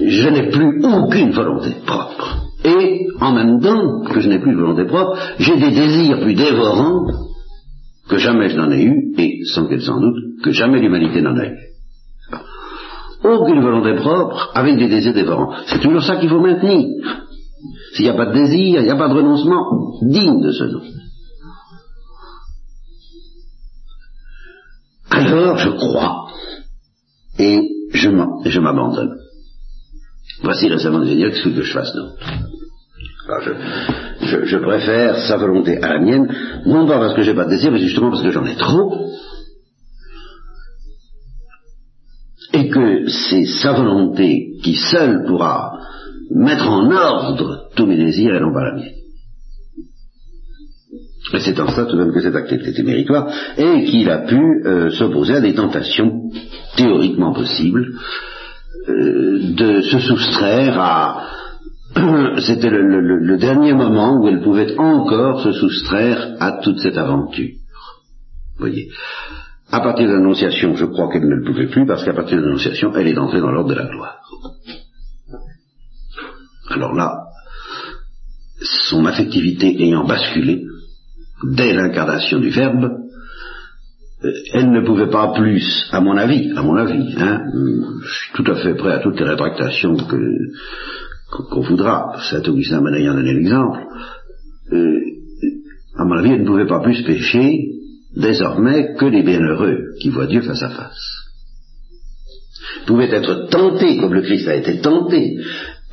je 0.00 0.28
n'ai 0.28 0.48
plus 0.50 0.80
aucune 0.84 1.30
volonté 1.32 1.70
propre. 1.84 2.36
Et, 2.64 3.08
en 3.20 3.32
même 3.32 3.60
temps 3.60 4.02
que 4.08 4.20
je 4.20 4.28
n'ai 4.28 4.38
plus 4.38 4.52
de 4.52 4.60
volonté 4.60 4.84
propre, 4.84 5.18
j'ai 5.38 5.56
des 5.56 5.70
désirs 5.70 6.20
plus 6.20 6.34
dévorants 6.34 7.04
que 8.08 8.16
jamais 8.18 8.48
je 8.48 8.56
n'en 8.56 8.70
ai 8.70 8.84
eu, 8.84 9.14
et 9.18 9.44
sans 9.52 9.66
qu'elle 9.66 9.82
sans 9.82 10.00
doute, 10.00 10.42
que 10.42 10.50
jamais 10.52 10.80
l'humanité 10.80 11.20
n'en 11.20 11.36
a 11.36 11.46
eu. 11.46 11.56
Aucune 13.24 13.62
volonté 13.62 13.94
propre 13.94 14.52
avec 14.54 14.76
des 14.76 14.88
désirs 14.88 15.14
dévorants. 15.14 15.52
C'est 15.66 15.80
toujours 15.80 16.02
ça 16.02 16.16
qu'il 16.16 16.28
faut 16.28 16.40
maintenir. 16.40 16.86
S'il 17.94 18.04
n'y 18.04 18.10
a 18.10 18.14
pas 18.14 18.26
de 18.26 18.34
désir, 18.34 18.80
il 18.80 18.84
n'y 18.84 18.90
a 18.90 18.96
pas 18.96 19.08
de 19.08 19.14
renoncement 19.14 19.64
digne 20.02 20.42
de 20.42 20.50
ce 20.50 20.64
nom. 20.64 20.80
Je 25.56 25.70
crois 25.70 26.26
et 27.38 27.60
je 27.92 28.60
m'abandonne. 28.60 29.16
Voici 30.42 30.68
le 30.68 30.78
serment 30.78 31.00
de 31.00 31.06
Seigneur, 31.06 31.30
qu'est-ce 31.30 31.48
que 31.48 31.62
je 31.62 31.72
fasse 31.72 31.94
d'autre 31.94 32.16
je, 34.20 34.44
je, 34.44 34.56
préfère 34.58 35.16
sa 35.26 35.38
volonté 35.38 35.78
à 35.82 35.94
la 35.94 36.00
mienne, 36.00 36.28
non 36.66 36.86
pas 36.86 36.98
parce 36.98 37.14
que 37.14 37.22
j'ai 37.22 37.32
pas 37.32 37.46
de 37.46 37.50
désir, 37.50 37.72
mais 37.72 37.78
justement 37.78 38.10
parce 38.10 38.22
que 38.22 38.30
j'en 38.30 38.44
ai 38.44 38.54
trop, 38.56 39.08
et 42.52 42.68
que 42.68 43.08
c'est 43.08 43.46
sa 43.46 43.72
volonté 43.72 44.58
qui 44.62 44.74
seule 44.74 45.24
pourra 45.26 45.78
mettre 46.30 46.68
en 46.68 46.90
ordre 46.90 47.70
tous 47.74 47.86
mes 47.86 47.96
désirs 47.96 48.34
et 48.34 48.40
non 48.40 48.52
pas 48.52 48.64
la 48.64 48.74
mienne. 48.74 49.03
Et 51.32 51.38
c'est 51.40 51.58
en 51.58 51.68
ça 51.68 51.86
tout 51.86 51.96
de 51.96 52.04
même 52.04 52.12
que 52.12 52.20
cet 52.20 52.34
acte 52.34 52.52
était 52.52 52.82
méritoire, 52.82 53.28
et 53.56 53.84
qu'il 53.84 54.10
a 54.10 54.18
pu 54.18 54.62
euh, 54.66 54.90
s'opposer 54.90 55.36
à 55.36 55.40
des 55.40 55.54
tentations 55.54 56.30
théoriquement 56.76 57.32
possibles 57.32 57.94
euh, 58.88 59.54
de 59.54 59.80
se 59.80 59.98
soustraire 60.00 60.78
à... 60.78 61.22
C'était 62.38 62.70
le, 62.70 63.38
dernier 63.38 63.72
moment 63.72 64.20
où 64.20 64.28
elle 64.28 64.42
pouvait 64.42 64.76
encore 64.78 65.40
se 65.40 65.52
soustraire 65.52 66.34
à 66.40 66.60
toute 66.62 66.78
cette 66.78 66.98
aventure. 66.98 67.54
Vous 68.56 68.66
voyez 68.66 68.88
à 69.70 69.80
partir 69.80 70.06
de 70.06 70.12
l'annonciation, 70.12 70.76
je 70.76 70.84
crois 70.84 71.08
qu'elle 71.10 71.26
ne 71.26 71.34
le 71.34 71.44
pouvait 71.44 71.66
plus, 71.66 71.84
parce 71.86 72.04
qu'à 72.04 72.12
partir 72.12 72.36
de 72.36 72.42
l'annonciation, 72.42 72.92
elle 72.94 73.08
est 73.08 73.18
entrée 73.18 73.40
dans 73.40 73.50
l'ordre 73.50 73.70
de 73.70 73.74
la 73.74 73.86
gloire. 73.86 74.20
Alors 76.70 76.94
là, 76.94 77.24
son 78.60 79.04
affectivité 79.06 79.74
ayant 79.82 80.04
basculé, 80.04 80.64
dès 81.52 81.72
l'incarnation 81.74 82.40
du 82.40 82.50
Verbe, 82.50 82.90
elle 84.52 84.70
ne 84.70 84.80
pouvait 84.80 85.10
pas 85.10 85.32
plus, 85.32 85.88
à 85.90 86.00
mon 86.00 86.16
avis, 86.16 86.50
à 86.56 86.62
mon 86.62 86.76
avis, 86.76 87.14
hein, 87.18 87.42
je 88.02 88.12
suis 88.12 88.32
tout 88.34 88.50
à 88.50 88.54
fait 88.56 88.74
prêt 88.74 88.92
à 88.92 88.98
toutes 89.00 89.20
les 89.20 89.28
rétractations 89.28 89.96
qu'on 91.30 91.60
voudra, 91.60 92.16
Saint 92.30 92.42
Augustin 92.42 92.80
m'en 92.80 92.94
ayant 92.94 93.14
donné 93.14 93.34
l'exemple, 93.34 93.80
euh, 94.72 95.00
à 95.96 96.04
mon 96.04 96.18
avis, 96.18 96.32
elle 96.32 96.42
ne 96.42 96.46
pouvait 96.46 96.66
pas 96.66 96.80
plus 96.80 97.02
pécher 97.02 97.68
désormais 98.16 98.94
que 98.94 99.06
les 99.06 99.22
bienheureux 99.22 99.94
qui 100.00 100.10
voient 100.10 100.26
Dieu 100.26 100.40
face 100.40 100.62
à 100.62 100.70
face. 100.70 101.24
Pouvait 102.86 103.10
être 103.10 103.48
tentée 103.50 103.98
comme 103.98 104.14
le 104.14 104.22
Christ 104.22 104.48
a 104.48 104.56
été 104.56 104.80
tenté, 104.80 105.38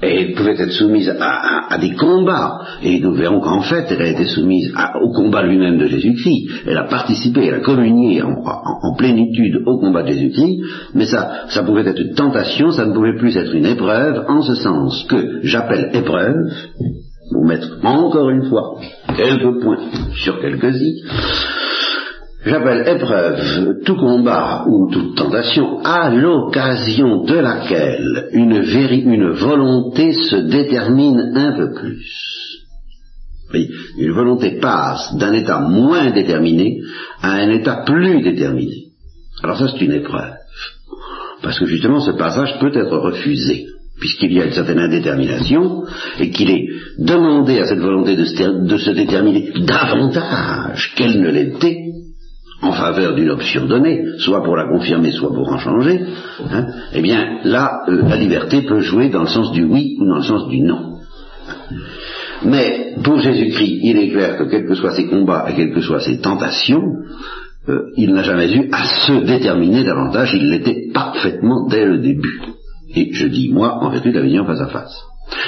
et 0.03 0.21
elle 0.21 0.33
pouvait 0.33 0.59
être 0.59 0.71
soumise 0.71 1.09
à, 1.19 1.77
des 1.79 1.93
combats. 1.95 2.59
Et 2.83 2.99
nous 2.99 3.13
verrons 3.13 3.39
qu'en 3.39 3.61
fait, 3.61 3.85
elle 3.89 4.01
a 4.01 4.09
été 4.09 4.25
soumise 4.25 4.73
au 5.01 5.11
combat 5.11 5.43
lui-même 5.43 5.77
de 5.77 5.87
Jésus-Christ. 5.87 6.65
Elle 6.67 6.77
a 6.77 6.85
participé, 6.85 7.45
elle 7.45 7.55
a 7.55 7.59
communié 7.59 8.21
en, 8.21 8.95
plénitude 8.97 9.61
au 9.65 9.79
combat 9.79 10.03
de 10.03 10.09
Jésus-Christ, 10.09 10.59
mais 10.95 11.05
ça, 11.05 11.45
ça 11.49 11.63
pouvait 11.63 11.87
être 11.87 12.01
une 12.01 12.13
tentation, 12.13 12.71
ça 12.71 12.85
ne 12.85 12.93
pouvait 12.93 13.17
plus 13.17 13.35
être 13.37 13.53
une 13.53 13.65
épreuve, 13.65 14.25
en 14.27 14.41
ce 14.41 14.55
sens 14.55 15.05
que 15.09 15.39
j'appelle 15.43 15.91
épreuve, 15.93 16.35
pour 17.31 17.45
mettre 17.45 17.77
encore 17.83 18.29
une 18.29 18.49
fois 18.49 18.75
quelques 19.15 19.61
points 19.61 19.79
sur 20.23 20.41
quelques-y, 20.41 21.03
J'appelle 22.43 22.87
épreuve 22.87 23.83
tout 23.85 23.95
combat 23.95 24.65
ou 24.67 24.89
toute 24.91 25.15
tentation 25.15 25.79
à 25.83 26.09
l'occasion 26.09 27.23
de 27.23 27.35
laquelle 27.35 28.29
une, 28.33 29.31
volonté 29.33 30.13
se 30.13 30.37
détermine 30.37 31.33
un 31.35 31.55
peu 31.55 31.71
plus. 31.73 32.63
Une 33.97 34.13
volonté 34.13 34.57
passe 34.59 35.15
d'un 35.17 35.33
état 35.33 35.59
moins 35.59 36.09
déterminé 36.09 36.79
à 37.21 37.33
un 37.33 37.49
état 37.51 37.83
plus 37.85 38.23
déterminé. 38.23 38.87
Alors 39.43 39.59
ça 39.59 39.67
c'est 39.67 39.85
une 39.85 39.91
épreuve. 39.91 40.33
Parce 41.43 41.59
que 41.59 41.65
justement 41.65 41.99
ce 41.99 42.11
passage 42.11 42.57
peut 42.59 42.75
être 42.75 42.97
refusé, 42.97 43.67
puisqu'il 43.99 44.33
y 44.33 44.41
a 44.41 44.45
une 44.45 44.53
certaine 44.53 44.79
indétermination, 44.79 45.83
et 46.19 46.31
qu'il 46.31 46.49
est 46.49 46.65
demandé 46.97 47.59
à 47.59 47.67
cette 47.67 47.79
volonté 47.79 48.15
de 48.15 48.25
se 48.77 48.91
déterminer 48.91 49.51
davantage 49.59 50.93
qu'elle 50.95 51.21
ne 51.21 51.29
l'était, 51.29 51.90
en 52.61 52.71
faveur 52.73 53.15
d'une 53.15 53.31
option 53.31 53.65
donnée, 53.65 54.03
soit 54.19 54.43
pour 54.43 54.55
la 54.55 54.67
confirmer, 54.67 55.11
soit 55.11 55.33
pour 55.33 55.51
en 55.51 55.57
changer, 55.57 56.01
hein, 56.51 56.67
eh 56.93 57.01
bien 57.01 57.39
là, 57.43 57.81
euh, 57.87 58.03
la 58.07 58.17
liberté 58.17 58.61
peut 58.61 58.81
jouer 58.81 59.09
dans 59.09 59.21
le 59.21 59.27
sens 59.27 59.51
du 59.51 59.63
oui 59.63 59.97
ou 59.99 60.05
dans 60.05 60.17
le 60.17 60.23
sens 60.23 60.47
du 60.47 60.61
non. 60.61 60.99
Mais 62.43 62.95
pour 63.03 63.19
Jésus-Christ, 63.19 63.79
il 63.83 63.97
est 63.97 64.09
clair 64.09 64.37
que 64.37 64.43
quels 64.43 64.67
que 64.67 64.75
soient 64.75 64.95
ses 64.95 65.07
combats 65.07 65.45
et 65.49 65.55
quelles 65.55 65.73
que 65.73 65.81
soient 65.81 65.99
ses 65.99 66.19
tentations, 66.19 66.83
euh, 67.69 67.91
il 67.97 68.13
n'a 68.13 68.23
jamais 68.23 68.51
eu 68.51 68.69
à 68.71 68.83
se 68.85 69.25
déterminer 69.25 69.83
davantage, 69.83 70.33
il 70.33 70.49
l'était 70.49 70.89
parfaitement 70.93 71.67
dès 71.67 71.85
le 71.85 71.99
début. 71.99 72.41
Et 72.95 73.13
je 73.13 73.27
dis 73.27 73.51
moi, 73.51 73.77
en 73.81 73.89
vertu 73.89 74.11
de 74.11 74.17
la 74.17 74.25
vision 74.25 74.45
face 74.45 74.61
à 74.61 74.67
face. 74.67 74.95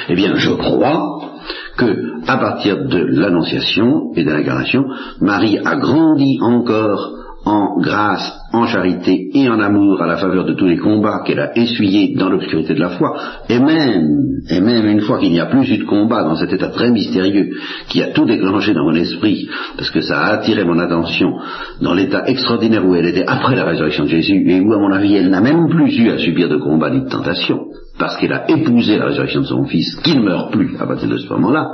Eh 0.09 0.16
bien, 0.16 0.36
je 0.36 0.51
crois 0.51 1.32
que, 1.78 2.21
à 2.28 2.38
partir 2.38 2.86
de 2.86 2.97
l'Annonciation 2.97 4.11
et 4.15 4.24
de 4.24 4.32
l'incarnation, 4.32 4.86
Marie 5.21 5.59
a 5.59 5.76
grandi 5.76 6.39
encore 6.41 7.11
en 7.45 7.80
grâce, 7.80 8.39
en 8.54 8.68
charité 8.68 9.30
et 9.34 9.49
en 9.49 9.60
amour 9.60 9.99
à 10.01 10.06
la 10.06 10.18
faveur 10.18 10.45
de 10.45 10.54
tous 10.54 10.68
les 10.68 10.78
combats 10.78 11.24
qu'elle 11.26 11.39
a 11.39 11.58
essuyés 11.58 12.14
dans 12.16 12.30
l'obscurité 12.30 12.76
de 12.76 12.80
la 12.80 12.91
foi, 12.91 13.18
et 13.49 13.60
même, 13.60 14.06
et 14.47 14.62
même 14.62 14.86
une 14.86 15.01
fois 15.01 15.18
qu'il 15.18 15.32
n'y 15.32 15.39
a 15.39 15.47
plus 15.47 15.68
eu 15.72 15.80
de 15.80 15.86
combat 15.86 16.24
dans 16.24 16.36
cet 16.36 16.54
état 16.54 16.70
très 16.70 16.91
mystérieux 16.91 17.49
qui 17.89 18.04
a 18.04 18.12
tout 18.12 18.26
déclenché 18.26 18.74
dans 18.74 18.84
mon 18.84 18.93
esprit, 18.93 19.47
parce 19.76 19.89
que 19.89 20.01
ça 20.01 20.20
a 20.20 20.34
attiré 20.36 20.64
mon 20.66 20.78
attention 20.78 21.34
dans 21.82 21.95
l'état 21.95 22.28
extraordinaire 22.28 22.86
où 22.86 22.93
elle 22.93 23.08
était 23.08 23.26
après 23.26 23.56
la 23.56 23.66
résurrection 23.66 24.04
de 24.04 24.10
Jésus, 24.10 24.43
et 24.47 24.62
où 24.62 24.72
à 24.72 24.78
mon 24.78 24.91
avis 24.91 25.16
elle 25.16 25.32
n'a 25.32 25.41
même 25.41 25.68
plus 25.68 25.97
eu 25.97 26.12
à 26.12 26.20
subir 26.20 26.47
de 26.47 26.58
combat 26.58 26.91
ni 26.91 27.01
de 27.01 27.10
tentation, 27.10 27.60
parce 27.97 28.18
qu'elle 28.18 28.34
a 28.34 28.49
épousé 28.51 28.97
la 28.97 29.06
résurrection 29.06 29.41
de 29.41 29.47
son 29.47 29.66
fils, 29.66 29.95
qui 30.04 30.16
ne 30.16 30.22
meurt 30.22 30.51
plus 30.51 30.78
à 30.80 30.86
partir 30.86 31.10
de 31.10 31.18
ce 31.18 31.28
moment-là, 31.30 31.72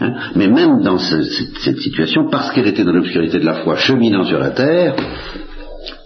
hein. 0.00 0.14
mais 0.34 0.48
même 0.48 0.82
dans 0.82 0.98
cette 0.98 1.78
situation, 1.78 2.28
parce 2.28 2.50
qu'elle 2.50 2.66
était 2.66 2.84
dans 2.84 2.92
l'obscurité 2.92 3.38
de 3.38 3.46
la 3.46 3.62
foi, 3.62 3.76
cheminant 3.76 4.24
sur 4.24 4.40
la 4.40 4.50
terre, 4.50 4.96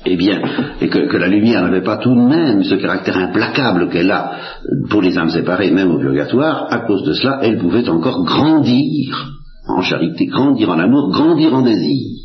eh 0.05 0.17
bien, 0.17 0.41
et 0.81 0.89
que, 0.89 1.17
la 1.17 1.29
lumière 1.29 1.63
n'avait 1.63 1.83
pas 1.83 1.99
tout 1.99 2.15
de 2.15 2.21
même 2.21 2.65
ce 2.65 2.75
caractère 2.75 3.17
implacable 3.17 3.89
qu'elle 3.89 4.11
a 4.11 4.33
pour 4.91 5.01
les 5.01 5.17
âmes 5.17 5.31
séparées, 5.31 5.71
même 5.71 5.93
au 5.93 5.99
purgatoire, 5.99 6.67
à 6.71 6.81
cause 6.81 7.05
de 7.05 7.13
cela, 7.13 7.39
elle 7.43 7.59
pouvait 7.59 7.89
encore 7.89 8.25
grandir 8.25 9.33
en 9.69 9.81
charité, 9.83 10.27
grandir 10.27 10.71
en 10.71 10.79
amour, 10.79 11.11
grandir 11.13 11.55
en 11.55 11.63
désir. 11.63 12.19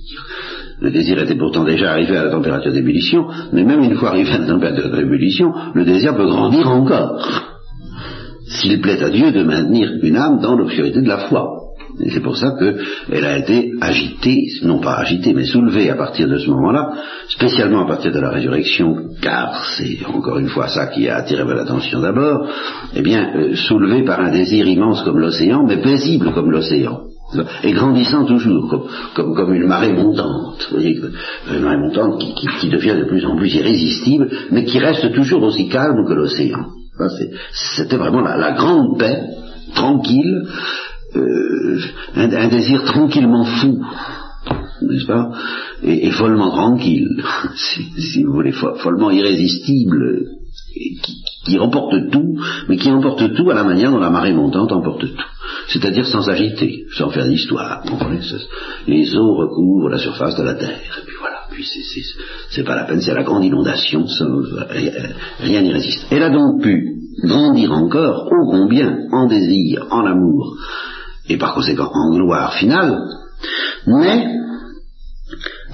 Le 0.81 0.91
désir 0.91 1.19
était 1.19 1.35
pourtant 1.35 1.63
déjà 1.63 1.91
arrivé 1.91 2.17
à 2.17 2.25
la 2.25 2.31
température 2.31 2.71
d'ébullition, 2.71 3.27
mais 3.53 3.63
même 3.63 3.81
une 3.81 3.95
fois 3.95 4.09
arrivé 4.09 4.31
à 4.31 4.39
la 4.39 4.47
température 4.47 4.91
d'ébullition, 4.91 5.51
le 5.73 5.85
désir 5.85 6.15
peut 6.15 6.27
grandir 6.27 6.67
encore. 6.67 7.19
S'il 8.47 8.79
plaît 8.81 9.03
à 9.03 9.09
Dieu 9.09 9.31
de 9.31 9.43
maintenir 9.43 9.91
une 10.01 10.15
âme 10.15 10.39
dans 10.39 10.55
l'obscurité 10.55 11.01
de 11.01 11.07
la 11.07 11.27
foi. 11.29 11.66
Et 11.99 12.11
c'est 12.11 12.21
pour 12.21 12.37
ça 12.37 12.53
qu'elle 12.59 13.25
a 13.25 13.37
été 13.37 13.71
agitée, 13.81 14.45
non 14.63 14.79
pas 14.79 14.97
agitée, 14.97 15.33
mais 15.33 15.45
soulevée 15.45 15.89
à 15.89 15.95
partir 15.95 16.27
de 16.27 16.37
ce 16.37 16.49
moment-là, 16.49 16.91
spécialement 17.29 17.85
à 17.85 17.87
partir 17.87 18.11
de 18.11 18.19
la 18.19 18.29
résurrection, 18.29 18.95
car 19.21 19.65
c'est 19.75 20.05
encore 20.05 20.37
une 20.37 20.49
fois 20.49 20.67
ça 20.67 20.87
qui 20.87 21.09
a 21.09 21.17
attiré 21.17 21.43
votre 21.43 21.61
attention 21.61 21.99
d'abord, 21.99 22.47
eh 22.95 23.01
bien, 23.01 23.33
euh, 23.35 23.55
soulevée 23.55 24.03
par 24.03 24.19
un 24.19 24.31
désir 24.31 24.67
immense 24.67 25.01
comme 25.03 25.19
l'océan, 25.19 25.65
mais 25.65 25.81
paisible 25.81 26.31
comme 26.33 26.51
l'océan 26.51 27.07
et 27.63 27.73
grandissant 27.73 28.25
toujours, 28.25 28.89
comme, 29.13 29.53
une 29.53 29.67
marée 29.67 29.93
montante, 29.93 30.67
vous 30.69 30.77
voyez, 30.77 30.99
une 31.51 31.61
marée 31.61 31.77
montante 31.77 32.23
qui, 32.59 32.69
devient 32.69 32.95
de 32.97 33.05
plus 33.05 33.25
en 33.25 33.35
plus 33.35 33.53
irrésistible, 33.53 34.29
mais 34.51 34.63
qui 34.63 34.79
reste 34.79 35.11
toujours 35.13 35.43
aussi 35.43 35.67
calme 35.67 36.05
que 36.07 36.13
l'océan. 36.13 36.67
C'était 37.51 37.97
vraiment 37.97 38.21
la, 38.21 38.51
grande 38.53 38.97
paix, 38.97 39.21
tranquille, 39.75 40.47
euh, 41.15 41.79
un, 42.15 42.47
désir 42.49 42.83
tranquillement 42.83 43.45
fou, 43.45 43.79
n'est-ce 44.81 45.05
pas, 45.05 45.31
et, 45.83 46.11
follement 46.11 46.51
tranquille, 46.51 47.23
si, 47.55 48.23
vous 48.23 48.33
voulez, 48.33 48.51
follement 48.51 49.11
irrésistible, 49.11 50.25
qui, 51.45 51.59
emporte 51.59 52.11
tout, 52.11 52.37
mais 52.67 52.77
qui 52.77 52.91
emporte 52.91 53.35
tout 53.35 53.49
à 53.49 53.55
la 53.55 53.63
manière 53.63 53.91
dont 53.91 53.99
la 53.99 54.09
marée 54.09 54.33
montante 54.33 54.71
emporte 54.71 55.01
tout 55.01 55.23
c'est-à-dire 55.67 56.05
sans 56.05 56.29
agiter, 56.29 56.85
sans 56.97 57.09
faire 57.09 57.27
d'histoire. 57.27 57.83
Les 58.87 59.15
eaux 59.15 59.35
recouvrent 59.35 59.89
la 59.89 59.97
surface 59.97 60.37
de 60.37 60.43
la 60.43 60.55
terre, 60.55 60.69
et 60.69 61.05
puis 61.05 61.15
voilà, 61.19 61.39
puis 61.51 61.65
c'est 62.49 62.63
pas 62.63 62.75
la 62.75 62.85
peine, 62.85 63.01
c'est 63.01 63.13
la 63.13 63.23
grande 63.23 63.43
inondation, 63.43 64.05
rien 65.39 65.61
n'y 65.61 65.73
résiste. 65.73 66.07
Elle 66.11 66.23
a 66.23 66.29
donc 66.29 66.61
pu 66.61 66.97
grandir 67.23 67.71
encore, 67.71 68.27
ô 68.27 68.51
combien, 68.51 69.07
en 69.11 69.27
désir, 69.27 69.87
en 69.89 70.05
amour, 70.05 70.55
et 71.29 71.37
par 71.37 71.53
conséquent 71.53 71.89
en 71.93 72.15
gloire 72.15 72.53
finale, 72.53 72.97
mais 73.85 74.25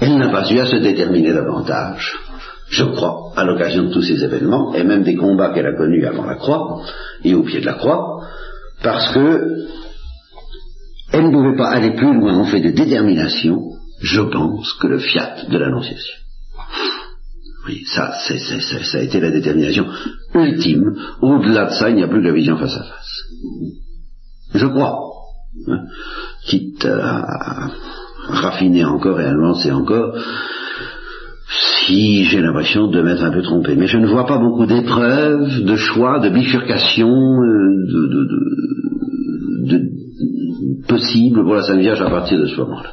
elle 0.00 0.18
n'a 0.18 0.28
pas 0.28 0.50
eu 0.50 0.58
à 0.58 0.66
se 0.66 0.76
déterminer 0.76 1.32
davantage, 1.32 2.14
je 2.68 2.84
crois, 2.84 3.32
à 3.36 3.44
l'occasion 3.44 3.84
de 3.84 3.92
tous 3.92 4.02
ces 4.02 4.22
événements, 4.22 4.74
et 4.74 4.84
même 4.84 5.02
des 5.02 5.16
combats 5.16 5.52
qu'elle 5.52 5.66
a 5.66 5.76
connus 5.76 6.06
avant 6.06 6.24
la 6.24 6.36
croix, 6.36 6.82
et 7.22 7.34
au 7.34 7.42
pied 7.42 7.60
de 7.60 7.66
la 7.66 7.74
croix, 7.74 8.20
parce 8.82 9.12
que 9.12 9.66
elle 11.12 11.28
ne 11.28 11.32
pouvait 11.32 11.56
pas 11.56 11.68
aller 11.68 11.92
plus 11.92 12.12
loin 12.12 12.34
en 12.34 12.44
fait 12.44 12.60
de 12.60 12.70
détermination, 12.70 13.60
je 14.00 14.20
pense, 14.20 14.72
que 14.74 14.88
le 14.88 14.98
fiat 14.98 15.44
de 15.48 15.58
l'Annonciation. 15.58 16.16
Oui, 17.66 17.84
ça, 17.86 18.12
ça 18.18 18.98
a 18.98 19.00
été 19.00 19.20
la 19.20 19.30
détermination 19.30 19.86
ultime. 20.34 20.96
Au-delà 21.22 21.66
de 21.66 21.70
ça, 21.70 21.88
il 21.88 21.96
n'y 21.96 22.02
a 22.02 22.08
plus 22.08 22.20
que 22.20 22.26
la 22.26 22.34
vision 22.34 22.58
face 22.58 22.74
à 22.74 22.82
face. 22.82 23.22
Je 24.54 24.66
crois. 24.66 25.13
Hein, 25.68 25.80
quitte 26.46 26.84
à 26.84 27.70
raffiner 28.28 28.84
encore 28.84 29.20
et 29.20 29.24
à 29.24 29.32
lancer 29.32 29.70
encore, 29.70 30.16
si 31.86 32.24
j'ai 32.24 32.40
l'impression 32.40 32.88
de 32.88 33.02
m'être 33.02 33.22
un 33.22 33.30
peu 33.30 33.42
trompé. 33.42 33.76
Mais 33.76 33.86
je 33.86 33.98
ne 33.98 34.06
vois 34.06 34.26
pas 34.26 34.38
beaucoup 34.38 34.66
d'épreuves, 34.66 35.64
de 35.64 35.76
choix, 35.76 36.18
de 36.20 36.30
bifurcation, 36.30 37.08
euh, 37.08 37.86
de, 39.66 39.82
possible 40.88 41.42
pour 41.42 41.54
la 41.54 41.62
Sainte 41.62 41.80
Vierge 41.80 42.02
à 42.02 42.10
partir 42.10 42.38
de 42.38 42.46
ce 42.46 42.56
moment-là. 42.60 42.90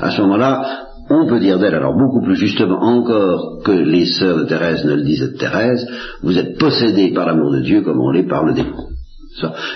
À 0.00 0.10
ce 0.10 0.22
moment-là, 0.22 0.86
on 1.10 1.26
peut 1.26 1.40
dire 1.40 1.58
d'elle, 1.58 1.74
alors 1.74 1.94
beaucoup 1.94 2.22
plus 2.22 2.36
justement 2.36 2.80
encore 2.80 3.62
que 3.64 3.72
les 3.72 4.06
sœurs 4.06 4.38
de 4.38 4.44
Thérèse 4.44 4.84
ne 4.84 4.94
le 4.94 5.02
disaient 5.02 5.32
de 5.32 5.36
Thérèse, 5.36 5.86
vous 6.22 6.38
êtes 6.38 6.58
possédés 6.58 7.12
par 7.12 7.26
l'amour 7.26 7.52
de 7.52 7.60
Dieu 7.60 7.82
comme 7.82 8.00
on 8.00 8.10
l'est 8.10 8.28
par 8.28 8.44
le 8.44 8.54
démon. 8.54 8.93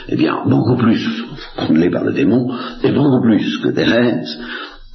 Eh 0.08 0.16
bien, 0.16 0.44
beaucoup 0.46 0.76
plus 0.76 1.04
l'est 1.70 1.90
par 1.90 2.04
le 2.04 2.12
démon, 2.12 2.48
et 2.82 2.92
beaucoup 2.92 3.20
plus 3.20 3.58
que 3.58 3.68
Thérèse, 3.68 4.38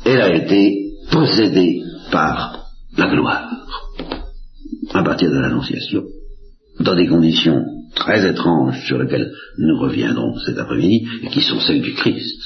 elle 0.05 0.21
a 0.21 0.33
été 0.33 0.93
possédée 1.11 1.81
par 2.11 2.65
la 2.97 3.07
gloire, 3.07 3.49
à 4.93 5.03
partir 5.03 5.29
de 5.29 5.39
l'Annonciation, 5.39 6.03
dans 6.79 6.95
des 6.95 7.07
conditions 7.07 7.63
très 7.95 8.27
étranges 8.27 8.85
sur 8.87 8.97
lesquelles 8.97 9.31
nous 9.57 9.79
reviendrons 9.79 10.37
cet 10.45 10.57
après-midi, 10.57 11.07
et 11.23 11.27
qui 11.27 11.41
sont 11.41 11.59
celles 11.59 11.81
du 11.81 11.93
Christ, 11.93 12.41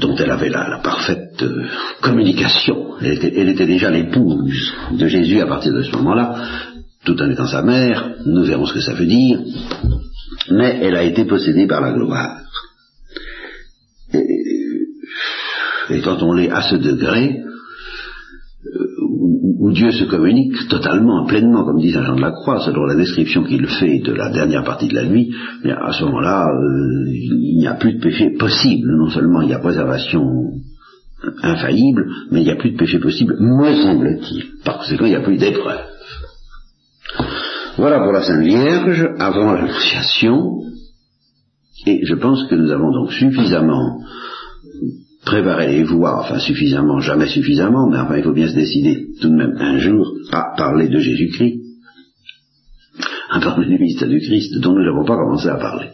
dont 0.00 0.14
elle 0.16 0.30
avait 0.30 0.50
la, 0.50 0.80
parfaite 0.82 1.42
euh, 1.42 1.64
communication. 2.00 2.94
Elle 3.00 3.14
était, 3.14 3.32
elle 3.36 3.48
était 3.48 3.66
déjà 3.66 3.90
l'épouse 3.90 4.72
de 4.92 5.06
Jésus 5.08 5.40
à 5.40 5.46
partir 5.46 5.72
de 5.72 5.82
ce 5.82 5.90
moment-là, 5.96 6.69
tout 7.04 7.20
en 7.20 7.30
étant 7.30 7.46
sa 7.46 7.62
mère, 7.62 8.16
nous 8.26 8.44
verrons 8.44 8.66
ce 8.66 8.74
que 8.74 8.80
ça 8.80 8.94
veut 8.94 9.06
dire, 9.06 9.40
mais 10.50 10.78
elle 10.82 10.96
a 10.96 11.04
été 11.04 11.24
possédée 11.24 11.66
par 11.66 11.80
la 11.80 11.92
gloire. 11.92 12.40
Et 15.90 16.00
quand 16.02 16.22
on 16.22 16.32
l'est 16.32 16.50
à 16.50 16.62
ce 16.62 16.76
degré, 16.76 17.42
où, 19.02 19.72
Dieu 19.72 19.92
se 19.92 20.04
communique 20.04 20.68
totalement, 20.68 21.26
pleinement, 21.26 21.64
comme 21.64 21.80
dit 21.80 21.92
Saint 21.92 22.04
Jean 22.04 22.16
de 22.16 22.20
la 22.20 22.32
Croix, 22.32 22.60
selon 22.60 22.84
la 22.84 22.96
description 22.96 23.44
qu'il 23.44 23.66
fait 23.66 24.00
de 24.00 24.12
la 24.12 24.30
dernière 24.30 24.64
partie 24.64 24.88
de 24.88 24.94
la 24.94 25.04
nuit, 25.04 25.32
à 25.64 25.92
ce 25.92 26.04
moment-là, 26.04 26.48
euh, 26.48 27.08
il 27.08 27.56
n'y 27.58 27.66
a 27.66 27.74
plus 27.74 27.94
de 27.94 28.00
péché 28.00 28.30
possible. 28.38 28.88
Non 28.98 29.08
seulement 29.10 29.42
il 29.42 29.50
y 29.50 29.54
a 29.54 29.58
préservation 29.58 30.24
infaillible, 31.42 32.06
mais 32.30 32.40
il 32.40 32.44
n'y 32.44 32.50
a 32.50 32.56
plus 32.56 32.72
de 32.72 32.76
péché 32.76 32.98
possible, 32.98 33.36
me 33.38 33.74
semble-t-il. 33.82 34.44
Par 34.64 34.78
conséquent, 34.78 35.06
il 35.06 35.10
n'y 35.10 35.16
a 35.16 35.22
plus 35.22 35.36
d'épreuve. 35.36 35.89
Voilà 37.76 38.00
pour 38.00 38.12
la 38.12 38.22
Sainte 38.22 38.44
Vierge, 38.44 39.08
avant 39.18 39.52
l'Annonciation, 39.52 40.60
et 41.86 42.04
je 42.04 42.14
pense 42.14 42.46
que 42.48 42.54
nous 42.54 42.70
avons 42.70 42.92
donc 42.92 43.12
suffisamment 43.12 44.00
préparé 45.24 45.68
les 45.68 45.84
voies, 45.84 46.20
enfin 46.20 46.38
suffisamment, 46.38 47.00
jamais 47.00 47.28
suffisamment, 47.28 47.88
mais 47.88 47.98
enfin 47.98 48.16
il 48.16 48.24
faut 48.24 48.32
bien 48.32 48.48
se 48.48 48.54
décider 48.54 49.08
tout 49.20 49.28
de 49.28 49.36
même 49.36 49.56
un 49.58 49.78
jour 49.78 50.12
à 50.32 50.54
parler 50.56 50.88
de 50.88 50.98
Jésus-Christ, 50.98 51.60
à 53.30 53.40
parler 53.40 53.66
du 53.66 53.78
mystère 53.78 54.08
du 54.08 54.20
Christ, 54.20 54.58
dont 54.60 54.72
nous 54.72 54.84
n'avons 54.84 55.04
pas 55.04 55.16
commencé 55.16 55.48
à 55.48 55.56
parler. 55.56 55.90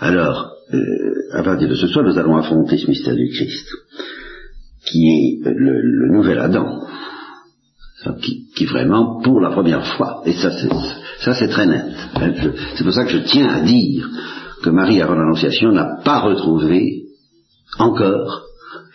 Alors, 0.00 0.52
euh, 0.72 0.78
à 1.32 1.42
partir 1.42 1.68
de 1.68 1.74
ce 1.74 1.86
soir, 1.88 2.04
nous 2.04 2.18
allons 2.18 2.36
affronter 2.36 2.78
ce 2.78 2.86
mystère 2.88 3.14
du 3.14 3.28
Christ, 3.28 3.68
qui 4.86 5.08
est 5.08 5.40
le, 5.44 6.12
nouvel 6.12 6.38
Adam, 6.38 6.80
qui, 8.22 8.46
qui, 8.60 8.66
vraiment, 8.66 9.22
pour 9.22 9.40
la 9.40 9.52
première 9.52 9.86
fois, 9.96 10.20
et 10.26 10.34
ça 10.34 10.50
c'est, 10.50 11.48
très 11.48 11.66
net, 11.66 11.86
c'est 12.74 12.84
pour 12.84 12.92
ça 12.92 13.06
que 13.06 13.10
je 13.10 13.18
tiens 13.24 13.48
à 13.48 13.60
dire 13.60 14.06
que 14.62 14.68
Marie, 14.68 15.00
avant 15.00 15.14
l'Annonciation, 15.14 15.72
n'a 15.72 15.96
pas 16.04 16.20
retrouvé 16.20 17.04
encore 17.78 18.42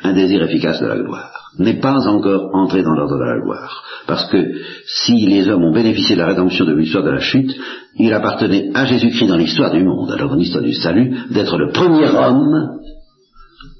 un 0.04 0.14
désir 0.14 0.44
efficace 0.44 0.80
de 0.82 0.86
la 0.86 1.00
gloire, 1.00 1.50
n'est 1.58 1.80
pas 1.80 2.08
encore 2.08 2.52
entré 2.54 2.84
dans 2.84 2.94
l'ordre 2.94 3.18
de 3.18 3.24
la 3.24 3.42
gloire. 3.42 3.84
Parce 4.06 4.30
que 4.30 4.38
si 4.86 5.26
les 5.26 5.50
hommes 5.50 5.64
ont 5.64 5.74
bénéficié 5.74 6.16
de 6.16 6.22
la 6.22 6.28
rédemption 6.28 6.66
de 6.66 6.76
l'histoire 6.76 7.04
de 7.04 7.10
la 7.10 7.22
chute, 7.22 7.52
il 7.98 8.14
appartenait 8.14 8.70
à 8.76 8.86
Jésus-Christ 8.86 9.30
dans 9.30 9.38
l'histoire 9.38 9.72
du 9.72 9.84
monde, 9.84 10.12
alors 10.12 10.30
dans 10.30 10.36
l'histoire 10.36 10.64
du 10.64 10.74
salut, 10.74 11.12
d'être 11.32 11.58
le 11.58 11.72
premier 11.72 12.08
homme 12.08 12.82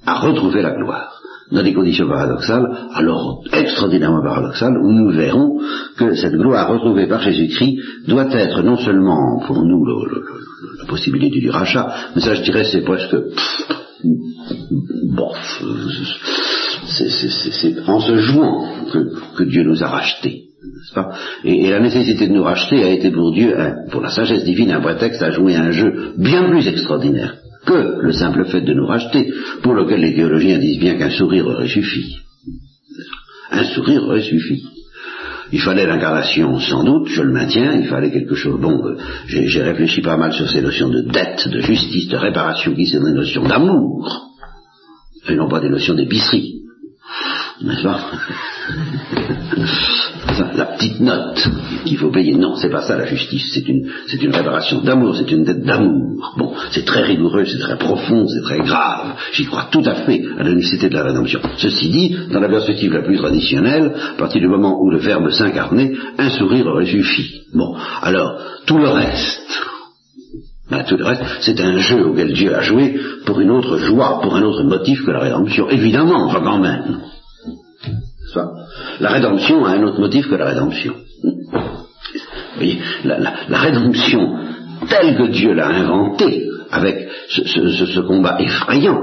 à 0.04 0.20
retrouver 0.20 0.64
la 0.64 0.72
gloire 0.72 1.15
dans 1.52 1.64
des 1.64 1.74
conditions 1.74 2.08
paradoxales, 2.08 2.66
alors 2.94 3.44
extraordinairement 3.54 4.24
paradoxales, 4.24 4.78
où 4.78 4.92
nous 4.92 5.12
verrons 5.12 5.60
que 5.98 6.16
cette 6.16 6.36
gloire 6.36 6.70
retrouvée 6.70 7.08
par 7.08 7.22
Jésus-Christ 7.22 7.78
doit 8.08 8.32
être 8.32 8.64
non 8.64 8.78
seulement 8.78 9.40
pour 9.46 9.64
nous 9.64 9.86
la 10.80 10.86
possibilité 10.88 11.40
du 11.40 11.50
rachat, 11.50 11.94
mais 12.16 12.22
ça 12.22 12.34
je 12.34 12.42
dirais 12.42 12.64
c'est 12.64 12.82
presque 12.82 13.16
bon, 15.14 15.32
c'est 16.88 17.88
en 17.88 18.00
se 18.00 18.16
jouant 18.18 18.68
que, 19.38 19.44
Dieu 19.44 19.64
nous 19.64 19.84
a 19.84 19.88
rachetés. 19.88 20.45
Et, 21.44 21.70
la 21.70 21.80
nécessité 21.80 22.28
de 22.28 22.34
nous 22.34 22.44
racheter 22.44 22.84
a 22.84 22.90
été 22.90 23.12
pour 23.12 23.34
Dieu, 23.34 23.56
pour 23.92 24.02
la 24.02 24.10
sagesse 24.10 24.44
divine, 24.44 24.72
un 24.72 24.82
prétexte 24.82 25.22
à 25.22 25.32
jouer 25.32 25.56
un 25.56 25.72
jeu 25.72 26.14
bien 26.18 26.50
plus 26.50 26.68
extraordinaire 26.68 27.36
que 27.66 28.00
le 28.02 28.14
simple 28.14 28.46
fait 28.46 28.62
de 28.62 28.74
nous 28.74 28.86
racheter, 28.86 29.34
pour 29.64 29.74
lequel 29.74 30.02
les 30.02 30.14
théologiens 30.14 30.60
disent 30.60 30.80
bien 30.80 30.96
qu'un 30.96 31.10
sourire 31.10 31.48
aurait 31.48 31.68
suffi. 31.68 32.18
Un 33.52 33.64
sourire 33.64 34.04
aurait 34.04 34.22
suffi. 34.22 34.64
Il 35.52 35.62
fallait 35.62 35.86
l'incarnation, 35.86 36.60
sans 36.60 36.84
doute, 36.84 37.08
je 37.08 37.22
le 37.22 37.32
maintiens, 37.32 37.74
il 37.74 37.88
fallait 37.88 38.12
quelque 38.12 38.36
chose. 38.36 38.60
Bon, 38.60 38.84
euh, 38.86 38.98
j'ai 39.28 39.62
réfléchi 39.62 40.02
pas 40.02 40.18
mal 40.18 40.34
sur 40.34 40.50
ces 40.50 40.62
notions 40.62 40.90
de 40.90 41.02
dette, 41.02 41.48
de 41.48 41.60
justice, 41.60 42.08
de 42.08 42.18
réparation, 42.18 42.74
qui 42.74 42.88
sont 42.88 43.04
des 43.04 43.14
notions 43.14 43.44
d'amour, 43.44 44.32
et 45.28 45.36
non 45.36 45.48
pas 45.48 45.60
des 45.60 45.70
notions 45.70 45.94
d'épicerie. 45.94 46.55
N'est-ce 47.62 47.84
pas 47.84 48.00
La 50.56 50.66
petite 50.66 51.00
note 51.00 51.48
qu'il 51.86 51.98
faut 51.98 52.12
payer. 52.12 52.36
Non, 52.36 52.56
c'est 52.56 52.70
pas 52.70 52.82
ça 52.82 52.98
la 52.98 53.06
justice. 53.06 53.52
C'est 53.54 53.68
une, 53.70 53.90
c'est 54.08 54.22
une 54.22 54.36
réparation 54.36 54.82
d'amour, 54.82 55.16
c'est 55.16 55.32
une 55.32 55.44
dette 55.44 55.64
d'amour. 55.64 56.34
Bon, 56.38 56.54
c'est 56.72 56.84
très 56.84 57.04
rigoureux, 57.04 57.46
c'est 57.46 57.60
très 57.60 57.78
profond, 57.78 58.28
c'est 58.28 58.42
très 58.42 58.60
grave. 58.60 59.16
J'y 59.32 59.46
crois 59.46 59.70
tout 59.72 59.84
à 59.86 59.96
fait 59.96 60.22
à 60.38 60.44
la 60.44 60.54
nécessité 60.54 60.90
de 60.90 60.96
la 60.96 61.04
rédemption. 61.04 61.40
Ceci 61.58 61.90
dit, 61.90 62.18
dans 62.32 62.42
la 62.42 62.50
perspective 62.50 62.94
la 62.94 63.04
plus 63.04 63.18
traditionnelle, 63.18 63.94
à 64.16 64.18
partir 64.18 64.42
du 64.42 64.48
moment 64.48 64.82
où 64.82 64.90
le 64.90 64.98
Verbe 64.98 65.30
s'incarnait, 65.30 65.94
un 66.18 66.30
sourire 66.32 66.68
aurait 66.68 66.86
suffi. 66.86 67.44
Bon, 67.54 67.76
alors, 68.02 68.38
tout 68.66 68.78
le 68.78 68.90
reste, 68.90 69.62
ben, 70.70 70.84
tout 70.84 70.98
le 70.98 71.06
reste, 71.06 71.24
c'est 71.42 71.62
un 71.62 71.78
jeu 71.78 72.06
auquel 72.06 72.34
Dieu 72.34 72.54
a 72.54 72.62
joué 72.62 73.00
pour 73.26 73.40
une 73.40 73.52
autre 73.52 73.78
joie, 73.78 74.20
pour 74.22 74.36
un 74.36 74.42
autre 74.42 74.64
motif 74.64 75.06
que 75.06 75.12
la 75.12 75.20
rédemption. 75.20 75.70
Évidemment, 75.70 76.26
enfin 76.26 76.42
quand 76.44 76.60
même. 76.60 77.02
La 79.00 79.10
rédemption 79.10 79.66
a 79.66 79.72
un 79.72 79.84
autre 79.84 80.00
motif 80.00 80.28
que 80.28 80.36
la 80.36 80.46
rédemption. 80.46 80.94
Voyez, 82.56 82.80
la, 83.04 83.60
rédemption 83.60 84.38
telle 84.90 85.18
que 85.18 85.32
Dieu 85.32 85.54
l'a 85.54 85.68
inventée, 85.68 86.48
avec 86.72 87.08
ce, 87.30 88.00
combat 88.02 88.38
effrayant 88.40 89.00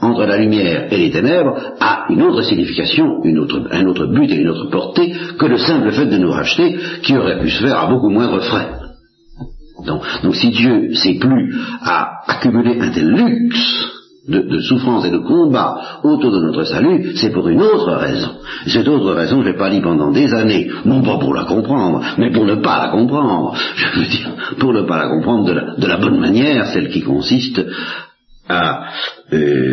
entre 0.00 0.24
la 0.24 0.38
lumière 0.38 0.92
et 0.92 0.96
les 0.96 1.10
ténèbres, 1.10 1.56
a 1.80 2.06
une 2.08 2.22
autre 2.22 2.42
signification, 2.42 3.20
un 3.24 3.86
autre 3.86 4.06
but 4.06 4.30
et 4.30 4.40
une 4.40 4.48
autre 4.48 4.70
portée 4.70 5.14
que 5.38 5.46
le 5.46 5.58
simple 5.58 5.90
fait 5.92 6.06
de 6.06 6.16
nous 6.16 6.30
racheter, 6.30 6.76
qui 7.02 7.16
aurait 7.16 7.40
pu 7.40 7.50
se 7.50 7.62
faire 7.62 7.78
à 7.78 7.86
beaucoup 7.86 8.10
moindre 8.10 8.40
frais. 8.40 8.68
Donc, 9.86 10.02
donc 10.22 10.36
si 10.36 10.50
Dieu 10.50 10.94
s'est 10.94 11.18
plus 11.18 11.54
à 11.82 12.20
accumuler 12.28 12.80
un 12.80 12.90
tel 12.90 13.08
luxe, 13.08 13.99
de, 14.28 14.60
souffrance 14.60 15.04
et 15.06 15.10
de 15.10 15.18
combat 15.18 16.00
autour 16.02 16.30
de 16.30 16.40
notre 16.40 16.64
salut, 16.64 17.16
c'est 17.16 17.32
pour 17.32 17.48
une 17.48 17.62
autre 17.62 17.92
raison. 17.94 18.30
cette 18.66 18.86
autre 18.86 19.12
raison, 19.12 19.42
je 19.42 19.48
l'ai 19.48 19.56
pas 19.56 19.70
dit 19.70 19.80
pendant 19.80 20.10
des 20.10 20.32
années, 20.34 20.70
non 20.84 21.02
pas 21.02 21.18
pour 21.18 21.34
la 21.34 21.44
comprendre, 21.44 22.02
mais 22.18 22.30
pour 22.30 22.44
ne 22.44 22.56
pas 22.56 22.78
la 22.78 22.88
comprendre. 22.90 23.54
Je 23.74 23.98
veux 23.98 24.06
dire, 24.06 24.30
pour 24.58 24.72
ne 24.72 24.82
pas 24.82 24.98
la 24.98 25.08
comprendre 25.08 25.76
de 25.78 25.86
la 25.86 25.96
bonne 25.96 26.20
manière, 26.20 26.66
celle 26.66 26.90
qui 26.90 27.02
consiste 27.02 27.60
à 28.48 28.82
euh, 29.32 29.69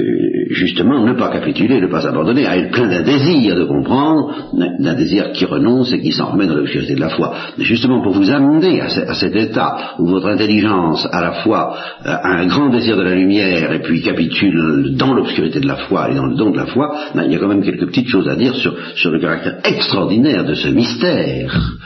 justement 0.52 1.06
ne 1.06 1.14
pas 1.14 1.30
capituler, 1.30 1.82
ne 1.82 1.88
pas 1.88 2.08
abandonner, 2.08 2.46
à 2.46 2.58
être 2.58 2.72
plein 2.72 2.88
d'un 2.88 3.04
désir 3.04 3.56
de 3.56 3.66
comprendre, 3.66 4.52
d'un 4.80 4.94
désir 4.94 5.32
qui 5.32 5.46
renonce 5.46 5.92
et 5.94 6.02
qui 6.02 6.12
s'en 6.12 6.32
remet 6.32 6.48
dans 6.48 6.56
l'obscurité 6.56 6.96
de 6.96 7.00
la 7.00 7.10
foi. 7.10 7.34
Mais 7.58 7.64
justement 7.64 8.02
pour 8.02 8.14
vous 8.14 8.30
amener 8.30 8.82
à, 8.82 9.14
cet 9.14 9.36
état 9.36 9.96
où 10.00 10.08
votre 10.08 10.28
intelligence 10.28 11.08
à 11.12 11.22
la 11.22 11.32
fois 11.44 11.76
euh, 12.06 12.10
a 12.10 12.40
un 12.40 12.48
grand 12.48 12.70
désir 12.70 12.98
de 12.98 13.04
la 13.04 13.16
lumière 13.16 13.72
et 13.72 13.82
puis 13.82 14.02
capitule 14.02 14.96
dans 14.96 15.14
l'obscurité 15.14 15.60
de 15.60 15.68
la 15.68 15.78
foi 15.78 16.12
et 16.12 16.16
dans 16.16 16.26
le 16.26 16.36
don 16.36 16.52
de 16.52 16.58
la 16.58 16.68
foi, 16.68 16.96
ben, 17.16 17.24
il 17.26 17.32
y 17.32 17.36
a 17.36 17.40
quand 17.40 17.48
même 17.48 17.64
quelques 17.64 17.88
petites 17.88 18.10
choses 18.10 18.28
à 18.28 18.36
dire 18.36 18.56
sur, 18.56 18.76
sur 18.96 19.12
le 19.12 19.20
caractère 19.20 19.60
extraordinaire 19.64 20.46
de 20.46 20.54
ce 20.54 20.70
mystère 20.70 21.78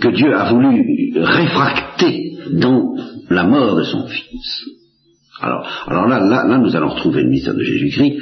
que 0.00 0.08
Dieu 0.08 0.34
a 0.34 0.50
voulu 0.50 1.12
réfracter 1.16 2.32
dans 2.52 2.94
la 3.30 3.44
mort 3.44 3.76
de 3.76 3.82
son 3.82 4.06
Fils. 4.06 4.77
Alors, 5.40 5.64
alors 5.86 6.08
là, 6.08 6.18
là, 6.18 6.44
là, 6.48 6.58
nous 6.58 6.74
allons 6.74 6.88
retrouver 6.88 7.22
le 7.22 7.28
mystère 7.28 7.54
de 7.54 7.62
Jésus-Christ, 7.62 8.18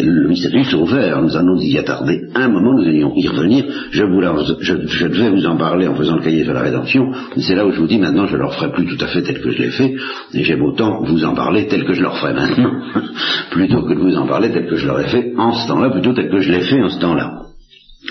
le 0.00 0.28
mystère 0.28 0.50
du 0.50 0.64
Sauveur. 0.64 1.22
Nous 1.22 1.34
allons 1.34 1.58
y 1.58 1.78
attarder 1.78 2.28
un 2.34 2.48
moment, 2.48 2.74
nous 2.74 2.86
allions 2.86 3.12
y 3.16 3.26
revenir. 3.26 3.64
Je, 3.90 4.04
vous 4.04 4.20
je, 4.60 4.74
je, 4.86 5.06
devais 5.06 5.30
vous 5.30 5.46
en 5.46 5.56
parler 5.56 5.86
en 5.86 5.94
faisant 5.94 6.16
le 6.16 6.22
cahier 6.22 6.44
sur 6.44 6.52
la 6.52 6.60
rédemption. 6.60 7.10
C'est 7.38 7.54
là 7.54 7.66
où 7.66 7.72
je 7.72 7.80
vous 7.80 7.86
dis 7.86 7.98
maintenant, 7.98 8.26
je 8.26 8.34
ne 8.34 8.42
leur 8.42 8.54
ferai 8.54 8.70
plus 8.72 8.84
tout 8.84 9.02
à 9.02 9.08
fait 9.08 9.22
tel 9.22 9.40
que 9.40 9.50
je 9.50 9.62
l'ai 9.62 9.70
fait, 9.70 9.94
et 10.34 10.44
j'aime 10.44 10.62
autant 10.62 11.02
vous 11.04 11.24
en 11.24 11.34
parler 11.34 11.66
tel 11.68 11.84
que 11.86 11.94
je 11.94 12.02
leur 12.02 12.18
ferai 12.18 12.34
maintenant, 12.34 12.72
plutôt 13.50 13.82
que 13.82 13.94
de 13.94 14.00
vous 14.00 14.16
en 14.16 14.26
parler 14.26 14.50
tel 14.50 14.66
que 14.66 14.76
je 14.76 14.86
l'aurais 14.86 15.08
fait 15.08 15.32
en 15.38 15.52
ce 15.52 15.68
temps-là, 15.68 15.90
plutôt 15.90 16.12
tel 16.12 16.28
que 16.28 16.40
je 16.40 16.52
l'ai 16.52 16.60
fait 16.60 16.82
en 16.82 16.90
ce 16.90 17.00
temps-là. 17.00 17.47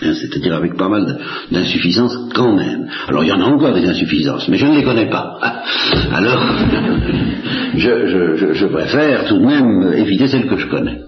Hein, 0.04 0.14
c'est-à-dire 0.14 0.54
avec 0.54 0.78
pas 0.78 0.90
mal 0.90 1.18
d'insuffisances 1.52 2.16
quand 2.36 2.56
même. 2.56 2.88
Alors 3.08 3.24
il 3.24 3.30
y 3.30 3.32
en 3.32 3.42
a 3.42 3.46
encore 3.46 3.74
des 3.74 3.88
insuffisances, 3.88 4.48
mais 4.48 4.58
je 4.58 4.68
ne 4.68 4.76
les 4.76 4.84
connais 4.84 5.10
pas. 5.10 5.40
Alors, 6.14 6.44
je, 7.76 8.66
préfère 8.68 9.26
tout 9.26 9.40
de 9.40 9.46
même 9.46 9.94
éviter 9.94 10.28
celles 10.28 10.48
que 10.48 10.58
je 10.58 10.68
connais. 10.68 11.00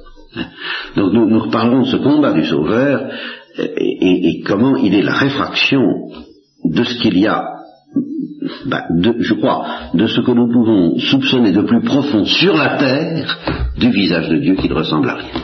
Donc 0.95 1.13
nous, 1.13 1.39
reparlons 1.39 1.81
de 1.81 1.87
ce 1.87 1.97
combat 1.97 2.33
du 2.33 2.45
Sauveur 2.45 3.11
et, 3.57 4.41
comment 4.45 4.75
il 4.77 4.95
est 4.95 5.03
la 5.03 5.13
réfraction 5.13 5.81
de 6.65 6.83
ce 6.83 6.99
qu'il 6.99 7.17
y 7.19 7.27
a, 7.27 7.43
bah, 8.65 8.85
je 9.19 9.33
crois, 9.35 9.65
de 9.93 10.07
ce 10.07 10.21
que 10.21 10.31
nous 10.31 10.51
pouvons 10.51 10.97
soupçonner 10.97 11.51
de 11.51 11.61
plus 11.61 11.81
profond 11.81 12.25
sur 12.25 12.55
la 12.55 12.77
terre 12.77 13.37
du 13.77 13.91
visage 13.91 14.29
de 14.29 14.37
Dieu 14.37 14.55
qui 14.55 14.67
ne 14.67 14.73
ressemble 14.73 15.09
à 15.09 15.15
rien. 15.15 15.41